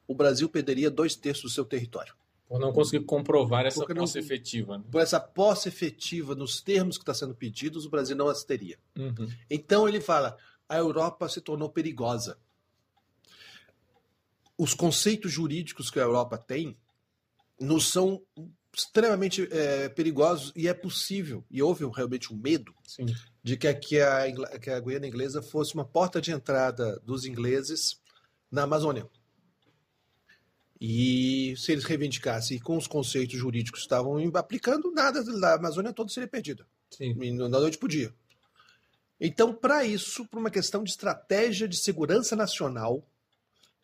o 0.06 0.14
Brasil 0.14 0.50
perderia 0.50 0.90
dois 0.90 1.16
terços 1.16 1.44
do 1.44 1.54
seu 1.54 1.64
território. 1.64 2.19
Por 2.50 2.58
não 2.58 2.72
conseguir 2.72 3.04
comprovar 3.04 3.64
essa 3.64 3.78
Porque 3.78 3.94
posse 3.94 4.18
não, 4.18 4.24
efetiva. 4.24 4.78
Né? 4.78 4.84
Por 4.90 5.00
essa 5.00 5.20
posse 5.20 5.68
efetiva, 5.68 6.34
nos 6.34 6.60
termos 6.60 6.98
que 6.98 7.02
está 7.02 7.14
sendo 7.14 7.32
pedidos, 7.32 7.86
o 7.86 7.90
Brasil 7.90 8.16
não 8.16 8.26
as 8.26 8.42
teria. 8.42 8.76
Uhum. 8.98 9.30
Então 9.48 9.88
ele 9.88 10.00
fala: 10.00 10.36
a 10.68 10.76
Europa 10.76 11.28
se 11.28 11.40
tornou 11.40 11.70
perigosa. 11.70 12.36
Os 14.58 14.74
conceitos 14.74 15.30
jurídicos 15.30 15.92
que 15.92 16.00
a 16.00 16.02
Europa 16.02 16.36
tem 16.36 16.76
nos 17.60 17.86
são 17.86 18.20
extremamente 18.74 19.48
é, 19.52 19.88
perigosos 19.88 20.52
e 20.56 20.66
é 20.66 20.74
possível, 20.74 21.44
e 21.48 21.62
houve 21.62 21.84
realmente 21.86 22.34
um 22.34 22.36
medo 22.36 22.74
Sim. 22.84 23.06
de 23.44 23.56
que 23.56 23.68
a, 23.68 23.74
que, 23.74 24.00
a, 24.00 24.58
que 24.58 24.70
a 24.70 24.80
Guiana 24.80 25.06
Inglesa 25.06 25.40
fosse 25.40 25.74
uma 25.74 25.84
porta 25.84 26.20
de 26.20 26.32
entrada 26.32 27.00
dos 27.04 27.24
ingleses 27.24 28.00
na 28.50 28.64
Amazônia. 28.64 29.08
E 30.80 31.54
se 31.58 31.72
eles 31.72 31.84
reivindicassem 31.84 32.58
com 32.58 32.76
os 32.76 32.86
conceitos 32.86 33.38
jurídicos 33.38 33.82
estavam 33.82 34.16
aplicando, 34.34 34.90
nada 34.92 35.22
da 35.22 35.54
Amazônia 35.54 35.92
toda 35.92 36.10
seria 36.10 36.28
perdida. 36.28 36.66
Sim. 36.90 37.14
Na 37.36 37.48
noite 37.48 37.76
por 37.76 37.88
dia. 37.88 38.14
Então, 39.20 39.52
para 39.52 39.84
isso, 39.84 40.24
por 40.26 40.38
uma 40.38 40.50
questão 40.50 40.82
de 40.82 40.90
estratégia 40.90 41.68
de 41.68 41.76
segurança 41.76 42.34
nacional, 42.34 43.06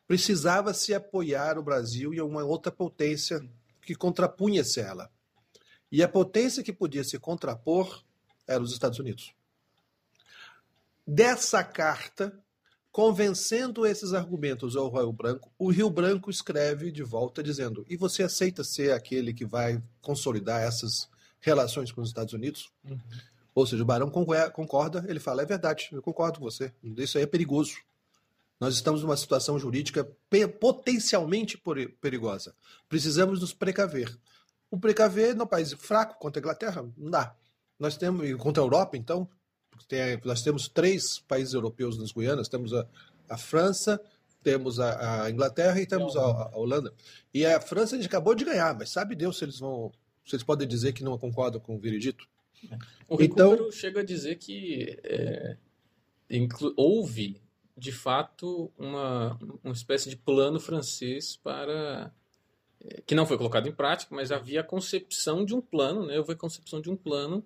precisava 0.06 0.72
se 0.72 0.94
apoiar 0.94 1.58
o 1.58 1.62
Brasil 1.62 2.14
e 2.14 2.20
uma 2.22 2.42
outra 2.42 2.72
potência 2.72 3.46
que 3.82 3.94
contrapunha-se 3.94 4.80
ela. 4.80 5.10
E 5.92 6.02
a 6.02 6.08
potência 6.08 6.62
que 6.62 6.72
podia 6.72 7.04
se 7.04 7.18
contrapor 7.18 8.02
era 8.46 8.62
os 8.62 8.72
Estados 8.72 8.98
Unidos. 8.98 9.34
Dessa 11.06 11.62
carta 11.62 12.42
Convencendo 12.96 13.84
esses 13.84 14.14
argumentos 14.14 14.74
ao 14.74 14.88
Rio 14.88 15.12
Branco, 15.12 15.52
o 15.58 15.70
Rio 15.70 15.90
Branco 15.90 16.30
escreve 16.30 16.90
de 16.90 17.02
volta 17.02 17.42
dizendo: 17.42 17.84
e 17.90 17.94
você 17.94 18.22
aceita 18.22 18.64
ser 18.64 18.94
aquele 18.94 19.34
que 19.34 19.44
vai 19.44 19.82
consolidar 20.00 20.62
essas 20.62 21.06
relações 21.38 21.92
com 21.92 22.00
os 22.00 22.08
Estados 22.08 22.32
Unidos? 22.32 22.70
Uhum. 22.88 22.98
Ou 23.54 23.66
seja, 23.66 23.82
o 23.82 23.84
Barão 23.84 24.08
concorda, 24.08 25.04
ele 25.08 25.20
fala: 25.20 25.42
é 25.42 25.44
verdade, 25.44 25.90
eu 25.92 26.00
concordo 26.00 26.38
com 26.38 26.46
você, 26.46 26.72
isso 26.96 27.18
aí 27.18 27.24
é 27.24 27.26
perigoso. 27.26 27.76
Nós 28.58 28.72
estamos 28.72 29.02
numa 29.02 29.18
situação 29.18 29.58
jurídica 29.58 30.10
potencialmente 30.58 31.62
perigosa. 32.00 32.54
Precisamos 32.88 33.42
nos 33.42 33.52
precaver. 33.52 34.18
O 34.70 34.80
precaver 34.80 35.36
no 35.36 35.46
país 35.46 35.70
fraco 35.74 36.18
contra 36.18 36.40
a 36.40 36.42
Inglaterra 36.42 36.90
não 36.96 37.10
dá. 37.10 37.36
Nós 37.78 37.94
temos 37.98 38.34
contra 38.36 38.62
a 38.62 38.64
Europa, 38.64 38.96
então, 38.96 39.28
tem, 39.84 40.20
nós 40.24 40.42
temos 40.42 40.68
três 40.68 41.18
países 41.20 41.54
europeus 41.54 41.98
nas 41.98 42.12
Guianas, 42.12 42.48
temos 42.48 42.72
a, 42.72 42.86
a 43.28 43.36
França, 43.36 44.00
temos 44.42 44.78
a, 44.78 45.24
a, 45.24 45.30
Inglaterra 45.30 45.80
e 45.80 45.86
temos 45.86 46.16
a, 46.16 46.20
a, 46.20 46.56
Holanda. 46.56 46.92
E 47.34 47.44
a 47.44 47.60
França 47.60 47.94
a 47.94 47.98
gente 47.98 48.08
acabou 48.08 48.34
de 48.34 48.44
ganhar, 48.44 48.76
mas 48.76 48.90
sabe 48.90 49.14
Deus 49.14 49.38
se 49.38 49.44
eles 49.44 49.58
vão, 49.58 49.92
se 50.24 50.36
eles 50.36 50.44
podem 50.44 50.68
dizer 50.68 50.92
que 50.92 51.04
não 51.04 51.18
concordam 51.18 51.60
com 51.60 51.74
o 51.74 51.78
veredito? 51.78 52.28
O 53.08 53.20
então 53.20 53.70
chega 53.70 54.00
a 54.00 54.04
dizer 54.04 54.36
que 54.36 54.98
é, 55.04 55.56
houve 56.76 57.40
de 57.76 57.92
fato 57.92 58.72
uma, 58.78 59.38
uma 59.62 59.74
espécie 59.74 60.08
de 60.08 60.16
plano 60.16 60.58
francês 60.58 61.36
para 61.36 62.10
é, 62.80 63.02
que 63.04 63.14
não 63.14 63.26
foi 63.26 63.36
colocado 63.36 63.68
em 63.68 63.72
prática, 63.72 64.14
mas 64.14 64.32
havia 64.32 64.60
a 64.60 64.64
concepção 64.64 65.44
de 65.44 65.54
um 65.54 65.60
plano, 65.60 66.06
né? 66.06 66.18
Houve 66.18 66.32
a 66.32 66.36
concepção 66.36 66.80
de 66.80 66.90
um 66.90 66.96
plano 66.96 67.44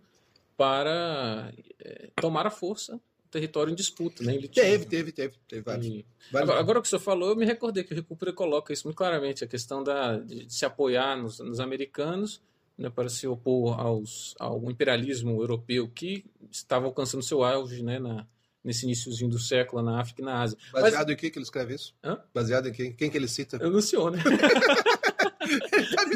para 0.61 1.55
é, 1.83 2.11
tomar 2.17 2.47
a 2.47 2.51
força 2.51 3.01
território 3.31 3.73
em 3.73 3.75
disputa. 3.75 4.23
Né? 4.23 4.35
Ele 4.35 4.47
teve, 4.47 4.85
teve, 4.85 5.11
teve, 5.11 5.35
teve 5.49 5.63
vários. 5.63 5.87
E... 5.87 6.05
vários. 6.31 6.51
Agora, 6.51 6.61
agora, 6.61 6.79
o 6.81 6.83
que 6.83 6.87
o 6.87 6.91
senhor 6.91 7.01
falou, 7.01 7.31
eu 7.31 7.37
me 7.37 7.47
recordei 7.47 7.83
que 7.83 7.95
o 7.95 7.97
Recupera 7.97 8.31
coloca 8.31 8.71
isso 8.71 8.87
muito 8.87 8.97
claramente, 8.97 9.43
a 9.43 9.47
questão 9.47 9.83
da, 9.83 10.19
de, 10.19 10.53
se 10.53 10.67
apoiar 10.67 11.17
nos, 11.17 11.39
nos 11.39 11.61
americanos 11.61 12.43
né, 12.77 12.91
para 12.91 13.09
se 13.09 13.27
opor 13.27 13.81
aos, 13.81 14.35
ao 14.39 14.71
imperialismo 14.71 15.41
europeu 15.41 15.89
que 15.89 16.27
estava 16.51 16.85
alcançando 16.85 17.23
seu 17.23 17.43
auge 17.43 17.83
né, 17.83 17.99
na, 17.99 18.27
nesse 18.63 18.85
iníciozinho 18.85 19.31
do 19.31 19.39
século 19.39 19.83
na 19.83 19.99
África 19.99 20.21
e 20.21 20.25
na 20.27 20.43
Ásia. 20.43 20.59
Baseado 20.73 21.07
Mas... 21.07 21.15
em 21.15 21.17
que, 21.17 21.31
que 21.31 21.39
ele 21.39 21.45
escreve 21.45 21.75
isso? 21.75 21.95
Hã? 22.05 22.21
Baseado 22.35 22.69
em 22.69 22.73
quem, 22.73 22.93
quem 22.93 23.11
que 23.11 23.17
ele 23.17 23.29
cita? 23.29 23.57
Eu 23.63 23.71
no 23.71 23.81
senhor, 23.81 24.11
né? 24.11 24.19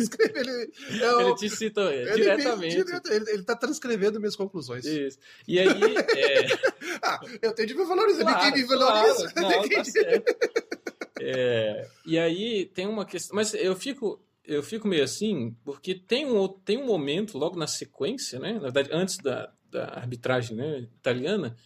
ele 0.04 0.10
tá 0.10 0.16
escrevendo. 0.16 0.50
Ele, 0.50 1.04
é 1.04 1.22
ele 1.22 1.34
te 1.34 1.50
cita 1.50 1.80
ele 1.94 2.12
diretamente. 2.12 2.76
Me, 2.76 2.84
direto, 2.84 3.12
ele, 3.12 3.30
ele 3.30 3.42
tá 3.42 3.56
transcrevendo 3.56 4.18
minhas 4.18 4.36
conclusões. 4.36 4.84
Isso. 4.84 5.18
E 5.46 5.58
aí. 5.58 5.68
É... 5.68 6.46
ah, 7.02 7.20
eu 7.42 7.54
tenho 7.54 7.68
de 7.68 7.74
me 7.74 7.84
valorizar. 7.84 8.22
Claro, 8.22 8.44
ninguém 8.44 8.62
me 8.62 8.68
valoriza. 8.68 9.32
Claro. 9.32 9.48
Não, 9.48 9.68
tá 9.68 9.84
é, 11.20 11.88
e 12.06 12.18
aí 12.18 12.66
tem 12.66 12.86
uma 12.86 13.04
questão. 13.04 13.34
Mas 13.34 13.54
eu 13.54 13.74
fico. 13.76 14.20
Eu 14.46 14.62
fico 14.62 14.86
meio 14.86 15.02
assim, 15.02 15.56
porque 15.64 15.94
tem 15.94 16.26
um, 16.26 16.46
tem 16.46 16.76
um 16.76 16.84
momento, 16.84 17.38
logo 17.38 17.58
na 17.58 17.66
sequência, 17.66 18.38
né? 18.38 18.52
Na 18.52 18.68
verdade, 18.68 18.90
antes 18.92 19.16
da, 19.16 19.50
da 19.70 19.86
arbitragem 19.94 20.54
né, 20.54 20.80
italiana, 20.80 21.56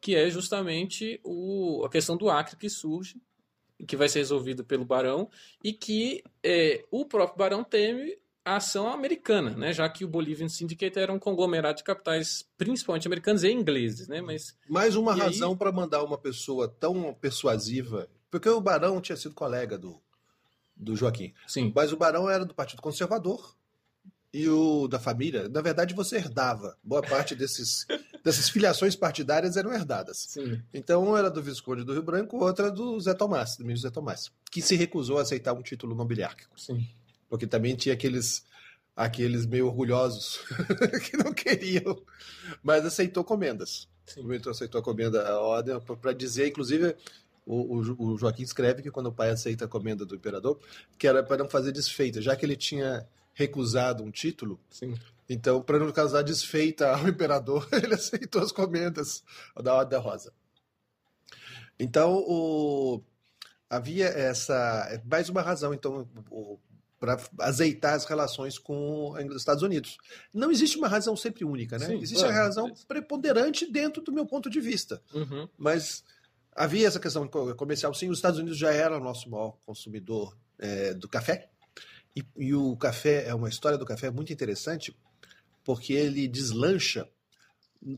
que 0.00 0.14
é 0.14 0.30
justamente 0.30 1.20
o, 1.24 1.82
a 1.84 1.90
questão 1.90 2.16
do 2.16 2.30
Acre 2.30 2.56
que 2.56 2.70
surge, 2.70 3.20
que 3.86 3.96
vai 3.96 4.08
ser 4.08 4.20
resolvido 4.20 4.64
pelo 4.64 4.84
Barão, 4.84 5.30
e 5.62 5.72
que 5.72 6.22
é, 6.42 6.84
o 6.90 7.04
próprio 7.04 7.38
Barão 7.38 7.62
teme 7.62 8.18
a 8.44 8.56
ação 8.56 8.90
americana, 8.90 9.50
né? 9.50 9.72
já 9.72 9.88
que 9.88 10.04
o 10.04 10.08
Bolivian 10.08 10.48
Syndicate 10.48 10.98
era 10.98 11.12
um 11.12 11.18
conglomerado 11.18 11.78
de 11.78 11.84
capitais, 11.84 12.48
principalmente 12.56 13.06
americanos 13.06 13.44
e 13.44 13.50
ingleses. 13.50 14.08
Né? 14.08 14.22
Mas, 14.22 14.56
Mais 14.68 14.96
uma 14.96 15.14
razão 15.14 15.52
aí... 15.52 15.56
para 15.56 15.70
mandar 15.70 16.02
uma 16.02 16.16
pessoa 16.16 16.66
tão 16.66 17.12
persuasiva, 17.12 18.08
porque 18.30 18.48
o 18.48 18.60
Barão 18.60 19.00
tinha 19.02 19.16
sido 19.16 19.34
colega 19.34 19.76
do, 19.76 20.00
do 20.74 20.96
Joaquim. 20.96 21.34
Sim. 21.46 21.72
Mas 21.74 21.92
o 21.92 21.96
Barão 21.96 22.28
era 22.28 22.44
do 22.46 22.54
Partido 22.54 22.80
Conservador 22.80 23.54
e 24.32 24.48
o 24.48 24.88
da 24.88 24.98
família. 24.98 25.48
Na 25.48 25.60
verdade, 25.60 25.94
você 25.94 26.16
herdava. 26.16 26.76
Boa 26.82 27.02
parte 27.02 27.34
desses, 27.34 27.86
dessas 28.28 28.48
filiações 28.48 28.94
partidárias 28.94 29.56
eram 29.56 29.72
herdadas. 29.72 30.26
Sim. 30.28 30.62
Então, 30.72 31.04
um 31.04 31.16
era 31.16 31.30
do 31.30 31.42
Visconde 31.42 31.84
do 31.84 31.92
Rio 31.92 32.02
Branco, 32.02 32.38
outra 32.38 32.70
do 32.70 32.98
Zé 33.00 33.14
Tomás, 33.14 33.56
do 33.56 33.64
ministro 33.64 33.88
Zé 33.88 33.92
Tomás, 33.92 34.30
que 34.50 34.62
se 34.62 34.76
recusou 34.76 35.18
a 35.18 35.22
aceitar 35.22 35.52
um 35.52 35.62
título 35.62 35.94
nobiliárquico. 35.94 36.58
Sim 36.60 36.86
porque 37.28 37.46
também 37.46 37.76
tinha 37.76 37.94
aqueles 37.94 38.44
aqueles 38.96 39.46
meio 39.46 39.66
orgulhosos 39.66 40.40
que 41.08 41.16
não 41.16 41.32
queriam, 41.32 42.02
mas 42.62 42.84
aceitou 42.84 43.22
comendas. 43.22 43.88
Sim. 44.04 44.22
aceitou 44.50 44.80
a 44.80 44.82
comenda, 44.82 45.28
a 45.28 45.38
ordem, 45.38 45.78
para 46.00 46.12
dizer, 46.12 46.48
inclusive, 46.48 46.96
o, 47.46 47.76
o, 47.76 48.02
o, 48.02 48.18
Joaquim 48.18 48.42
escreve 48.42 48.82
que 48.82 48.90
quando 48.90 49.06
o 49.06 49.12
pai 49.12 49.30
aceita 49.30 49.66
a 49.66 49.68
comenda 49.68 50.04
do 50.04 50.16
imperador, 50.16 50.58
que 50.98 51.06
era 51.06 51.22
para 51.22 51.36
não 51.36 51.48
fazer 51.48 51.70
desfeita, 51.70 52.20
já 52.20 52.34
que 52.34 52.44
ele 52.44 52.56
tinha 52.56 53.06
recusado 53.34 54.02
um 54.02 54.10
título. 54.10 54.58
Sim. 54.70 54.94
Então, 55.28 55.62
para 55.62 55.78
não 55.78 55.92
causar 55.92 56.22
desfeita 56.22 56.90
ao 56.90 57.06
imperador, 57.08 57.68
ele 57.72 57.94
aceitou 57.94 58.42
as 58.42 58.52
comendas 58.52 59.22
da 59.62 59.74
Ordem 59.74 59.98
da 59.98 60.02
Rosa. 60.02 60.32
Então, 61.78 62.24
o, 62.26 63.02
havia 63.68 64.06
essa 64.06 65.00
mais 65.04 65.28
uma 65.28 65.42
razão. 65.42 65.74
Então, 65.74 66.08
o, 66.30 66.58
para 66.98 67.16
azeitar 67.40 67.94
as 67.94 68.04
relações 68.04 68.58
com 68.58 69.12
os 69.12 69.36
Estados 69.36 69.62
Unidos. 69.62 69.98
Não 70.34 70.50
existe 70.50 70.76
uma 70.76 70.88
razão 70.88 71.16
sempre 71.16 71.44
única, 71.44 71.78
né? 71.78 71.86
Sim, 71.86 72.00
existe 72.00 72.24
a 72.24 72.32
razão 72.32 72.72
preponderante 72.86 73.70
dentro 73.70 74.02
do 74.02 74.12
meu 74.12 74.26
ponto 74.26 74.50
de 74.50 74.60
vista. 74.60 75.00
Uhum. 75.14 75.48
Mas 75.56 76.02
havia 76.56 76.88
essa 76.88 76.98
questão 76.98 77.28
comercial, 77.56 77.94
sim. 77.94 78.10
Os 78.10 78.18
Estados 78.18 78.40
Unidos 78.40 78.58
já 78.58 78.72
era 78.72 78.96
o 78.96 79.00
nosso 79.00 79.30
maior 79.30 79.56
consumidor 79.64 80.36
é, 80.58 80.92
do 80.92 81.08
café. 81.08 81.48
E, 82.16 82.24
e, 82.36 82.54
o 82.54 82.76
café 82.76 83.28
é 83.28 83.34
uma 83.34 83.48
história 83.48 83.78
do 83.78 83.86
café 83.86 84.10
muito 84.10 84.32
interessante, 84.32 84.96
porque 85.68 85.92
ele 85.92 86.26
deslancha 86.26 87.06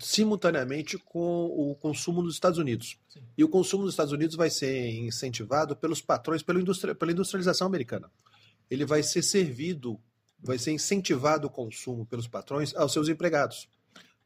simultaneamente 0.00 0.98
com 0.98 1.46
o 1.46 1.76
consumo 1.76 2.20
nos 2.20 2.34
Estados 2.34 2.58
Unidos. 2.58 2.98
Sim. 3.08 3.20
E 3.38 3.44
o 3.44 3.48
consumo 3.48 3.84
nos 3.84 3.92
Estados 3.92 4.12
Unidos 4.12 4.34
vai 4.34 4.50
ser 4.50 4.90
incentivado 4.90 5.76
pelos 5.76 6.00
patrões, 6.00 6.42
pela, 6.42 6.60
industria, 6.60 6.96
pela 6.96 7.12
industrialização 7.12 7.68
americana 7.68 8.10
ele 8.70 8.84
vai 8.84 9.02
ser 9.02 9.22
servido, 9.22 10.00
vai 10.38 10.56
ser 10.56 10.70
incentivado 10.70 11.48
o 11.48 11.50
consumo 11.50 12.06
pelos 12.06 12.28
patrões 12.28 12.74
aos 12.76 12.92
seus 12.92 13.08
empregados. 13.08 13.68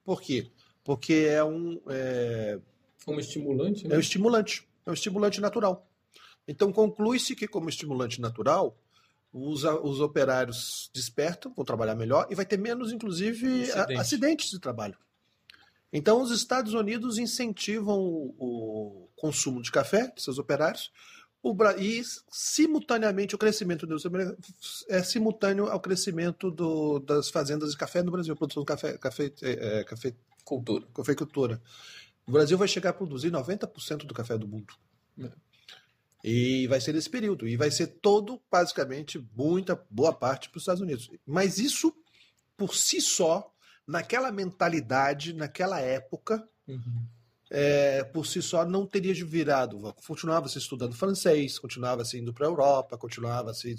Por 0.05 0.21
quê? 0.21 0.51
Porque 0.85 1.27
é 1.31 1.43
um. 1.43 1.81
É, 1.89 2.61
um 3.09 3.19
estimulante? 3.19 3.89
Né? 3.89 3.95
É 3.95 3.97
um 3.97 4.01
estimulante. 4.01 4.69
É 4.85 4.91
um 4.91 4.95
estimulante 4.95 5.41
natural. 5.41 5.89
Então, 6.47 6.71
conclui-se 6.71 7.35
que, 7.35 7.49
como 7.49 7.71
estimulante 7.71 8.21
natural, 8.21 8.79
os, 9.35 9.65
os 9.65 10.01
operários 10.01 10.89
despertam, 10.95 11.53
vão 11.53 11.65
trabalhar 11.65 11.97
melhor 11.97 12.29
e 12.31 12.37
vai 12.37 12.47
ter 12.47 12.57
menos, 12.57 12.93
inclusive, 12.93 13.65
Acidente. 13.65 14.01
acidentes 14.01 14.51
de 14.51 14.61
trabalho. 14.61 14.97
Então, 15.93 16.23
os 16.23 16.31
Estados 16.31 16.73
Unidos 16.73 17.19
incentivam 17.19 17.99
o, 17.99 18.35
o 18.39 19.09
consumo 19.17 19.61
de 19.61 19.73
café 19.73 20.13
de 20.15 20.23
seus 20.23 20.39
operários, 20.39 20.93
o, 21.43 21.55
e, 21.77 22.01
simultaneamente, 22.31 23.35
o 23.35 23.39
crescimento 23.39 23.87
do 23.87 23.97
é 24.89 25.03
simultâneo 25.03 25.67
ao 25.67 25.81
crescimento 25.81 26.51
do, 26.51 27.01
das 27.01 27.29
fazendas 27.29 27.73
de 27.73 27.77
café 27.77 28.03
no 28.03 28.13
Brasil, 28.13 28.35
produção 28.37 28.63
de 28.63 28.67
café, 28.67 28.97
café, 28.97 29.33
é, 29.43 29.81
é 29.81 29.85
café 29.85 30.15
cultura. 30.45 30.87
cafeicultura. 30.95 31.61
O 32.27 32.33
Brasil 32.33 32.57
vai 32.57 32.69
chegar 32.69 32.91
a 32.91 32.95
produzir 32.95 33.31
90% 33.31 34.07
do 34.07 34.15
café 34.15 34.39
do 34.39 34.49
mundo. 34.49 34.75
É. 35.21 35.29
E 36.25 36.67
vai 36.67 36.81
ser 36.81 36.95
nesse 36.95 37.11
período. 37.11 37.47
E 37.47 37.57
vai 37.57 37.71
ser 37.71 37.87
todo, 37.87 38.41
basicamente, 38.51 39.23
muita 39.37 39.79
boa 39.91 40.13
parte 40.13 40.49
para 40.49 40.57
os 40.57 40.63
Estados 40.63 40.81
Unidos. 40.81 41.11
Mas 41.27 41.59
isso, 41.59 41.95
por 42.57 42.75
si 42.75 43.01
só, 43.01 43.53
naquela 43.87 44.33
mentalidade, 44.33 45.35
naquela 45.35 45.79
época, 45.79 46.43
uhum 46.67 47.07
é, 47.51 48.03
por 48.03 48.27
si 48.27 48.43
só 48.43 48.65
não 48.65 48.85
teria 48.85 49.15
virado. 49.25 49.95
Continuava 50.07 50.49
se 50.49 50.59
estudando 50.59 50.95
francês, 50.95 51.59
continuava 51.59 52.05
se 52.05 52.19
indo 52.19 52.33
para 52.33 52.47
a 52.47 52.51
Europa, 52.51 52.99
continuava 52.99 53.55
se. 53.55 53.77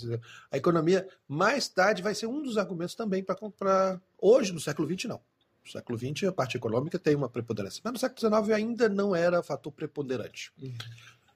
A 0.49 0.57
economia, 0.57 1.07
mais 1.27 1.67
tarde, 1.67 2.01
vai 2.01 2.15
ser 2.15 2.27
um 2.27 2.41
dos 2.41 2.57
argumentos 2.57 2.95
também 2.95 3.21
para 3.21 3.35
comprar. 3.35 4.01
Hoje, 4.17 4.53
no 4.53 4.59
século 4.61 4.87
XX, 4.87 5.09
não. 5.09 5.21
No 5.65 5.71
século 5.71 5.97
XX, 5.97 6.29
a 6.29 6.31
parte 6.31 6.55
econômica 6.55 6.97
tem 6.97 7.15
uma 7.15 7.27
preponderância. 7.27 7.81
Mas 7.83 7.93
no 7.93 7.99
século 7.99 8.19
XIX 8.19 8.55
ainda 8.55 8.87
não 8.87 9.15
era 9.15 9.43
fator 9.43 9.73
preponderante. 9.73 10.51
Uhum. 10.61 10.73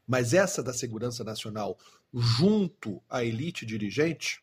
Mas 0.09 0.33
essa 0.33 0.63
da 0.63 0.73
segurança 0.73 1.23
nacional, 1.23 1.77
junto 2.11 2.99
à 3.07 3.23
elite 3.23 3.63
dirigente, 3.63 4.41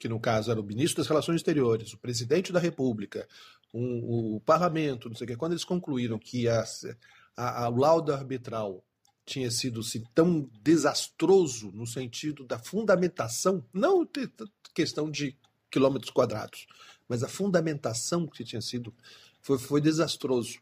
que 0.00 0.08
no 0.08 0.18
caso 0.18 0.50
era 0.50 0.60
o 0.60 0.64
ministro 0.64 1.00
das 1.00 1.06
Relações 1.06 1.36
Exteriores, 1.36 1.92
o 1.92 1.98
presidente 1.98 2.52
da 2.52 2.58
República, 2.58 3.28
um, 3.72 4.34
o 4.34 4.40
parlamento, 4.40 5.08
não 5.08 5.14
sei 5.14 5.24
o 5.24 5.28
que, 5.28 5.36
quando 5.36 5.52
eles 5.52 5.64
concluíram 5.64 6.18
que 6.18 6.48
a, 6.48 6.64
a, 7.36 7.66
a, 7.66 7.68
laudo 7.68 8.12
arbitral 8.12 8.84
tinha 9.24 9.48
sido 9.48 9.78
assim, 9.78 10.02
tão 10.12 10.50
desastroso 10.60 11.70
no 11.70 11.86
sentido 11.86 12.44
da 12.44 12.58
fundamentação, 12.58 13.64
não 13.72 14.04
questão 14.74 15.08
de 15.08 15.38
quilômetros 15.70 16.10
quadrados, 16.10 16.66
mas 17.08 17.22
a 17.22 17.28
fundamentação 17.28 18.26
que 18.26 18.42
tinha 18.42 18.60
sido 18.60 18.92
foi, 19.40 19.56
foi 19.56 19.80
desastroso. 19.80 20.58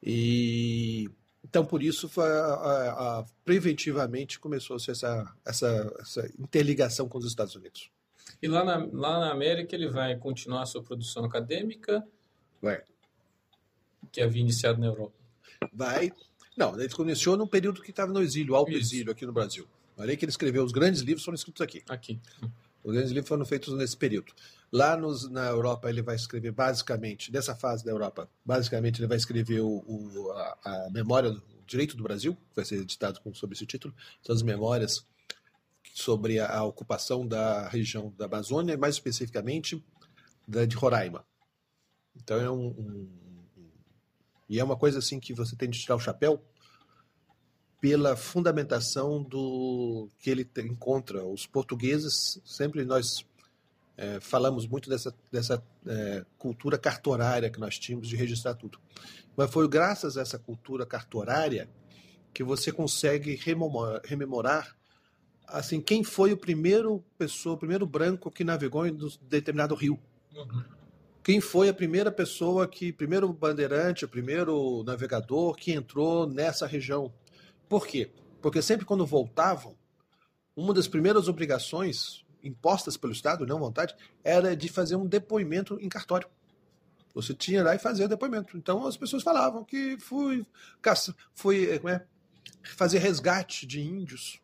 E 0.00 1.10
então 1.44 1.64
por 1.64 1.82
isso 1.82 2.08
foi, 2.08 2.28
a, 2.28 2.54
a, 3.20 3.26
preventivamente 3.44 4.38
começou-se 4.38 4.90
essa, 4.90 5.34
essa, 5.44 5.96
essa 6.00 6.26
interligação 6.38 7.08
com 7.08 7.18
os 7.18 7.26
Estados 7.26 7.54
Unidos. 7.54 7.90
E 8.42 8.48
lá 8.48 8.64
na, 8.64 8.76
lá 8.92 9.20
na 9.20 9.32
América 9.32 9.74
ele 9.74 9.88
vai 9.88 10.16
continuar 10.16 10.62
a 10.62 10.66
sua 10.66 10.82
produção 10.82 11.24
acadêmica? 11.24 12.06
Vai. 12.60 12.82
Que 14.12 14.20
havia 14.20 14.42
iniciado 14.42 14.80
na 14.80 14.86
Europa? 14.86 15.14
Vai. 15.72 16.12
Não, 16.56 16.78
ele 16.78 16.88
começou 16.90 17.36
no 17.36 17.46
período 17.46 17.82
que 17.82 17.90
estava 17.90 18.12
no 18.12 18.20
exílio, 18.20 18.54
alto 18.54 18.72
Isso. 18.72 18.80
exílio 18.80 19.12
aqui 19.12 19.24
no 19.24 19.32
Brasil. 19.32 19.66
Olha 19.96 20.16
que 20.16 20.24
ele 20.24 20.30
escreveu, 20.30 20.64
os 20.64 20.72
grandes 20.72 21.00
livros 21.00 21.24
foram 21.24 21.34
escritos 21.34 21.60
aqui. 21.60 21.82
Aqui. 21.88 22.20
Os 22.84 22.92
grandes 22.92 23.10
livros 23.10 23.28
foram 23.28 23.44
feitos 23.44 23.74
nesse 23.74 23.96
período. 23.96 24.32
Lá 24.70 24.96
nos, 24.96 25.30
na 25.30 25.46
Europa 25.46 25.88
ele 25.88 26.02
vai 26.02 26.14
escrever 26.14 26.52
basicamente, 26.52 27.32
dessa 27.32 27.54
fase 27.54 27.84
da 27.84 27.90
Europa, 27.90 28.28
basicamente 28.44 29.00
ele 29.00 29.06
vai 29.06 29.16
escrever 29.16 29.60
o, 29.60 29.82
o 29.86 30.30
a, 30.32 30.58
a, 30.64 30.90
memória 30.90 31.30
do 31.30 31.42
direito 31.66 31.96
do 31.96 32.02
Brasil, 32.02 32.34
que 32.34 32.56
vai 32.56 32.64
ser 32.64 32.76
editado 32.76 33.20
com, 33.20 33.32
sob 33.32 33.54
esse 33.54 33.66
título, 33.66 33.94
são 34.22 34.34
as 34.34 34.42
memórias 34.42 35.06
sobre 35.94 36.38
a, 36.38 36.58
a 36.58 36.64
ocupação 36.64 37.26
da 37.26 37.68
região 37.68 38.12
da 38.16 38.26
Amazônia, 38.26 38.76
mais 38.76 38.96
especificamente 38.96 39.82
da, 40.46 40.66
de 40.66 40.76
Roraima. 40.76 41.24
Então 42.14 42.38
é 42.38 42.50
um, 42.50 42.66
um, 42.68 43.08
e 44.48 44.58
é 44.58 44.64
uma 44.64 44.76
coisa 44.76 44.98
assim 44.98 45.20
que 45.20 45.34
você 45.34 45.56
tem 45.56 45.68
de 45.68 45.78
tirar 45.78 45.96
o 45.96 46.00
chapéu 46.00 46.42
pela 47.80 48.16
fundamentação 48.16 49.22
do 49.22 50.08
que 50.18 50.30
ele 50.30 50.48
encontra. 50.58 51.24
Os 51.24 51.46
portugueses 51.46 52.40
sempre 52.44 52.84
nós 52.84 53.24
é, 53.98 54.20
falamos 54.20 54.64
muito 54.64 54.88
dessa, 54.88 55.12
dessa 55.30 55.60
é, 55.84 56.24
cultura 56.38 56.78
cartorária 56.78 57.50
que 57.50 57.58
nós 57.58 57.76
tínhamos 57.80 58.06
de 58.06 58.14
registrar 58.14 58.54
tudo. 58.54 58.78
Mas 59.36 59.50
foi 59.50 59.66
graças 59.68 60.16
a 60.16 60.22
essa 60.22 60.38
cultura 60.38 60.86
cartorária 60.86 61.68
que 62.32 62.44
você 62.44 62.70
consegue 62.70 63.34
rememorar, 63.34 64.00
rememorar 64.04 64.76
assim, 65.48 65.80
quem 65.80 66.04
foi 66.04 66.32
o 66.32 66.36
primeiro 66.36 67.04
pessoa, 67.18 67.56
o 67.56 67.58
primeiro 67.58 67.84
branco 67.84 68.30
que 68.30 68.44
navegou 68.44 68.86
em 68.86 68.96
determinado 69.22 69.74
rio. 69.74 69.98
Uhum. 70.32 70.62
Quem 71.24 71.40
foi 71.40 71.68
a 71.68 71.74
primeira 71.74 72.12
pessoa 72.12 72.68
que, 72.68 72.92
primeiro 72.92 73.30
bandeirante, 73.32 74.04
o 74.04 74.08
primeiro 74.08 74.84
navegador 74.84 75.56
que 75.56 75.72
entrou 75.72 76.26
nessa 76.26 76.66
região? 76.68 77.12
Por 77.68 77.86
quê? 77.86 78.10
Porque 78.40 78.62
sempre 78.62 78.86
quando 78.86 79.04
voltavam, 79.04 79.74
uma 80.54 80.72
das 80.72 80.86
primeiras 80.86 81.26
obrigações 81.26 82.24
impostas 82.42 82.96
pelo 82.96 83.12
Estado, 83.12 83.46
não 83.46 83.58
vontade, 83.58 83.94
era 84.22 84.56
de 84.56 84.68
fazer 84.68 84.96
um 84.96 85.06
depoimento 85.06 85.78
em 85.80 85.88
cartório. 85.88 86.28
Você 87.14 87.34
tinha 87.34 87.64
lá 87.64 87.74
e 87.74 87.78
fazer 87.78 88.04
o 88.04 88.08
depoimento. 88.08 88.56
Então 88.56 88.86
as 88.86 88.96
pessoas 88.96 89.22
falavam 89.22 89.64
que 89.64 89.98
fui, 89.98 90.46
fui 91.34 91.68
é, 91.70 92.02
fazer 92.62 92.98
resgate 92.98 93.66
de 93.66 93.80
índios. 93.80 94.40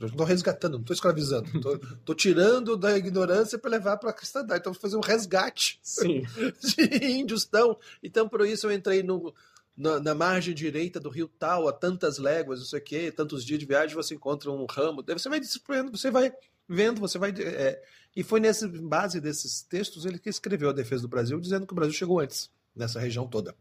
Não 0.00 0.08
estou 0.08 0.26
resgatando, 0.26 0.72
não 0.74 0.80
estou 0.80 0.94
escravizando. 0.94 1.48
Estou 1.94 2.14
tirando 2.14 2.76
da 2.76 2.96
ignorância 2.96 3.58
para 3.58 3.70
levar 3.70 3.96
para 3.96 4.10
a 4.10 4.12
cristandade. 4.12 4.60
Então, 4.60 4.74
fazer 4.74 4.96
um 4.96 5.00
resgate 5.00 5.80
Sim. 5.82 6.22
de 6.60 7.06
índios. 7.06 7.46
Então, 7.48 7.78
então, 8.02 8.28
por 8.28 8.46
isso 8.46 8.66
eu 8.66 8.72
entrei 8.72 9.02
no, 9.02 9.34
na, 9.74 9.98
na, 9.98 10.14
margem 10.14 10.54
direita 10.54 11.00
do 11.00 11.08
rio 11.08 11.30
tal, 11.38 11.68
a 11.68 11.72
tantas 11.72 12.18
léguas, 12.18 12.58
não 12.58 12.66
sei 12.66 12.80
o 12.80 12.82
quê, 12.82 13.10
tantos 13.10 13.42
dias 13.42 13.58
de 13.58 13.64
viagem, 13.64 13.96
você 13.96 14.14
encontra 14.14 14.50
um 14.50 14.66
ramo. 14.66 15.02
Você 15.06 15.28
vai 15.30 15.40
você 15.90 16.10
vai 16.10 16.32
vendo, 16.68 17.00
você 17.00 17.18
vai. 17.18 17.30
É, 17.30 17.82
e 18.14 18.22
foi 18.22 18.40
nessa 18.40 18.68
base 18.68 19.20
desses 19.20 19.62
textos 19.62 20.04
ele 20.04 20.18
que 20.18 20.28
escreveu 20.28 20.70
a 20.70 20.72
defesa 20.72 21.02
do 21.02 21.08
Brasil, 21.08 21.40
dizendo 21.40 21.66
que 21.66 21.72
o 21.72 21.76
Brasil 21.76 21.94
chegou 21.94 22.20
antes, 22.20 22.50
nessa 22.74 23.00
região 23.00 23.26
toda. 23.26 23.54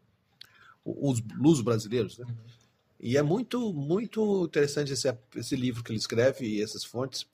Os 0.84 1.22
lusos 1.36 1.64
brasileiros, 1.64 2.18
né? 2.18 2.26
Uhum. 2.28 2.36
E 3.00 3.16
é 3.16 3.22
muito, 3.22 3.74
muito 3.74 4.46
interessante 4.46 4.94
esse, 4.94 5.14
esse 5.36 5.56
livro 5.56 5.84
que 5.84 5.92
ele 5.92 6.00
escreve 6.00 6.46
e 6.48 6.62
essas 6.62 6.84
fontes. 6.84 7.28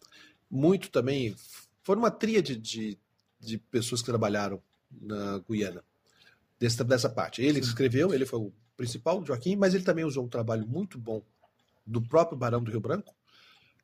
Muito 0.49 0.89
também. 0.89 1.35
Foram 1.81 2.01
uma 2.01 2.11
tríade 2.11 2.55
de, 2.55 2.97
de 3.39 3.57
pessoas 3.57 4.01
que 4.01 4.07
trabalharam 4.07 4.61
na 4.91 5.39
Guiana, 5.49 5.83
dessa, 6.59 6.83
dessa 6.83 7.09
parte. 7.09 7.41
Ele 7.41 7.59
escreveu, 7.59 8.13
ele 8.13 8.25
foi 8.25 8.39
o 8.39 8.53
principal, 8.75 9.23
Joaquim, 9.25 9.55
mas 9.55 9.73
ele 9.73 9.83
também 9.83 10.05
usou 10.05 10.25
um 10.25 10.29
trabalho 10.29 10.67
muito 10.67 10.97
bom 10.97 11.23
do 11.85 12.01
próprio 12.01 12.37
Barão 12.37 12.63
do 12.63 12.71
Rio 12.71 12.79
Branco, 12.79 13.13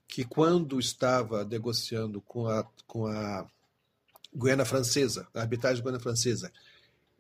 que 0.10 0.24
quando 0.24 0.80
estava 0.80 1.46
negociando 1.46 2.20
com 2.20 2.48
a, 2.48 2.68
com 2.88 3.06
a 3.06 3.48
Guiana 4.36 4.66
Francesa, 4.66 5.28
a 5.36 5.42
arbitragem 5.42 5.84
Guiana 5.84 6.00
Francesa, 6.00 6.52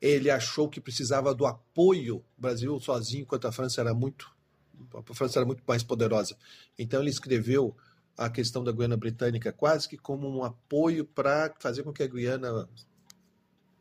ele 0.01 0.31
achou 0.31 0.67
que 0.67 0.81
precisava 0.81 1.35
do 1.35 1.45
apoio. 1.45 2.17
O 2.17 2.41
Brasil 2.41 2.79
sozinho, 2.79 3.21
enquanto 3.21 3.47
a 3.47 3.51
França 3.51 3.79
era 3.79 3.93
muito 3.93 4.27
a 4.93 5.13
França 5.13 5.37
era 5.37 5.45
muito 5.45 5.61
mais 5.67 5.83
poderosa. 5.83 6.35
Então 6.77 7.01
ele 7.01 7.11
escreveu 7.11 7.77
a 8.17 8.29
questão 8.29 8.63
da 8.63 8.71
Guiana 8.71 8.97
Britânica 8.97 9.53
quase 9.53 9.87
que 9.87 9.97
como 9.97 10.27
um 10.27 10.43
apoio 10.43 11.05
para 11.05 11.53
fazer 11.59 11.83
com 11.83 11.93
que 11.93 12.01
a 12.01 12.07
Guiana 12.07 12.67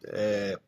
é, 0.04 0.58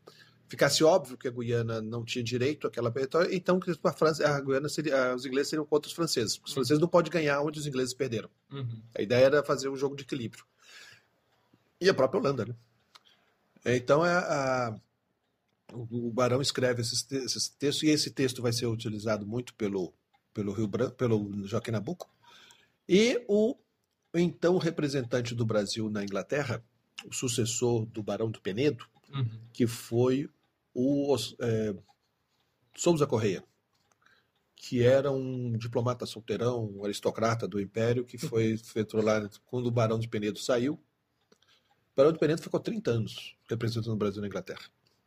ficasse 0.51 0.83
óbvio 0.83 1.17
que 1.17 1.29
a 1.29 1.31
Guiana 1.31 1.81
não 1.81 2.05
tinha 2.05 2.25
direito 2.25 2.67
àquela 2.67 2.91
território, 2.91 3.33
então 3.33 3.61
que 3.61 3.71
a 3.71 3.93
França, 3.93 4.29
a 4.29 4.41
Guiana 4.41 4.69
seria, 4.69 5.15
os 5.15 5.25
ingleses 5.25 5.49
seriam 5.49 5.65
contra 5.65 5.89
os 5.89 5.95
franceses. 5.95 6.41
Os 6.45 6.53
franceses 6.53 6.81
não 6.81 6.89
podem 6.89 7.11
ganhar 7.11 7.41
onde 7.41 7.61
os 7.61 7.67
ingleses 7.67 7.95
perderam. 7.95 8.29
Uhum. 8.51 8.83
A 8.99 9.01
ideia 9.01 9.27
era 9.27 9.45
fazer 9.45 9.69
um 9.69 9.77
jogo 9.77 9.95
de 9.95 10.03
equilíbrio. 10.03 10.45
E 11.81 11.89
a 11.89 11.95
própria 11.95 12.21
Holanda, 12.21 12.45
né? 12.45 12.55
Então 13.65 14.05
é 14.05 14.13
a, 14.13 14.69
a 14.69 14.81
o 15.73 16.11
Barão 16.11 16.43
escreve 16.43 16.83
esses, 16.83 17.07
esses 17.13 17.49
textos 17.49 17.85
e 17.85 17.91
esse 17.91 18.11
texto 18.11 18.43
vai 18.43 18.53
ser 18.53 18.67
utilizado 18.67 19.25
muito 19.25 19.55
pelo 19.55 19.95
pelo 20.35 20.53
Rio 20.53 20.67
Branco, 20.67 20.97
pelo 20.97 21.47
Joaquim 21.47 21.73
Nabuco, 21.73 22.09
e 22.89 23.25
o 23.29 23.57
então 24.15 24.59
representante 24.59 25.35
do 25.35 25.45
Brasil 25.45 25.89
na 25.91 26.03
Inglaterra, 26.03 26.63
o 27.07 27.13
sucessor 27.13 27.87
do 27.87 28.03
Barão 28.03 28.31
do 28.31 28.41
Penedo, 28.41 28.85
uhum. 29.13 29.29
que 29.53 29.67
foi 29.67 30.29
o 30.75 31.17
é, 31.41 31.75
Souza 32.77 33.07
Correia, 33.07 33.45
que 34.57 34.83
era 34.85 35.11
um 35.11 35.53
diplomata 35.53 36.07
solteirão, 36.07 36.71
um 36.77 36.85
aristocrata 36.85 37.49
do 37.49 37.61
Império, 37.61 38.05
que 38.05 38.19
foi 38.19 38.57
feito 38.59 38.97
lá 38.99 39.29
quando 39.47 39.67
o 39.67 39.71
Barão 39.71 39.99
de 39.99 40.09
Penedo 40.09 40.39
saiu. 40.39 40.75
O 40.75 41.97
Barão 41.97 42.13
de 42.13 42.19
Penedo 42.19 42.43
ficou 42.43 42.61
30 42.61 42.91
anos 42.91 43.37
representando 43.49 43.93
o 43.93 43.97
Brasil 43.97 44.21
na 44.21 44.29
Inglaterra. 44.29 44.61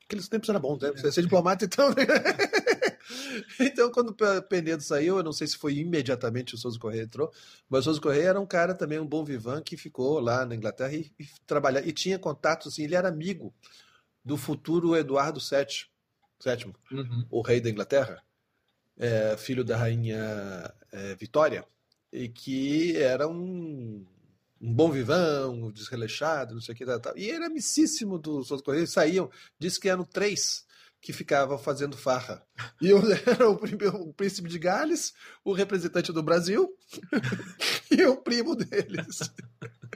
Aqueles 0.05 0.27
tempos 0.27 0.49
era 0.49 0.59
bom, 0.59 0.77
né? 0.81 0.91
Você 0.91 1.11
ser 1.11 1.21
diplomata, 1.21 1.65
então. 1.65 1.89
Né? 1.89 1.95
então, 3.59 3.91
quando 3.91 4.09
o 4.09 4.41
Penedo 4.43 4.83
saiu, 4.83 5.17
eu 5.17 5.23
não 5.23 5.31
sei 5.31 5.47
se 5.47 5.57
foi 5.57 5.75
imediatamente 5.75 6.55
o 6.55 6.57
Souza 6.57 6.77
Correia 6.77 7.03
entrou, 7.03 7.31
mas 7.69 7.81
o 7.81 7.83
Souza 7.85 8.01
Correia 8.01 8.29
era 8.29 8.41
um 8.41 8.45
cara 8.45 8.73
também, 8.73 8.99
um 8.99 9.07
bom 9.07 9.23
vivan, 9.23 9.61
que 9.61 9.77
ficou 9.77 10.19
lá 10.19 10.45
na 10.45 10.55
Inglaterra 10.55 10.93
e, 10.93 11.11
e 11.19 11.27
trabalhava, 11.45 11.87
e 11.87 11.91
tinha 11.91 12.19
contatos, 12.19 12.73
assim, 12.73 12.83
ele 12.83 12.95
era 12.95 13.07
amigo 13.07 13.53
do 14.23 14.37
futuro 14.37 14.95
Eduardo 14.95 15.39
VII, 15.39 15.87
VII 16.43 16.73
uhum. 16.91 17.25
o 17.29 17.41
rei 17.41 17.59
da 17.59 17.69
Inglaterra, 17.69 18.23
é, 18.97 19.35
filho 19.37 19.63
da 19.63 19.77
rainha 19.77 20.73
é, 20.91 21.15
Vitória, 21.15 21.65
e 22.11 22.29
que 22.29 22.95
era 22.97 23.27
um, 23.27 24.05
um 24.61 24.73
bom 24.73 24.91
vivão, 24.91 25.53
um 25.53 25.71
desreleixado, 25.71 26.53
não 26.53 26.61
sei 26.61 26.73
o 26.73 26.77
que, 26.77 26.85
tal, 26.85 26.99
tal. 26.99 27.17
e 27.17 27.29
era 27.29 27.47
amicíssimo 27.47 28.19
do 28.19 28.43
Souza 28.43 28.63
Correia, 28.63 28.85
saíam, 28.87 29.29
disse 29.59 29.79
que 29.79 29.89
eram 29.89 30.05
três 30.05 30.65
que 31.03 31.11
ficava 31.11 31.57
fazendo 31.57 31.97
farra. 31.97 32.41
E 32.81 32.89
eu 32.89 32.99
era 33.27 33.49
o, 33.49 33.55
o 33.55 34.13
príncipe 34.13 34.47
de 34.47 34.57
Gales, 34.57 35.13
o 35.43 35.51
representante 35.51 36.13
do 36.13 36.23
Brasil 36.23 36.73
e 37.91 38.05
o 38.05 38.15
primo 38.15 38.55
deles. 38.55 39.19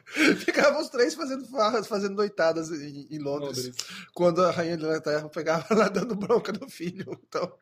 Ficavam 0.39 0.81
os 0.81 0.89
três 0.89 1.15
fazendo 1.15 1.45
farras, 1.45 1.87
fazendo 1.87 2.15
noitadas 2.15 2.69
em, 2.71 3.07
em 3.09 3.19
Londres, 3.19 3.67
Londres, 3.67 3.75
quando 4.13 4.43
a 4.43 4.51
rainha 4.51 4.75
de 4.75 4.83
Inglaterra 4.83 5.29
pegava 5.29 5.73
lá 5.73 5.87
dando 5.87 6.13
bronca 6.13 6.51
no 6.51 6.69
filho. 6.69 7.17
Então, 7.25 7.53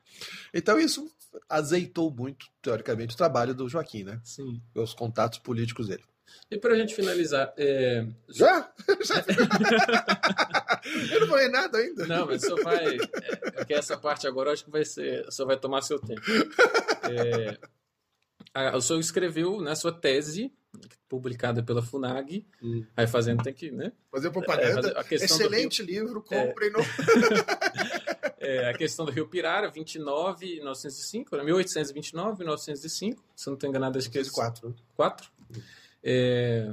então 0.52 0.80
isso 0.80 1.08
azeitou 1.48 2.10
muito, 2.12 2.48
teoricamente, 2.64 3.14
o 3.14 3.18
trabalho 3.18 3.54
do 3.54 3.70
Joaquim, 3.70 4.04
né? 4.04 4.20
Sim. 4.24 4.60
Os 4.74 4.93
contatos 4.96 5.38
políticos 5.38 5.88
dele. 5.88 6.04
E 6.50 6.58
para 6.58 6.74
a 6.74 6.78
gente 6.78 6.96
finalizar. 6.96 7.54
É... 7.58 8.08
Já? 8.30 8.72
Já? 9.04 9.24
Eu 11.11 11.19
não 11.21 11.27
falei 11.27 11.49
nada 11.49 11.77
ainda. 11.77 12.05
Não, 12.05 12.25
mas 12.25 12.41
só 12.41 12.55
vai. 12.55 12.97
É, 12.97 13.61
é, 13.61 13.65
que 13.65 13.73
essa 13.73 13.97
parte 13.97 14.27
agora 14.27 14.51
acho 14.51 14.65
que 14.65 14.71
vai 14.71 14.86
ser. 14.86 15.25
Só 15.31 15.45
vai 15.45 15.57
tomar 15.57 15.81
seu 15.81 15.99
tempo. 15.99 16.21
É, 17.03 18.75
o 18.75 18.81
senhor 18.81 18.99
escreveu 18.99 19.61
né, 19.61 19.75
sua 19.75 19.91
tese, 19.91 20.51
publicada 21.09 21.63
pela 21.63 21.81
FUNAG. 21.81 22.45
Hum. 22.61 22.86
Aí 22.95 23.07
fazendo 23.07 23.43
tem 23.43 23.53
que. 23.53 23.71
Né? 23.71 23.91
Fazer 24.11 24.31
propaganda. 24.31 24.89
É, 24.89 25.03
fazer 25.03 25.25
Excelente 25.25 25.83
livro, 25.83 26.21
comprem 26.21 26.71
no. 26.71 26.79
É, 28.38 28.69
a 28.69 28.73
questão 28.75 29.07
do 29.07 29.11
Rio 29.11 29.27
Pirara, 29.27 29.71
29, 29.71 30.57
1905, 30.57 31.36
1829, 31.36 32.38
1905, 32.38 33.23
se 33.36 33.47
não 33.47 33.55
estou 33.55 33.67
enganado, 33.67 33.97
acho 33.97 34.11
que 34.11 34.19
é 34.19 34.23
4. 34.23 34.75
4? 34.95 35.31
É, 36.03 36.71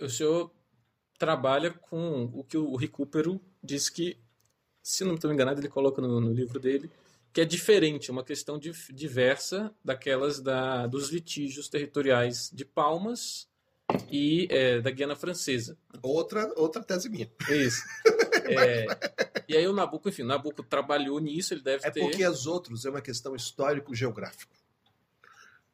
o 0.00 0.08
senhor 0.08 0.50
trabalha 1.22 1.70
com 1.70 2.24
o 2.34 2.42
que 2.42 2.58
o 2.58 2.74
Recupero 2.74 3.40
diz 3.62 3.88
que, 3.88 4.18
se 4.82 5.04
não 5.04 5.14
estou 5.14 5.32
enganado, 5.32 5.60
ele 5.60 5.68
coloca 5.68 6.02
no, 6.02 6.20
no, 6.20 6.32
livro 6.32 6.58
dele, 6.58 6.90
que 7.32 7.40
é 7.40 7.44
diferente, 7.44 8.10
uma 8.10 8.24
questão 8.24 8.58
diversa 8.58 9.72
daquelas 9.84 10.40
da, 10.40 10.88
dos 10.88 11.10
litígios 11.10 11.68
territoriais 11.68 12.50
de 12.52 12.64
Palmas 12.64 13.48
e 14.10 14.48
é, 14.50 14.80
da 14.80 14.90
Guiana 14.90 15.14
Francesa. 15.14 15.78
Outra, 16.02 16.52
outra 16.56 16.82
tese 16.82 17.08
minha. 17.08 17.30
Isso. 17.48 17.84
É, 18.44 18.86
e 19.48 19.56
aí 19.56 19.66
o 19.68 19.72
Nabucco, 19.72 20.08
enfim, 20.08 20.22
o 20.22 20.26
Nabucco 20.26 20.64
trabalhou 20.64 21.20
nisso, 21.20 21.54
ele 21.54 21.62
deve 21.62 21.86
é 21.86 21.90
ter... 21.90 22.00
É 22.00 22.02
porque 22.02 22.24
as 22.24 22.44
outras 22.44 22.84
é 22.84 22.90
uma 22.90 23.00
questão 23.00 23.36
histórico-geográfica. 23.36 24.54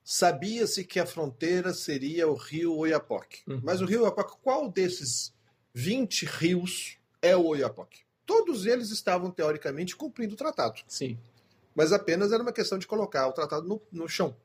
Sabia-se 0.04 0.84
que 0.84 1.00
a 1.00 1.06
fronteira 1.06 1.72
seria 1.72 2.28
o 2.28 2.34
rio 2.34 2.76
Oiapoque. 2.76 3.40
Uhum. 3.48 3.60
Mas 3.64 3.80
o 3.80 3.86
rio 3.86 4.02
Oiapoque, 4.02 4.36
qual 4.42 4.70
desses 4.70 5.32
20 5.74 6.26
rios 6.26 6.98
é 7.20 7.36
o 7.36 7.46
Oiapoque? 7.46 8.02
Todos 8.26 8.66
eles 8.66 8.90
estavam, 8.90 9.30
teoricamente, 9.30 9.96
cumprindo 9.96 10.34
o 10.34 10.36
tratado. 10.36 10.80
Sim. 10.86 11.18
Mas 11.74 11.92
apenas 11.92 12.32
era 12.32 12.42
uma 12.42 12.52
questão 12.52 12.78
de 12.78 12.86
colocar 12.86 13.26
o 13.26 13.32
tratado 13.32 13.66
no, 13.66 13.80
no 13.90 14.08
chão. 14.08 14.36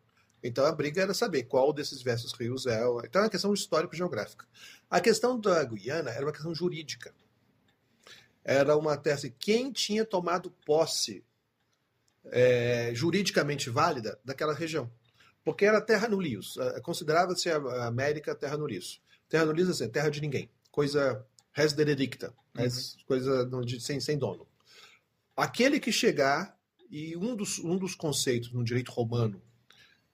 Então 0.41 0.65
a 0.65 0.71
briga 0.71 1.01
era 1.01 1.13
saber 1.13 1.43
qual 1.43 1.73
desses 1.73 1.99
diversos 1.99 2.33
rios 2.33 2.65
é. 2.65 2.81
Então 3.05 3.21
é 3.21 3.25
uma 3.25 3.29
questão 3.29 3.53
histórico-geográfica. 3.53 4.45
A 4.89 4.99
questão 4.99 5.39
da 5.39 5.63
Guiana 5.63 6.11
era 6.11 6.25
uma 6.25 6.31
questão 6.31 6.53
jurídica. 6.53 7.13
Era 8.43 8.77
uma 8.77 8.97
tese. 8.97 9.33
Quem 9.39 9.71
tinha 9.71 10.05
tomado 10.05 10.51
posse 10.65 11.23
é, 12.25 12.91
juridicamente 12.93 13.69
válida 13.69 14.19
daquela 14.23 14.53
região? 14.53 14.91
porque 15.43 15.65
era 15.65 15.81
terra 15.81 16.07
no 16.07 16.19
lios. 16.19 16.57
Eh, 16.57 16.79
considerava-se 16.81 17.49
a 17.49 17.85
América 17.85 18.33
terra 18.33 18.57
no 18.57 18.65
lios. 18.65 19.01
Terra 19.27 19.45
no 19.45 19.51
lios, 19.51 19.69
assim, 19.69 19.89
terra 19.89 20.09
de 20.09 20.21
ninguém. 20.21 20.49
Coisa 20.73 21.23
res 21.51 21.71
deredicta, 21.71 22.33
uhum. 22.57 22.65
coisa 23.05 23.47
sem, 23.79 23.99
sem 23.99 24.17
dono. 24.17 24.47
Aquele 25.37 25.79
que 25.79 25.91
chegar, 25.91 26.59
e 26.89 27.15
um 27.15 27.35
dos, 27.35 27.59
um 27.59 27.77
dos 27.77 27.93
conceitos 27.93 28.51
no 28.51 28.63
direito 28.63 28.91
romano 28.91 29.39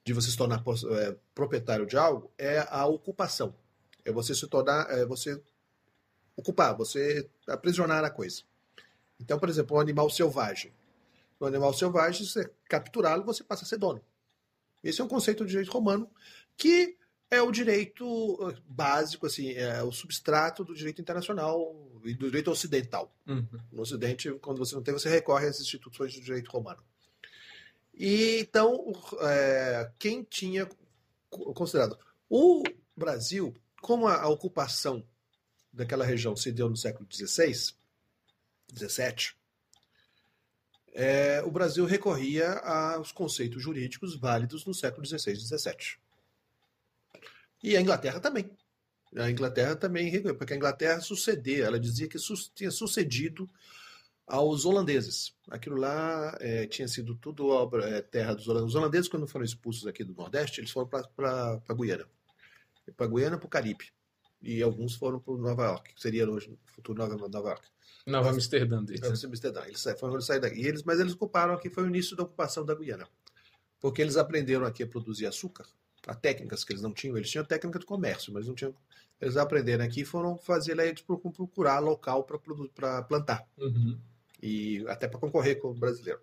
de 0.03 0.11
você 0.11 0.29
se 0.29 0.35
tornar 0.35 0.61
é, 0.61 1.15
proprietário 1.33 1.85
de 1.85 1.95
algo 1.95 2.29
é 2.37 2.67
a 2.69 2.85
ocupação. 2.85 3.55
É 4.03 4.11
você 4.11 4.35
se 4.35 4.45
tornar, 4.47 4.91
é 4.91 5.05
você 5.05 5.41
ocupar, 6.35 6.75
você 6.75 7.29
aprisionar 7.47 8.03
a 8.03 8.09
coisa. 8.09 8.41
Então, 9.17 9.39
por 9.39 9.47
exemplo, 9.47 9.77
um 9.77 9.79
animal 9.79 10.09
selvagem. 10.09 10.73
Um 11.39 11.45
animal 11.45 11.73
selvagem, 11.73 12.25
você 12.25 12.51
capturá-lo, 12.65 13.23
você 13.23 13.45
passa 13.45 13.63
a 13.63 13.67
ser 13.67 13.77
dono. 13.77 14.03
Esse 14.83 14.99
é 14.99 15.05
um 15.05 15.07
conceito 15.07 15.45
de 15.45 15.51
direito 15.51 15.71
romano 15.71 16.09
que 16.57 16.97
é 17.31 17.41
o 17.41 17.51
direito 17.51 18.05
uh, 18.05 18.55
básico, 18.67 19.25
assim, 19.25 19.51
é 19.51 19.83
o 19.83 19.91
substrato 19.91 20.63
do 20.63 20.73
direito 20.73 21.01
internacional 21.01 21.75
e 22.03 22.13
do 22.13 22.25
direito 22.25 22.49
ocidental. 22.49 23.13
Uhum. 23.27 23.47
No 23.71 23.81
Ocidente, 23.81 24.31
quando 24.41 24.57
você 24.57 24.75
não 24.75 24.81
tem, 24.81 24.93
você 24.93 25.09
recorre 25.09 25.47
às 25.47 25.59
instituições 25.59 26.13
do 26.13 26.21
direito 26.21 26.49
romano. 26.49 26.83
E 27.93 28.39
então, 28.39 28.91
é, 29.21 29.91
quem 29.99 30.23
tinha 30.23 30.67
considerado 31.29 31.99
o 32.29 32.63
Brasil, 32.95 33.53
como 33.81 34.07
a, 34.07 34.21
a 34.21 34.29
ocupação 34.29 35.05
daquela 35.71 36.05
região 36.05 36.35
se 36.35 36.51
deu 36.51 36.69
no 36.69 36.77
século 36.77 37.07
XVI, 37.11 37.53
XVII, 38.73 39.33
é, 40.93 41.41
o 41.43 41.51
Brasil 41.51 41.85
recorria 41.85 42.53
aos 42.59 43.11
conceitos 43.11 43.61
jurídicos 43.61 44.15
válidos 44.15 44.65
no 44.65 44.73
século 44.73 45.05
XVI 45.05 45.33
e 45.33 45.35
XVII. 45.35 46.08
E 47.63 47.75
a 47.75 47.81
Inglaterra 47.81 48.19
também. 48.19 48.49
A 49.15 49.29
Inglaterra 49.29 49.75
também 49.75 50.21
porque 50.35 50.53
a 50.53 50.55
Inglaterra 50.55 51.01
sucedeu, 51.01 51.65
ela 51.65 51.79
dizia 51.79 52.07
que 52.07 52.17
tinha 52.53 52.69
sucedido 52.69 53.49
aos 54.27 54.65
holandeses. 54.65 55.33
Aquilo 55.49 55.75
lá 55.77 56.37
é, 56.39 56.67
tinha 56.67 56.87
sido 56.87 57.15
tudo 57.15 57.47
obra, 57.47 57.89
é, 57.89 58.01
terra 58.01 58.35
dos 58.35 58.47
holandeses. 58.47 58.75
Os 58.75 58.75
holandeses, 58.75 59.09
quando 59.09 59.27
foram 59.27 59.43
expulsos 59.43 59.87
aqui 59.87 60.03
do 60.03 60.13
Nordeste, 60.13 60.61
eles 60.61 60.69
foram 60.69 60.87
para 60.87 61.61
a 61.67 61.73
Guiana. 61.73 62.05
Para 62.95 63.07
a 63.07 63.09
Guiana 63.09 63.37
para 63.37 63.47
o 63.47 63.49
Caribe. 63.49 63.91
E 64.41 64.61
alguns 64.61 64.95
foram 64.95 65.19
para 65.19 65.33
Nova 65.35 65.65
York, 65.65 65.93
que 65.95 66.01
seria 66.01 66.29
hoje 66.29 66.51
o 66.51 66.57
futuro 66.71 66.99
Nova, 66.99 67.27
Nova 67.27 67.49
York. 67.49 67.67
Nova 68.05 68.29
Amsterdã. 68.29 68.83
Deles. 68.83 69.01
Nova 69.01 69.13
Amsterdã. 69.13 69.65
Eles 69.65 69.83
foram 69.99 70.21
sair 70.21 70.39
daqui. 70.39 70.61
E 70.61 70.67
eles, 70.67 70.83
mas 70.83 70.99
eles 70.99 71.13
ocuparam 71.13 71.53
aqui, 71.53 71.69
foi 71.69 71.83
o 71.83 71.87
início 71.87 72.15
da 72.15 72.23
ocupação 72.23 72.63
da 72.63 72.75
Guiana. 72.75 73.07
Porque 73.81 74.01
eles 74.01 74.15
aprenderam 74.15 74.65
aqui 74.65 74.83
a 74.83 74.87
produzir 74.87 75.25
açúcar, 75.25 75.65
a 76.09 76.15
técnicas 76.15 76.63
que 76.63 76.73
eles 76.73 76.81
não 76.81 76.91
tinham. 76.91 77.15
Eles 77.15 77.29
tinham 77.29 77.45
técnica 77.45 77.79
de 77.79 77.85
comércio, 77.85 78.33
mas 78.33 78.47
não 78.47 78.55
tinham. 78.55 78.75
Eles 79.21 79.37
aprenderam 79.37 79.85
aqui 79.85 80.01
e 80.01 80.05
foram 80.05 80.37
fazer 80.37 80.73
lá, 80.75 80.85
eles 80.85 81.01
procurar 81.01 81.79
local 81.79 82.23
para 82.23 83.03
plantar. 83.03 83.47
Uhum. 83.57 83.99
E 84.41 84.85
até 84.87 85.07
para 85.07 85.19
concorrer 85.19 85.59
com 85.59 85.69
o 85.69 85.73
brasileiro. 85.73 86.19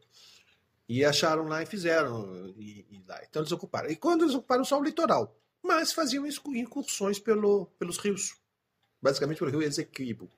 E 0.88 1.04
acharam 1.04 1.44
lá 1.44 1.62
e 1.62 1.66
fizeram. 1.66 2.52
E, 2.56 2.86
e 2.90 3.04
lá. 3.06 3.20
Então 3.28 3.42
eles 3.42 3.52
ocuparam. 3.52 3.90
E 3.90 3.96
quando 3.96 4.22
eles 4.22 4.34
ocuparam 4.34 4.64
só 4.64 4.80
o 4.80 4.84
litoral, 4.84 5.36
mas 5.62 5.92
faziam 5.92 6.26
incursões 6.26 7.18
pelo, 7.18 7.66
pelos 7.78 7.98
rios. 7.98 8.36
Basicamente 9.00 9.38
pelo 9.38 9.50
rio 9.50 9.62
Esequibo. 9.62 10.30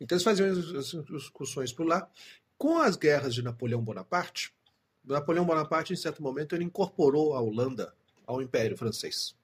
Então 0.00 0.16
eles 0.16 0.24
faziam 0.24 0.50
as 0.50 0.94
excursões 0.94 1.72
por 1.72 1.86
lá. 1.86 2.10
Com 2.56 2.78
as 2.78 2.96
guerras 2.96 3.34
de 3.34 3.42
Napoleão 3.42 3.82
Bonaparte, 3.82 4.54
Napoleão 5.04 5.44
Bonaparte, 5.44 5.92
em 5.92 5.96
certo 5.96 6.22
momento, 6.22 6.54
ele 6.54 6.64
incorporou 6.64 7.34
a 7.34 7.40
Holanda 7.40 7.94
ao 8.26 8.42
Império 8.42 8.76
Francês. 8.76 9.34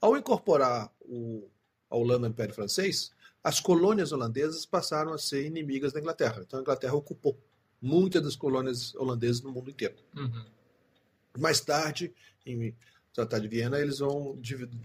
Ao 0.00 0.16
incorporar 0.16 0.92
o, 1.00 1.48
a 1.90 1.96
Holanda 1.96 2.26
ao 2.26 2.30
Império 2.30 2.54
Francês, 2.54 3.10
as 3.42 3.60
colônias 3.60 4.12
holandesas 4.12 4.66
passaram 4.66 5.12
a 5.12 5.18
ser 5.18 5.44
inimigas 5.44 5.92
da 5.92 6.00
Inglaterra. 6.00 6.42
Então 6.46 6.58
a 6.58 6.62
Inglaterra 6.62 6.94
ocupou 6.94 7.38
muitas 7.80 8.22
das 8.22 8.36
colônias 8.36 8.94
holandesas 8.94 9.42
no 9.42 9.50
mundo 9.50 9.70
inteiro. 9.70 9.94
Uhum. 10.16 10.44
Mais 11.38 11.60
tarde, 11.60 12.12
em 12.44 12.74
Tratado 13.12 13.42
de 13.42 13.48
Viena, 13.48 13.78
eles 13.78 13.98
vão 13.98 14.36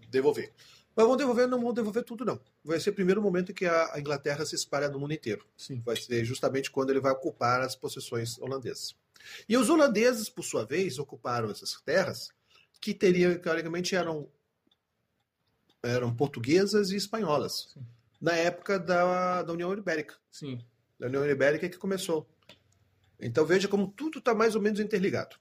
devolver. 0.09 0.53
Mas 0.95 1.07
vão 1.07 1.17
devolver, 1.17 1.47
não 1.47 1.59
vão 1.59 1.73
devolver 1.73 2.03
tudo, 2.03 2.23
não. 2.23 2.39
Vai 2.63 2.79
ser 2.79 2.91
o 2.91 2.93
primeiro 2.93 3.21
momento 3.21 3.53
que 3.53 3.65
a 3.65 3.95
Inglaterra 3.97 4.45
se 4.45 4.55
espalha 4.55 4.89
no 4.89 4.99
mundo 4.99 5.13
inteiro. 5.13 5.45
Sim. 5.57 5.81
Vai 5.83 5.95
ser 5.95 6.23
justamente 6.23 6.69
quando 6.69 6.91
ele 6.91 6.99
vai 6.99 7.11
ocupar 7.11 7.61
as 7.61 7.75
possessões 7.75 8.37
holandesas. 8.39 8.95
E 9.49 9.57
os 9.57 9.69
holandeses, 9.69 10.29
por 10.29 10.43
sua 10.43 10.65
vez, 10.65 10.99
ocuparam 10.99 11.49
essas 11.49 11.79
terras 11.81 12.29
que 12.83 12.93
teriam, 12.93 13.33
teoricamente, 13.37 13.95
eram, 13.95 14.29
eram 15.81 16.13
portuguesas 16.13 16.91
e 16.91 16.97
espanholas. 16.97 17.69
Sim. 17.73 17.85
Na 18.19 18.33
época 18.33 18.77
da, 18.77 19.41
da 19.41 19.53
União 19.53 19.71
Ibérica. 19.71 20.15
Sim. 20.29 20.59
Da 20.99 21.07
União 21.07 21.25
Ibérica 21.25 21.69
que 21.69 21.77
começou. 21.77 22.29
Então 23.21 23.45
veja 23.45 23.69
como 23.69 23.87
tudo 23.87 24.19
está 24.19 24.35
mais 24.35 24.53
ou 24.53 24.61
menos 24.61 24.81
interligado. 24.81 25.37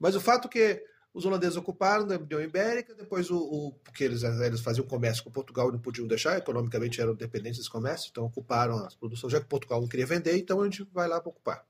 Mas 0.00 0.14
o 0.16 0.20
fato 0.20 0.48
que 0.48 0.82
os 1.12 1.26
holandeses 1.26 1.58
ocuparam 1.58 2.10
a 2.10 2.16
União 2.16 2.40
Ibérica, 2.40 2.94
depois 2.94 3.30
o, 3.30 3.36
o, 3.36 3.72
porque 3.84 4.04
eles, 4.04 4.22
eles 4.22 4.60
faziam 4.62 4.86
comércio 4.86 5.22
com 5.22 5.30
Portugal 5.30 5.68
e 5.68 5.72
não 5.72 5.78
podiam 5.78 6.06
deixar, 6.06 6.38
economicamente 6.38 7.02
eram 7.02 7.14
dependentes 7.14 7.58
desse 7.58 7.70
comércio, 7.70 8.08
então 8.10 8.24
ocuparam 8.24 8.78
as 8.78 8.94
produções, 8.94 9.30
já 9.30 9.40
que 9.40 9.46
Portugal 9.46 9.78
não 9.78 9.88
queria 9.88 10.06
vender, 10.06 10.38
então 10.38 10.62
a 10.62 10.64
gente 10.64 10.84
vai 10.84 11.06
lá 11.06 11.20
para 11.20 11.28
ocupar. 11.28 11.66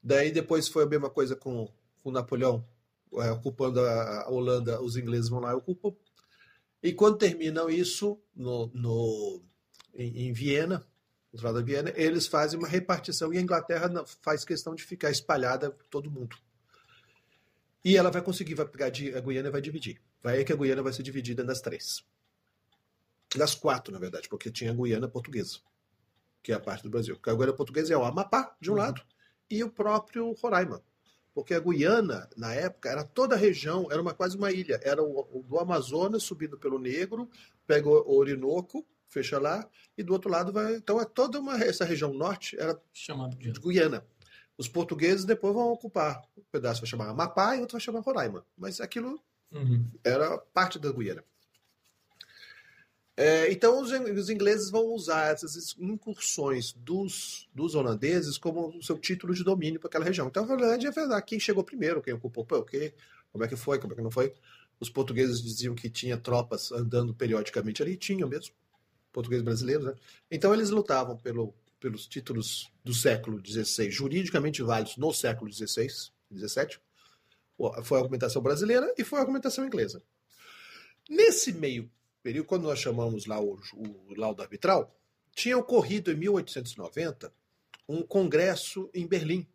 Daí 0.00 0.30
depois 0.30 0.68
foi 0.68 0.84
a 0.84 0.86
mesma 0.86 1.10
coisa 1.10 1.34
com, 1.34 1.68
com 2.00 2.12
Napoleão, 2.12 2.64
é, 3.14 3.30
ocupando 3.30 3.80
a, 3.80 4.22
a, 4.22 4.30
Holanda, 4.30 4.80
os 4.82 4.96
ingleses 4.96 5.28
vão 5.28 5.40
lá 5.40 5.52
e 5.52 5.54
ocupam. 5.54 5.94
E 6.82 6.92
quando 6.92 7.18
terminam 7.18 7.68
isso 7.68 8.20
no, 8.34 8.70
no 8.72 9.42
em, 9.94 10.28
em 10.28 10.32
Viena, 10.32 10.86
no 11.32 11.38
Tratado 11.38 11.62
de 11.62 11.72
Viena, 11.72 11.92
eles 11.96 12.26
fazem 12.26 12.58
uma 12.58 12.68
repartição 12.68 13.32
e 13.32 13.38
a 13.38 13.40
Inglaterra 13.40 13.90
faz 14.22 14.44
questão 14.44 14.74
de 14.74 14.82
ficar 14.82 15.10
espalhada 15.10 15.70
por 15.70 15.86
todo 15.86 16.10
mundo. 16.10 16.36
E 17.84 17.96
ela 17.96 18.10
vai 18.10 18.22
conseguir, 18.22 18.54
vai 18.54 18.66
pegar 18.66 18.86
a 18.86 19.20
Guiana 19.20 19.48
e 19.48 19.52
vai 19.52 19.60
dividir. 19.60 20.00
Vai 20.22 20.44
que 20.44 20.52
a 20.52 20.56
Guiana 20.56 20.82
vai 20.82 20.92
ser 20.92 21.02
dividida 21.02 21.42
nas 21.42 21.60
três. 21.60 22.04
Nas 23.36 23.54
quatro, 23.54 23.92
na 23.92 23.98
verdade, 23.98 24.28
porque 24.28 24.50
tinha 24.50 24.70
a 24.70 24.74
Guiana 24.74 25.08
portuguesa, 25.08 25.58
que 26.42 26.52
é 26.52 26.54
a 26.54 26.60
parte 26.60 26.82
do 26.82 26.90
Brasil. 26.90 27.18
A 27.22 27.34
Guiana 27.34 27.52
portuguesa 27.52 27.94
é 27.94 27.96
o 27.96 28.04
Amapá, 28.04 28.54
de 28.60 28.70
um 28.70 28.74
uhum. 28.74 28.80
lado, 28.80 29.02
e 29.48 29.64
o 29.64 29.70
próprio 29.70 30.32
Roraima. 30.32 30.82
Porque 31.40 31.54
a 31.54 31.60
Guiana, 31.60 32.28
na 32.36 32.52
época, 32.52 32.90
era 32.90 33.02
toda 33.02 33.34
a 33.34 33.38
região, 33.38 33.88
era 33.90 34.02
uma, 34.02 34.12
quase 34.12 34.36
uma 34.36 34.52
ilha. 34.52 34.78
Era 34.84 35.02
o, 35.02 35.26
o 35.32 35.42
do 35.42 35.58
Amazonas 35.58 36.22
subindo 36.22 36.58
pelo 36.58 36.78
Negro, 36.78 37.30
pega 37.66 37.88
o 37.88 38.14
Orinoco, 38.14 38.86
fecha 39.06 39.38
lá, 39.38 39.66
e 39.96 40.02
do 40.02 40.12
outro 40.12 40.30
lado 40.30 40.52
vai. 40.52 40.74
Então 40.74 41.00
é 41.00 41.04
toda 41.06 41.40
uma, 41.40 41.56
essa 41.56 41.82
região 41.82 42.12
norte 42.12 42.60
era 42.60 42.78
chamada 42.92 43.34
de 43.36 43.58
Guiana. 43.58 44.04
Os 44.58 44.68
portugueses 44.68 45.24
depois 45.24 45.54
vão 45.54 45.72
ocupar. 45.72 46.22
Um 46.36 46.42
pedaço 46.52 46.82
vai 46.82 46.90
chamar 46.90 47.08
Amapá 47.08 47.56
e 47.56 47.60
outro 47.60 47.72
vai 47.72 47.80
chamar 47.80 48.00
Roraima. 48.00 48.44
Mas 48.54 48.78
aquilo 48.78 49.18
uhum. 49.50 49.90
era 50.04 50.36
parte 50.36 50.78
da 50.78 50.92
Guiana. 50.92 51.24
É, 53.16 53.52
então 53.52 53.80
os, 53.80 54.30
ingleses 54.30 54.70
vão 54.70 54.86
usar 54.94 55.32
essas 55.32 55.76
incursões 55.78 56.72
dos, 56.72 57.48
dos 57.54 57.74
holandeses 57.74 58.38
como 58.38 58.82
seu 58.82 58.96
título 58.96 59.34
de 59.34 59.44
domínio 59.44 59.78
para 59.78 59.88
aquela 59.88 60.04
região. 60.04 60.28
Então, 60.28 60.46
na 60.46 60.56
verdade, 60.56 60.86
é 60.86 60.90
verdade. 60.90 61.26
Quem 61.26 61.38
chegou 61.38 61.62
primeiro, 61.62 62.00
quem 62.00 62.14
ocupou, 62.14 62.44
pô, 62.44 62.56
okay, 62.58 62.94
como 63.30 63.44
é 63.44 63.48
que 63.48 63.56
foi, 63.56 63.78
como 63.78 63.92
é 63.92 63.96
que 63.96 64.02
não 64.02 64.10
foi. 64.10 64.32
Os 64.78 64.88
portugueses 64.88 65.42
diziam 65.42 65.74
que 65.74 65.90
tinha 65.90 66.16
tropas 66.16 66.72
andando 66.72 67.14
periodicamente 67.14 67.82
ali, 67.82 67.96
tinham 67.96 68.28
mesmo. 68.28 68.54
Portugueses 69.12 69.44
brasileiros, 69.44 69.84
né? 69.84 69.94
Então 70.30 70.54
eles 70.54 70.70
lutavam 70.70 71.16
pelo, 71.16 71.52
pelos 71.78 72.06
títulos 72.06 72.72
do 72.82 72.94
século 72.94 73.42
XVI, 73.44 73.90
juridicamente 73.90 74.62
válidos 74.62 74.96
no 74.96 75.12
século 75.12 75.52
XVI, 75.52 75.88
XVII, 76.32 76.78
foi 77.82 77.98
a 77.98 78.00
argumentação 78.00 78.40
brasileira 78.40 78.94
e 78.96 79.04
foi 79.04 79.18
a 79.18 79.22
argumentação 79.22 79.66
inglesa. 79.66 80.02
Nesse 81.08 81.52
meio 81.52 81.90
período, 82.22 82.46
quando 82.46 82.64
nós 82.64 82.78
chamamos 82.78 83.26
lá 83.26 83.40
o, 83.40 83.58
o 83.74 84.14
laudo 84.14 84.42
arbitral, 84.42 84.94
tinha 85.32 85.56
ocorrido 85.56 86.10
em 86.10 86.16
1890 86.16 87.32
um 87.88 88.02
congresso 88.02 88.88
em 88.94 89.06
Berlim 89.06 89.46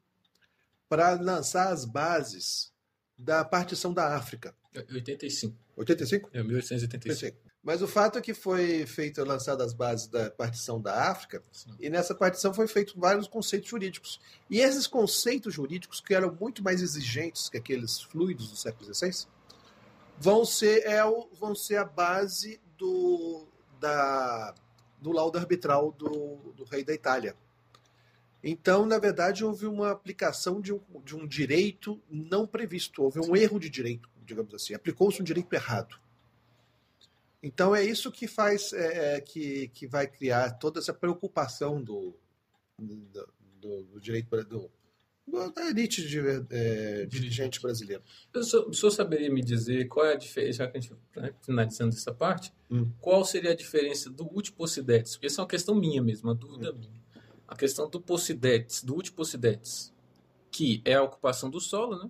para 0.90 1.14
lançar 1.14 1.72
as 1.72 1.86
bases 1.86 2.72
da 3.18 3.44
partição 3.46 3.94
da 3.94 4.16
África. 4.16 4.56
85. 4.76 5.56
85? 5.78 6.30
É, 6.34 6.44
1885. 6.44 7.38
Mas 7.64 7.82
o 7.82 7.88
fato 7.88 8.20
é 8.20 8.22
que 8.22 8.34
foi 8.34 8.86
feito, 8.86 9.24
lançado 9.24 9.64
as 9.64 9.74
bases 9.74 10.08
da 10.08 10.30
partição 10.30 10.80
da 10.80 11.10
África, 11.10 11.42
Sim. 11.52 11.76
e 11.80 11.90
nessa 11.90 12.14
partição 12.14 12.54
foi 12.54 12.68
feito 12.68 12.94
vários 13.00 13.28
conceitos 13.28 13.70
jurídicos. 13.70 14.20
E 14.50 14.60
esses 14.60 14.86
conceitos 14.86 15.54
jurídicos, 15.54 16.00
que 16.00 16.14
eram 16.14 16.32
muito 16.40 16.64
mais 16.64 16.84
exigentes 16.84 17.50
que 17.50 17.58
aqueles 17.58 18.00
fluidos 18.02 18.50
do 18.50 18.56
século 18.56 18.94
XVI, 18.94 19.26
vão 20.18 20.46
ser, 20.46 20.86
é, 20.86 21.02
vão 21.40 21.56
ser 21.56 21.78
a 21.78 21.86
base 21.86 22.62
do, 22.78 23.48
da, 23.80 24.54
do 25.02 25.12
laudo 25.12 25.38
arbitral 25.38 25.92
do, 25.92 26.54
do 26.54 26.64
rei 26.64 26.84
da 26.84 26.94
Itália. 26.94 27.36
Então, 28.44 28.86
na 28.86 29.00
verdade, 29.00 29.44
houve 29.44 29.66
uma 29.66 29.92
aplicação 29.92 30.62
de 30.62 30.72
um, 30.72 30.80
de 31.04 31.16
um 31.16 31.28
direito 31.28 32.00
não 32.10 32.46
previsto, 32.46 33.02
houve 33.02 33.20
um 33.20 33.36
erro 33.36 33.60
de 33.60 33.70
direito, 33.70 34.08
digamos 34.24 34.54
assim. 34.54 34.76
Aplicou-se 34.76 35.20
um 35.20 35.26
direito 35.26 35.52
errado. 35.54 36.00
Então 37.42 37.76
é 37.76 37.84
isso 37.84 38.12
que 38.12 38.28
faz, 38.28 38.74
é, 38.74 39.16
é, 39.16 39.22
que, 39.22 39.68
que 39.70 39.86
vai 39.86 40.08
criar 40.08 40.52
toda 40.54 40.80
essa 40.80 40.94
preocupação 40.94 41.82
do, 41.82 42.16
do, 42.78 43.84
do, 43.84 44.00
direito 44.00 44.44
do, 44.46 44.72
da 45.28 45.68
elite 45.68 46.08
de, 46.08 46.20
é, 46.50 47.06
dirigente 47.06 47.60
brasileiro. 47.62 48.04
O 48.34 48.44
senhor, 48.44 48.70
o 48.70 48.74
senhor, 48.74 48.92
saberia 48.92 49.32
me 49.32 49.42
dizer 49.42 49.88
qual 49.88 50.06
é 50.06 50.14
a 50.14 50.16
diferença, 50.16 50.60
já 50.60 50.68
que 50.68 50.78
a 50.78 50.82
gente 50.82 50.96
né, 51.16 51.34
finalizando 51.42 51.96
essa 51.96 52.14
parte, 52.14 52.54
hum. 52.70 52.90
qual 53.02 53.26
seria 53.26 53.52
a 53.52 53.56
diferença 53.56 54.10
do 54.10 54.26
Utiposidetes? 54.32 55.14
Porque 55.14 55.28
isso 55.28 55.40
é 55.40 55.44
uma 55.44 55.50
questão 55.50 55.76
minha 55.76 56.02
mesmo, 56.02 56.30
uma 56.30 56.36
dúvida 56.36 56.72
hum. 56.72 56.78
minha. 56.78 57.06
A 57.48 57.56
questão 57.56 57.90
do 57.90 58.02
Posidetes, 58.02 58.84
do 58.84 58.98
Utiposidetes, 58.98 59.94
que 60.52 60.82
é 60.84 60.96
a 60.96 61.04
ocupação 61.04 61.50
do 61.50 61.60
solo, 61.60 62.04
né? 62.04 62.10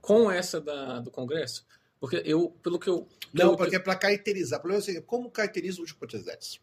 Com 0.00 0.30
essa 0.30 0.60
da, 0.60 1.00
do 1.00 1.10
Congresso. 1.10 1.66
Porque 1.98 2.22
eu, 2.24 2.50
pelo 2.62 2.78
que 2.78 2.88
eu. 2.88 3.08
Não, 3.32 3.52
eu, 3.52 3.56
porque 3.56 3.76
é 3.76 3.78
para 3.78 3.96
caracterizar. 3.96 4.58
O 4.58 4.62
problema 4.62 4.84
é 4.84 4.90
assim, 4.90 5.02
como 5.02 5.30
caracteriza 5.30 5.80
o 5.80 5.84
Utiposidetes? 5.84 6.60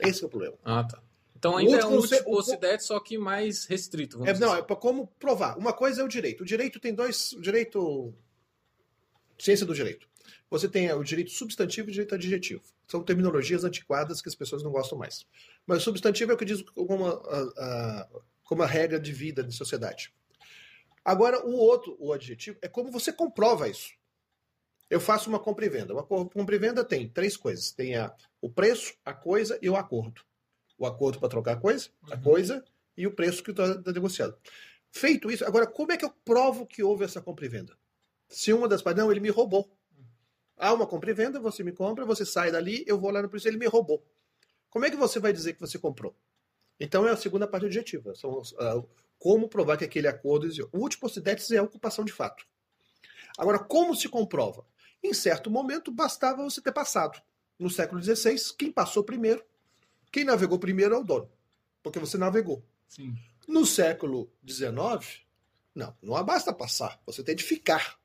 Esse 0.00 0.24
é 0.24 0.26
o 0.26 0.30
problema. 0.30 0.56
Ah, 0.64 0.82
tá. 0.82 1.00
Então 1.40 1.56
ainda 1.56 1.78
é 1.78 1.86
um 1.86 1.98
Utiposidetes, 1.98 2.86
só 2.86 3.00
que 3.00 3.16
mais 3.16 3.64
restrito. 3.64 4.22
É, 4.26 4.38
não, 4.38 4.52
assim. 4.52 4.60
é 4.60 4.62
para 4.62 4.76
como 4.76 5.06
provar. 5.18 5.56
Uma 5.56 5.72
coisa 5.72 6.02
é 6.02 6.04
o 6.04 6.08
direito. 6.08 6.42
O 6.42 6.44
direito 6.44 6.78
tem 6.78 6.94
dois. 6.94 7.32
O 7.32 7.40
direito. 7.40 8.14
Ciência 9.38 9.64
do 9.64 9.74
direito. 9.74 10.06
Você 10.50 10.68
tem 10.68 10.92
o 10.92 11.02
direito 11.02 11.30
substantivo 11.30 11.88
e 11.88 11.90
o 11.90 11.92
direito 11.92 12.14
adjetivo. 12.14 12.62
São 12.86 13.02
terminologias 13.02 13.64
antiquadas 13.64 14.20
que 14.20 14.28
as 14.28 14.34
pessoas 14.34 14.62
não 14.62 14.70
gostam 14.70 14.98
mais. 14.98 15.24
Mas 15.66 15.78
o 15.78 15.84
substantivo 15.84 16.30
é 16.30 16.34
o 16.34 16.36
que 16.36 16.44
diz 16.44 16.60
como 16.74 17.06
a, 17.06 17.12
a, 17.56 18.08
como 18.44 18.62
a 18.62 18.66
regra 18.66 19.00
de 19.00 19.10
vida 19.10 19.42
de 19.42 19.54
sociedade. 19.54 20.12
Agora, 21.02 21.42
o 21.46 21.56
outro, 21.56 21.96
o 21.98 22.12
adjetivo, 22.12 22.58
é 22.60 22.68
como 22.68 22.92
você 22.92 23.10
comprova 23.10 23.66
isso. 23.66 23.94
Eu 24.90 25.00
faço 25.00 25.30
uma 25.30 25.38
compra 25.38 25.64
e 25.64 25.70
venda. 25.70 25.94
Uma 25.94 26.04
compra 26.04 26.54
e 26.54 26.58
venda 26.58 26.84
tem 26.84 27.08
três 27.08 27.34
coisas: 27.34 27.72
tem 27.72 27.96
a, 27.96 28.14
o 28.42 28.50
preço, 28.50 28.92
a 29.02 29.14
coisa 29.14 29.58
e 29.62 29.70
o 29.70 29.76
acordo. 29.76 30.20
O 30.80 30.86
acordo 30.86 31.20
para 31.20 31.28
trocar 31.28 31.52
a 31.52 31.60
coisa, 31.60 31.90
a 32.10 32.14
uhum. 32.14 32.22
coisa 32.22 32.64
e 32.96 33.06
o 33.06 33.14
preço 33.14 33.44
que 33.44 33.50
está 33.50 33.82
tá 33.82 33.92
negociado. 33.92 34.34
Feito 34.90 35.30
isso, 35.30 35.44
agora 35.44 35.66
como 35.66 35.92
é 35.92 35.96
que 35.98 36.04
eu 36.06 36.10
provo 36.24 36.66
que 36.66 36.82
houve 36.82 37.04
essa 37.04 37.20
compra 37.20 37.44
e 37.44 37.50
venda? 37.50 37.76
Se 38.26 38.50
uma 38.50 38.66
das 38.66 38.80
partes, 38.80 39.02
não, 39.02 39.10
ele 39.10 39.20
me 39.20 39.28
roubou. 39.28 39.70
Há 40.56 40.72
uma 40.72 40.86
compra 40.86 41.10
e 41.10 41.14
venda, 41.14 41.38
você 41.38 41.62
me 41.62 41.70
compra, 41.70 42.06
você 42.06 42.24
sai 42.24 42.50
dali, 42.50 42.82
eu 42.86 42.98
vou 42.98 43.10
lá 43.10 43.20
no 43.20 43.28
preço, 43.28 43.46
ele 43.46 43.58
me 43.58 43.66
roubou. 43.66 44.02
Como 44.70 44.86
é 44.86 44.90
que 44.90 44.96
você 44.96 45.20
vai 45.20 45.34
dizer 45.34 45.52
que 45.52 45.60
você 45.60 45.78
comprou? 45.78 46.16
Então 46.78 47.06
é 47.06 47.10
a 47.10 47.16
segunda 47.16 47.46
parte 47.46 47.66
objetiva. 47.66 48.14
São, 48.14 48.38
uh, 48.38 48.88
como 49.18 49.50
provar 49.50 49.76
que 49.76 49.84
aquele 49.84 50.08
acordo 50.08 50.46
existiu. 50.46 50.70
O 50.72 50.78
último 50.78 51.02
postidetes 51.02 51.50
é 51.50 51.58
a 51.58 51.62
ocupação 51.62 52.06
de 52.06 52.12
fato. 52.12 52.46
Agora, 53.36 53.58
como 53.58 53.94
se 53.94 54.08
comprova? 54.08 54.64
Em 55.02 55.12
certo 55.12 55.50
momento, 55.50 55.92
bastava 55.92 56.42
você 56.42 56.62
ter 56.62 56.72
passado. 56.72 57.20
No 57.58 57.68
século 57.68 58.02
XVI, 58.02 58.36
quem 58.58 58.72
passou 58.72 59.04
primeiro, 59.04 59.44
quem 60.10 60.24
navegou 60.24 60.58
primeiro 60.58 60.94
é 60.94 60.98
o 60.98 61.04
dono. 61.04 61.30
Porque 61.82 61.98
você 61.98 62.18
navegou. 62.18 62.64
Sim. 62.88 63.14
No 63.46 63.64
século 63.64 64.30
XIX, 64.46 65.22
não, 65.74 65.96
não 66.02 66.24
basta 66.24 66.52
passar, 66.52 67.00
você 67.06 67.22
tem 67.22 67.34
de 67.34 67.44
ficar. 67.44 67.98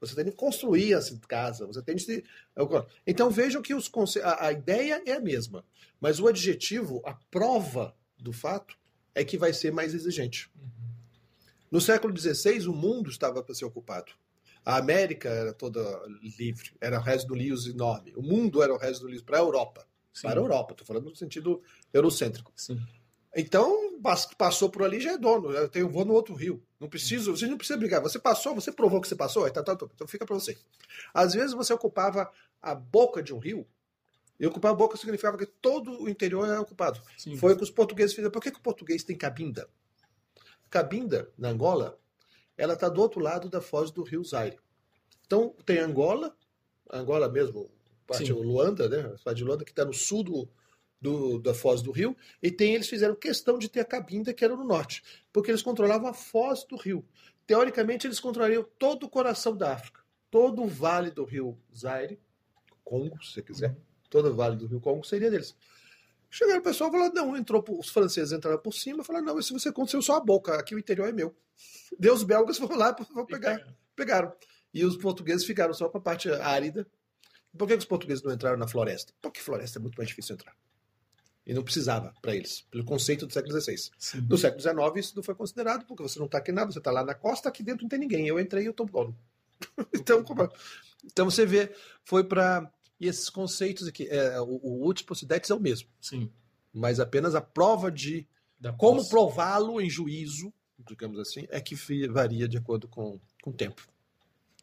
Você 0.00 0.14
tem 0.14 0.24
de 0.24 0.32
construir 0.32 0.92
essa 0.92 1.18
casa, 1.26 1.66
você 1.66 1.82
tem 1.82 1.96
de. 1.96 2.24
Então 3.06 3.30
vejam 3.30 3.60
que 3.60 3.74
os 3.74 3.88
conce... 3.88 4.20
a, 4.20 4.46
a 4.46 4.52
ideia 4.52 5.02
é 5.04 5.12
a 5.12 5.20
mesma, 5.20 5.64
mas 6.00 6.20
o 6.20 6.28
adjetivo, 6.28 7.02
a 7.04 7.14
prova 7.30 7.96
do 8.16 8.32
fato, 8.32 8.78
é 9.14 9.24
que 9.24 9.36
vai 9.36 9.52
ser 9.52 9.72
mais 9.72 9.94
exigente. 9.94 10.48
Uhum. 10.54 10.70
No 11.70 11.80
século 11.80 12.16
XVI, 12.16 12.66
o 12.68 12.72
mundo 12.72 13.10
estava 13.10 13.42
para 13.42 13.54
ser 13.54 13.64
ocupado. 13.64 14.12
A 14.64 14.76
América 14.76 15.28
era 15.28 15.52
toda 15.52 15.80
livre, 16.38 16.72
era 16.80 16.98
o 16.98 17.02
resto 17.02 17.28
do 17.28 17.34
Lios 17.34 17.66
enorme. 17.66 18.12
O 18.16 18.22
mundo 18.22 18.62
era 18.62 18.72
o 18.72 18.78
resto 18.78 19.02
do 19.02 19.08
Lios 19.08 19.22
para 19.22 19.38
a 19.38 19.40
Europa. 19.40 19.86
Sim. 20.12 20.22
Para 20.22 20.40
a 20.40 20.42
Europa, 20.42 20.72
estou 20.72 20.86
falando 20.86 21.10
no 21.10 21.16
sentido 21.16 21.62
eurocêntrico. 21.92 22.52
Sim. 22.56 22.80
Então, 23.36 24.00
passou 24.36 24.70
por 24.70 24.82
ali 24.82 25.00
já 25.00 25.12
é 25.12 25.18
dono. 25.18 25.50
Eu 25.50 25.68
tenho, 25.68 25.88
vou 25.88 26.04
no 26.04 26.14
outro 26.14 26.34
rio. 26.34 26.62
Não 26.80 26.88
preciso, 26.88 27.36
você 27.36 27.46
não 27.46 27.58
precisa 27.58 27.78
brigar. 27.78 28.00
Você 28.02 28.18
passou, 28.18 28.54
você 28.54 28.72
provou 28.72 29.00
que 29.00 29.08
você 29.08 29.14
passou, 29.14 29.48
tá, 29.50 29.62
tá, 29.62 29.76
tá, 29.76 29.86
então 29.94 30.08
fica 30.08 30.24
para 30.24 30.34
você. 30.34 30.56
Às 31.12 31.34
vezes 31.34 31.54
você 31.54 31.72
ocupava 31.72 32.30
a 32.60 32.74
boca 32.74 33.22
de 33.22 33.34
um 33.34 33.38
rio, 33.38 33.66
e 34.40 34.46
ocupar 34.46 34.70
a 34.70 34.74
boca 34.74 34.96
significava 34.96 35.36
que 35.36 35.46
todo 35.46 36.02
o 36.02 36.08
interior 36.08 36.48
era 36.48 36.60
ocupado. 36.60 37.02
Sim. 37.16 37.36
Foi 37.36 37.54
o 37.54 37.56
que 37.56 37.64
os 37.64 37.70
portugueses 37.70 38.14
fizeram. 38.14 38.30
Por 38.30 38.40
que, 38.40 38.52
que 38.52 38.58
o 38.58 38.62
português 38.62 39.02
tem 39.02 39.16
cabinda? 39.16 39.68
Cabinda, 40.70 41.32
na 41.36 41.48
Angola, 41.48 41.98
ela 42.56 42.74
está 42.74 42.88
do 42.88 43.00
outro 43.00 43.20
lado 43.20 43.48
da 43.48 43.60
foz 43.60 43.90
do 43.90 44.02
rio 44.02 44.22
Zaire. 44.22 44.58
Então, 45.26 45.54
tem 45.66 45.78
Angola, 45.78 46.36
Angola 46.90 47.28
mesmo, 47.28 47.70
parte 48.08 48.24
de 48.24 48.32
Luanda, 48.32 48.88
né? 48.88 49.00
A 49.00 49.24
parte 49.24 49.38
de 49.38 49.44
Luanda, 49.44 49.64
que 49.64 49.70
está 49.70 49.84
no 49.84 49.92
sul 49.92 50.22
do, 50.22 50.48
do, 51.00 51.38
da 51.38 51.54
foz 51.54 51.82
do 51.82 51.90
rio, 51.90 52.16
e 52.42 52.50
tem 52.50 52.74
eles 52.74 52.88
fizeram 52.88 53.14
questão 53.14 53.58
de 53.58 53.68
ter 53.68 53.80
a 53.80 53.84
Cabinda, 53.84 54.32
que 54.32 54.44
era 54.44 54.56
no 54.56 54.64
norte, 54.64 55.02
porque 55.32 55.50
eles 55.50 55.62
controlavam 55.62 56.08
a 56.08 56.14
foz 56.14 56.64
do 56.64 56.76
rio. 56.76 57.04
Teoricamente, 57.46 58.06
eles 58.06 58.20
controlariam 58.20 58.66
todo 58.78 59.04
o 59.04 59.08
coração 59.08 59.56
da 59.56 59.72
África, 59.72 60.00
todo 60.30 60.62
o 60.62 60.68
vale 60.68 61.10
do 61.10 61.24
rio 61.24 61.58
Zaire, 61.74 62.20
Congo, 62.84 63.22
se 63.22 63.34
você 63.34 63.42
quiser, 63.42 63.76
todo 64.08 64.30
o 64.30 64.34
vale 64.34 64.56
do 64.56 64.66
rio 64.66 64.80
Congo 64.80 65.04
seria 65.04 65.30
deles. 65.30 65.54
Chegaram 66.30 66.60
o 66.60 66.62
pessoal 66.62 66.90
e 66.90 66.92
falaram, 66.92 67.14
não, 67.14 67.36
entrou, 67.36 67.64
os 67.78 67.88
franceses 67.88 68.32
entraram 68.32 68.58
por 68.58 68.74
cima, 68.74 69.02
falaram, 69.02 69.26
não, 69.26 69.42
se 69.42 69.52
você 69.52 69.70
aconteceu 69.70 70.02
só 70.02 70.16
a 70.16 70.20
boca, 70.20 70.54
aqui 70.58 70.74
o 70.74 70.78
interior 70.78 71.08
é 71.08 71.12
meu. 71.12 71.34
Deus 71.98 72.22
belgas 72.22 72.58
foram 72.58 72.76
lá 72.76 72.92
para 72.94 73.24
pegar, 73.24 73.74
pegaram. 73.96 74.32
E 74.72 74.84
os 74.84 74.96
portugueses 74.96 75.46
ficaram 75.46 75.72
só 75.72 75.88
para 75.88 75.98
a 75.98 76.02
parte 76.02 76.30
árida. 76.30 76.86
Por 77.58 77.68
que 77.68 77.74
os 77.74 77.84
portugueses 77.84 78.22
não 78.22 78.32
entraram 78.32 78.56
na 78.56 78.68
floresta? 78.68 79.12
Porque 79.20 79.40
floresta 79.40 79.78
é 79.78 79.82
muito 79.82 79.96
mais 79.96 80.08
difícil 80.08 80.34
entrar. 80.34 80.56
E 81.46 81.54
não 81.54 81.62
precisava 81.62 82.14
para 82.20 82.36
eles, 82.36 82.60
pelo 82.70 82.84
conceito 82.84 83.26
do 83.26 83.32
século 83.32 83.58
XVI. 83.58 83.90
Sim. 83.98 84.26
No 84.28 84.36
século 84.36 84.60
XIX, 84.60 84.78
isso 84.96 85.16
não 85.16 85.22
foi 85.22 85.34
considerado, 85.34 85.86
porque 85.86 86.02
você 86.02 86.18
não 86.18 86.26
está 86.26 86.38
aqui 86.38 86.52
nada, 86.52 86.70
você 86.70 86.78
está 86.78 86.90
lá 86.90 87.02
na 87.02 87.14
costa, 87.14 87.48
aqui 87.48 87.62
dentro 87.62 87.82
não 87.82 87.88
tem 87.88 87.98
ninguém. 87.98 88.28
Eu 88.28 88.38
entrei 88.38 88.64
e 88.64 88.66
eu 88.66 88.70
estou 88.70 88.86
dono. 88.86 89.16
então, 89.94 90.22
como... 90.22 90.48
então 91.04 91.24
você 91.24 91.46
vê, 91.46 91.74
foi 92.04 92.22
para. 92.22 92.70
E 93.00 93.06
esses 93.06 93.30
conceitos 93.30 93.86
aqui, 93.86 94.08
é, 94.08 94.40
o, 94.40 94.60
o 94.62 94.84
último 94.84 95.14
é 95.30 95.54
o 95.54 95.60
mesmo. 95.60 95.88
Sim. 96.00 96.30
Mas 96.72 97.00
apenas 97.00 97.34
a 97.34 97.40
prova 97.40 97.90
de 97.90 98.26
da 98.60 98.72
como 98.72 99.08
prová-lo 99.08 99.80
em 99.80 99.88
juízo, 99.88 100.52
digamos 100.86 101.18
assim, 101.18 101.46
é 101.48 101.60
que 101.60 101.74
varia 102.08 102.48
de 102.48 102.58
acordo 102.58 102.88
com, 102.88 103.20
com 103.42 103.50
o 103.50 103.54
tempo. 103.54 103.88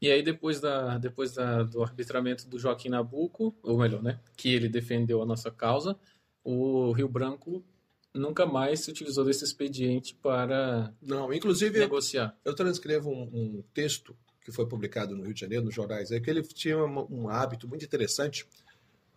E 0.06 0.12
aí, 0.12 0.22
depois, 0.22 0.62
da, 0.62 1.00
depois 1.00 1.32
da, 1.32 1.64
do 1.64 1.82
arbitramento 1.82 2.48
do 2.48 2.60
Joaquim 2.60 2.90
Nabuco, 2.90 3.58
ou 3.64 3.80
melhor, 3.80 4.04
né, 4.04 4.20
que 4.38 4.54
ele 4.54 4.70
defendeu 4.70 5.20
a 5.20 5.26
nossa 5.26 5.50
causa, 5.50 5.98
o 6.44 6.92
Rio 6.92 7.08
Branco 7.08 7.66
nunca 8.14 8.46
mais 8.46 8.82
se 8.82 8.92
utilizou 8.92 9.26
desse 9.26 9.44
expediente 9.44 10.14
para 10.14 10.94
não, 11.02 11.34
inclusive 11.34 11.80
negociar. 11.80 12.38
Eu, 12.46 12.52
eu 12.52 12.56
transcrevo 12.56 13.10
um, 13.10 13.24
um, 13.34 13.64
texto 13.74 14.16
que 14.42 14.52
foi 14.52 14.68
publicado 14.68 15.16
no 15.16 15.24
Rio 15.24 15.34
de 15.34 15.40
Janeiro, 15.40 15.66
nos 15.66 15.74
jornais, 15.74 16.12
é 16.12 16.20
que 16.20 16.30
ele 16.30 16.44
tinha 16.44 16.78
um, 16.78 17.08
um 17.24 17.28
hábito 17.28 17.68
muito 17.68 17.84
interessante. 17.84 18.46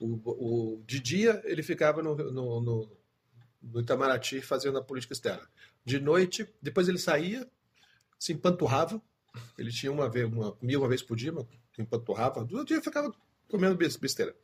O, 0.01 0.14
o, 0.24 0.82
de 0.86 1.01
dia 1.01 1.43
ele 1.45 1.62
ficava 1.62 2.03
no, 2.03 2.16
no, 2.16 2.61
no, 2.62 2.99
no 3.61 3.80
Itamaraty 3.80 4.41
fazendo 4.41 4.78
a 4.78 4.82
política 4.82 5.12
externa. 5.12 5.47
De 5.84 6.01
noite, 6.01 6.49
depois 6.62 6.89
ele 6.89 6.99
saía, 6.99 7.47
se 8.18 8.32
empanturrava. 8.32 9.03
Ele 9.57 9.70
tinha 9.70 9.93
uma 9.93 10.09
vez, 10.09 10.26
uma, 10.26 10.53
comia 10.53 10.79
uma 10.79 10.89
vez 10.89 11.03
por 11.03 11.16
dia, 11.16 11.33
empanturrava. 11.79 12.45
Do 12.45 12.64
dia 12.64 12.83
ficava 12.83 13.12
comendo 13.49 13.76
besteira. 13.76 14.35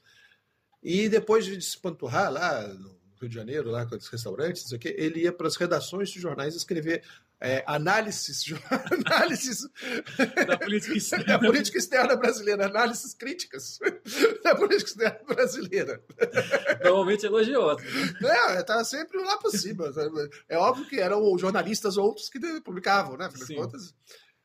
E 0.83 1.09
depois 1.09 1.45
de 1.45 1.61
se 1.61 1.79
panturrar 1.79 2.31
lá 2.31 2.69
no 2.69 2.95
Rio 3.21 3.29
de 3.29 3.35
Janeiro, 3.35 3.71
lá 3.71 3.87
com 3.87 3.97
os 3.97 4.09
restaurantes, 4.09 4.65
isso 4.65 4.75
aqui, 4.75 4.95
ele 4.99 5.21
ia 5.23 5.33
para 5.33 5.47
as 5.47 5.57
redações 5.57 6.11
de 6.11 6.21
jornais 6.21 6.55
escrever 6.55 7.03
é, 7.41 7.65
análises, 7.67 8.45
análises 8.91 9.69
da 10.47 10.59
política, 10.59 10.97
externa. 10.97 11.25
da 11.25 11.39
política 11.39 11.79
externa 11.79 12.17
brasileira, 12.17 12.67
análises 12.67 13.15
críticas 13.15 13.79
da 14.43 14.55
política 14.55 14.91
externa 14.91 15.21
brasileira. 15.27 16.03
Normalmente 16.83 17.27
elogioso. 17.27 17.85
Né? 18.21 18.35
É, 18.51 18.61
estava 18.61 18.85
sempre 18.85 19.19
lá 19.19 19.39
por 19.39 19.51
cima. 19.51 19.91
É 20.49 20.57
óbvio 20.59 20.87
que 20.87 21.01
eram 21.01 21.37
jornalistas 21.39 21.97
outros 21.97 22.29
que 22.29 22.39
publicavam, 22.61 23.17
né? 23.17 23.27
Afinal 23.27 23.47
de 23.47 23.55
contas, 23.57 23.95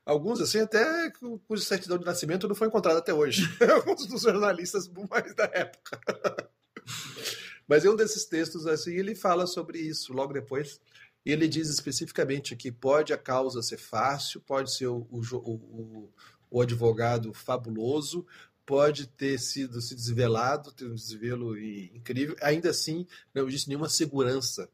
Alguns, 0.09 0.41
assim, 0.41 0.57
até 0.57 1.11
cuja 1.47 1.63
certidão 1.63 1.95
de 1.95 2.03
nascimento 2.03 2.47
não 2.47 2.55
foi 2.55 2.67
encontrada 2.67 2.97
até 2.97 3.13
hoje. 3.13 3.43
Alguns 3.75 4.07
dos 4.07 4.23
jornalistas 4.23 4.89
mais 5.07 5.35
da 5.35 5.43
época. 5.53 6.01
Mas 7.67 7.85
em 7.85 7.89
um 7.89 7.95
desses 7.95 8.25
textos, 8.25 8.65
assim, 8.65 8.95
ele 8.95 9.13
fala 9.13 9.45
sobre 9.45 9.77
isso 9.77 10.11
logo 10.11 10.33
depois. 10.33 10.81
E 11.23 11.31
ele 11.31 11.47
diz 11.47 11.69
especificamente 11.69 12.55
que 12.55 12.71
pode 12.71 13.13
a 13.13 13.19
causa 13.19 13.61
ser 13.61 13.77
fácil, 13.77 14.41
pode 14.41 14.73
ser 14.73 14.87
o, 14.87 15.07
o, 15.11 15.21
o, 15.31 16.09
o 16.49 16.59
advogado 16.59 17.31
fabuloso, 17.31 18.25
pode 18.65 19.05
ter 19.05 19.37
sido 19.37 19.79
se 19.79 19.93
desvelado, 19.93 20.71
ter 20.71 20.85
um 20.85 20.95
desvelo 20.95 21.55
incrível, 21.55 22.35
ainda 22.41 22.71
assim 22.71 23.05
não 23.31 23.47
existe 23.47 23.67
nenhuma 23.67 23.89
segurança 23.89 24.67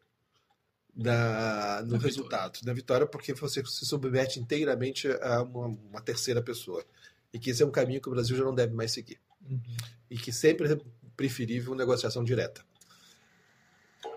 da, 0.96 1.82
no 1.86 1.98
da 1.98 1.98
resultado, 1.98 2.54
vitória. 2.54 2.66
da 2.66 2.74
vitória, 2.74 3.06
porque 3.06 3.34
você 3.34 3.64
se 3.66 3.86
submete 3.86 4.40
inteiramente 4.40 5.08
a 5.22 5.42
uma, 5.42 5.68
uma, 5.68 6.02
terceira 6.02 6.42
pessoa. 6.42 6.86
E 7.34 7.40
que 7.40 7.50
esse 7.50 7.62
é 7.62 7.66
um 7.66 7.72
caminho 7.72 8.00
que 8.00 8.08
o 8.08 8.12
Brasil 8.12 8.38
já 8.38 8.44
não 8.44 8.56
deve 8.56 8.74
mais 8.74 8.94
seguir. 8.94 9.20
Uhum. 9.50 9.60
E 10.10 10.18
que 10.18 10.32
sempre 10.32 10.72
é 10.72 10.78
preferível 11.18 11.76
negociação 11.76 12.24
direta. 12.24 12.64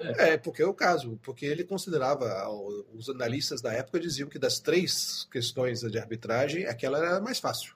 É. 0.00 0.34
é, 0.34 0.38
porque 0.38 0.62
é 0.62 0.66
o 0.66 0.74
caso, 0.74 1.18
porque 1.22 1.44
ele 1.44 1.64
considerava, 1.64 2.48
os 2.94 3.08
analistas 3.08 3.60
da 3.60 3.72
época 3.72 3.98
diziam 3.98 4.28
que 4.28 4.38
das 4.38 4.60
três 4.60 5.26
questões 5.32 5.80
de 5.80 5.98
arbitragem, 5.98 6.66
aquela 6.66 6.98
era 6.98 7.20
mais 7.20 7.40
fácil. 7.40 7.74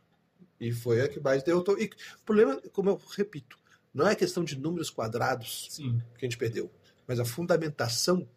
E 0.61 0.72
foi 0.72 1.00
a 1.00 1.09
que 1.09 1.18
mais 1.18 1.42
deu. 1.42 1.64
E 1.78 1.84
o 1.86 1.90
problema, 2.24 2.61
como 2.72 2.90
eu 2.90 3.00
repito, 3.16 3.59
não 3.92 4.07
é 4.07 4.14
questão 4.14 4.44
de 4.44 4.57
números 4.57 4.90
quadrados 4.90 5.66
Sim. 5.70 6.00
que 6.16 6.24
a 6.24 6.28
gente 6.28 6.38
perdeu, 6.38 6.70
mas 7.07 7.18
a 7.18 7.24
fundamentação 7.24 8.28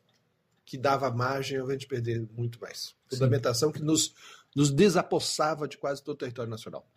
que 0.66 0.78
dava 0.78 1.12
margem 1.12 1.60
a 1.60 1.72
gente 1.72 1.88
perder 1.88 2.28
muito 2.32 2.60
mais. 2.60 2.96
Fundamentação 3.10 3.70
Sim. 3.70 3.80
que 3.80 3.84
nos, 3.84 4.14
nos 4.56 4.72
desapossava 4.72 5.68
de 5.68 5.78
quase 5.78 6.04
todo 6.04 6.16
o 6.16 6.18
território 6.18 6.50
nacional. 6.50 6.90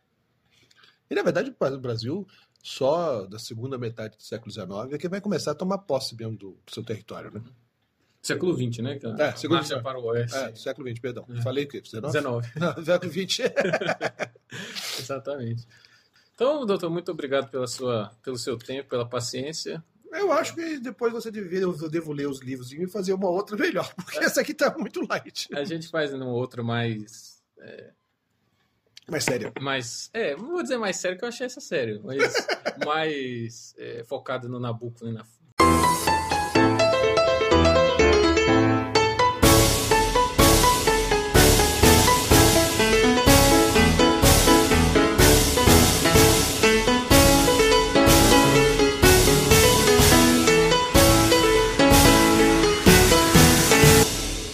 E, 1.11 1.15
na 1.15 1.23
verdade, 1.23 1.55
o 1.59 1.79
Brasil, 1.79 2.27
só 2.63 3.27
da 3.27 3.39
segunda 3.39 3.79
metade 3.79 4.17
do 4.17 4.23
século 4.23 4.51
XIX, 4.51 4.93
é 4.93 4.99
que 4.99 5.09
vai 5.09 5.21
começar 5.21 5.53
a 5.53 5.55
tomar 5.55 5.79
posse 5.79 6.17
mesmo 6.17 6.37
do, 6.37 6.51
do 6.65 6.73
seu 6.73 6.85
território. 6.85 7.31
Né? 7.31 7.43
Século 8.21 8.55
XX, 8.55 8.79
né? 8.83 8.99
É, 9.19 9.37
século 9.37 9.63
XX. 9.63 9.83
para 9.83 9.99
o 9.99 10.05
oeste. 10.07 10.37
É, 10.37 10.55
século 10.55 10.89
XX, 10.89 11.01
perdão. 11.01 11.27
É. 11.31 11.41
Falei 11.41 11.65
o 11.65 11.69
quê? 11.69 11.81
19? 11.81 12.13
19. 12.13 12.53
Não, 12.57 12.85
século 12.85 13.13
XX. 13.13 13.39
Exatamente. 14.99 15.67
Então, 16.35 16.65
doutor, 16.67 16.91
muito 16.91 17.11
obrigado 17.11 17.51
pela 17.51 17.67
sua, 17.67 18.13
pelo 18.23 18.37
seu 18.37 18.57
tempo, 18.59 18.89
pela 18.89 19.09
paciência. 19.09 19.83
Eu 20.13 20.33
acho 20.33 20.55
que 20.55 20.79
depois 20.79 21.13
você 21.13 21.31
deve 21.31 21.57
eu 21.59 21.91
devo 21.91 22.13
ler 22.13 22.29
os 22.29 22.41
livros 22.41 22.73
e 22.73 22.87
fazer 22.87 23.13
uma 23.13 23.29
outra 23.29 23.57
melhor, 23.57 23.93
porque 23.95 24.19
é. 24.19 24.25
essa 24.25 24.41
aqui 24.41 24.55
tá 24.55 24.75
muito 24.79 25.07
light. 25.09 25.49
A 25.55 25.65
gente 25.65 25.89
faz 25.89 26.13
uma 26.13 26.27
outra 26.27 26.63
mais. 26.63 27.43
É... 27.59 27.93
Mais 29.09 29.25
séria. 29.25 29.53
Mais. 29.61 30.11
É, 30.13 30.37
não 30.37 30.49
vou 30.49 30.63
dizer 30.63 30.77
mais 30.77 30.97
sério, 30.97 31.17
que 31.19 31.25
eu 31.25 31.29
achei 31.29 31.47
essa 31.47 31.61
sério, 31.61 32.03
mas 32.05 32.21
mais 32.85 33.75
é, 33.79 34.05
focada 34.05 34.49
no 34.49 34.61
Nabucco 34.61 35.07
e 35.07 35.13
na 35.13 35.25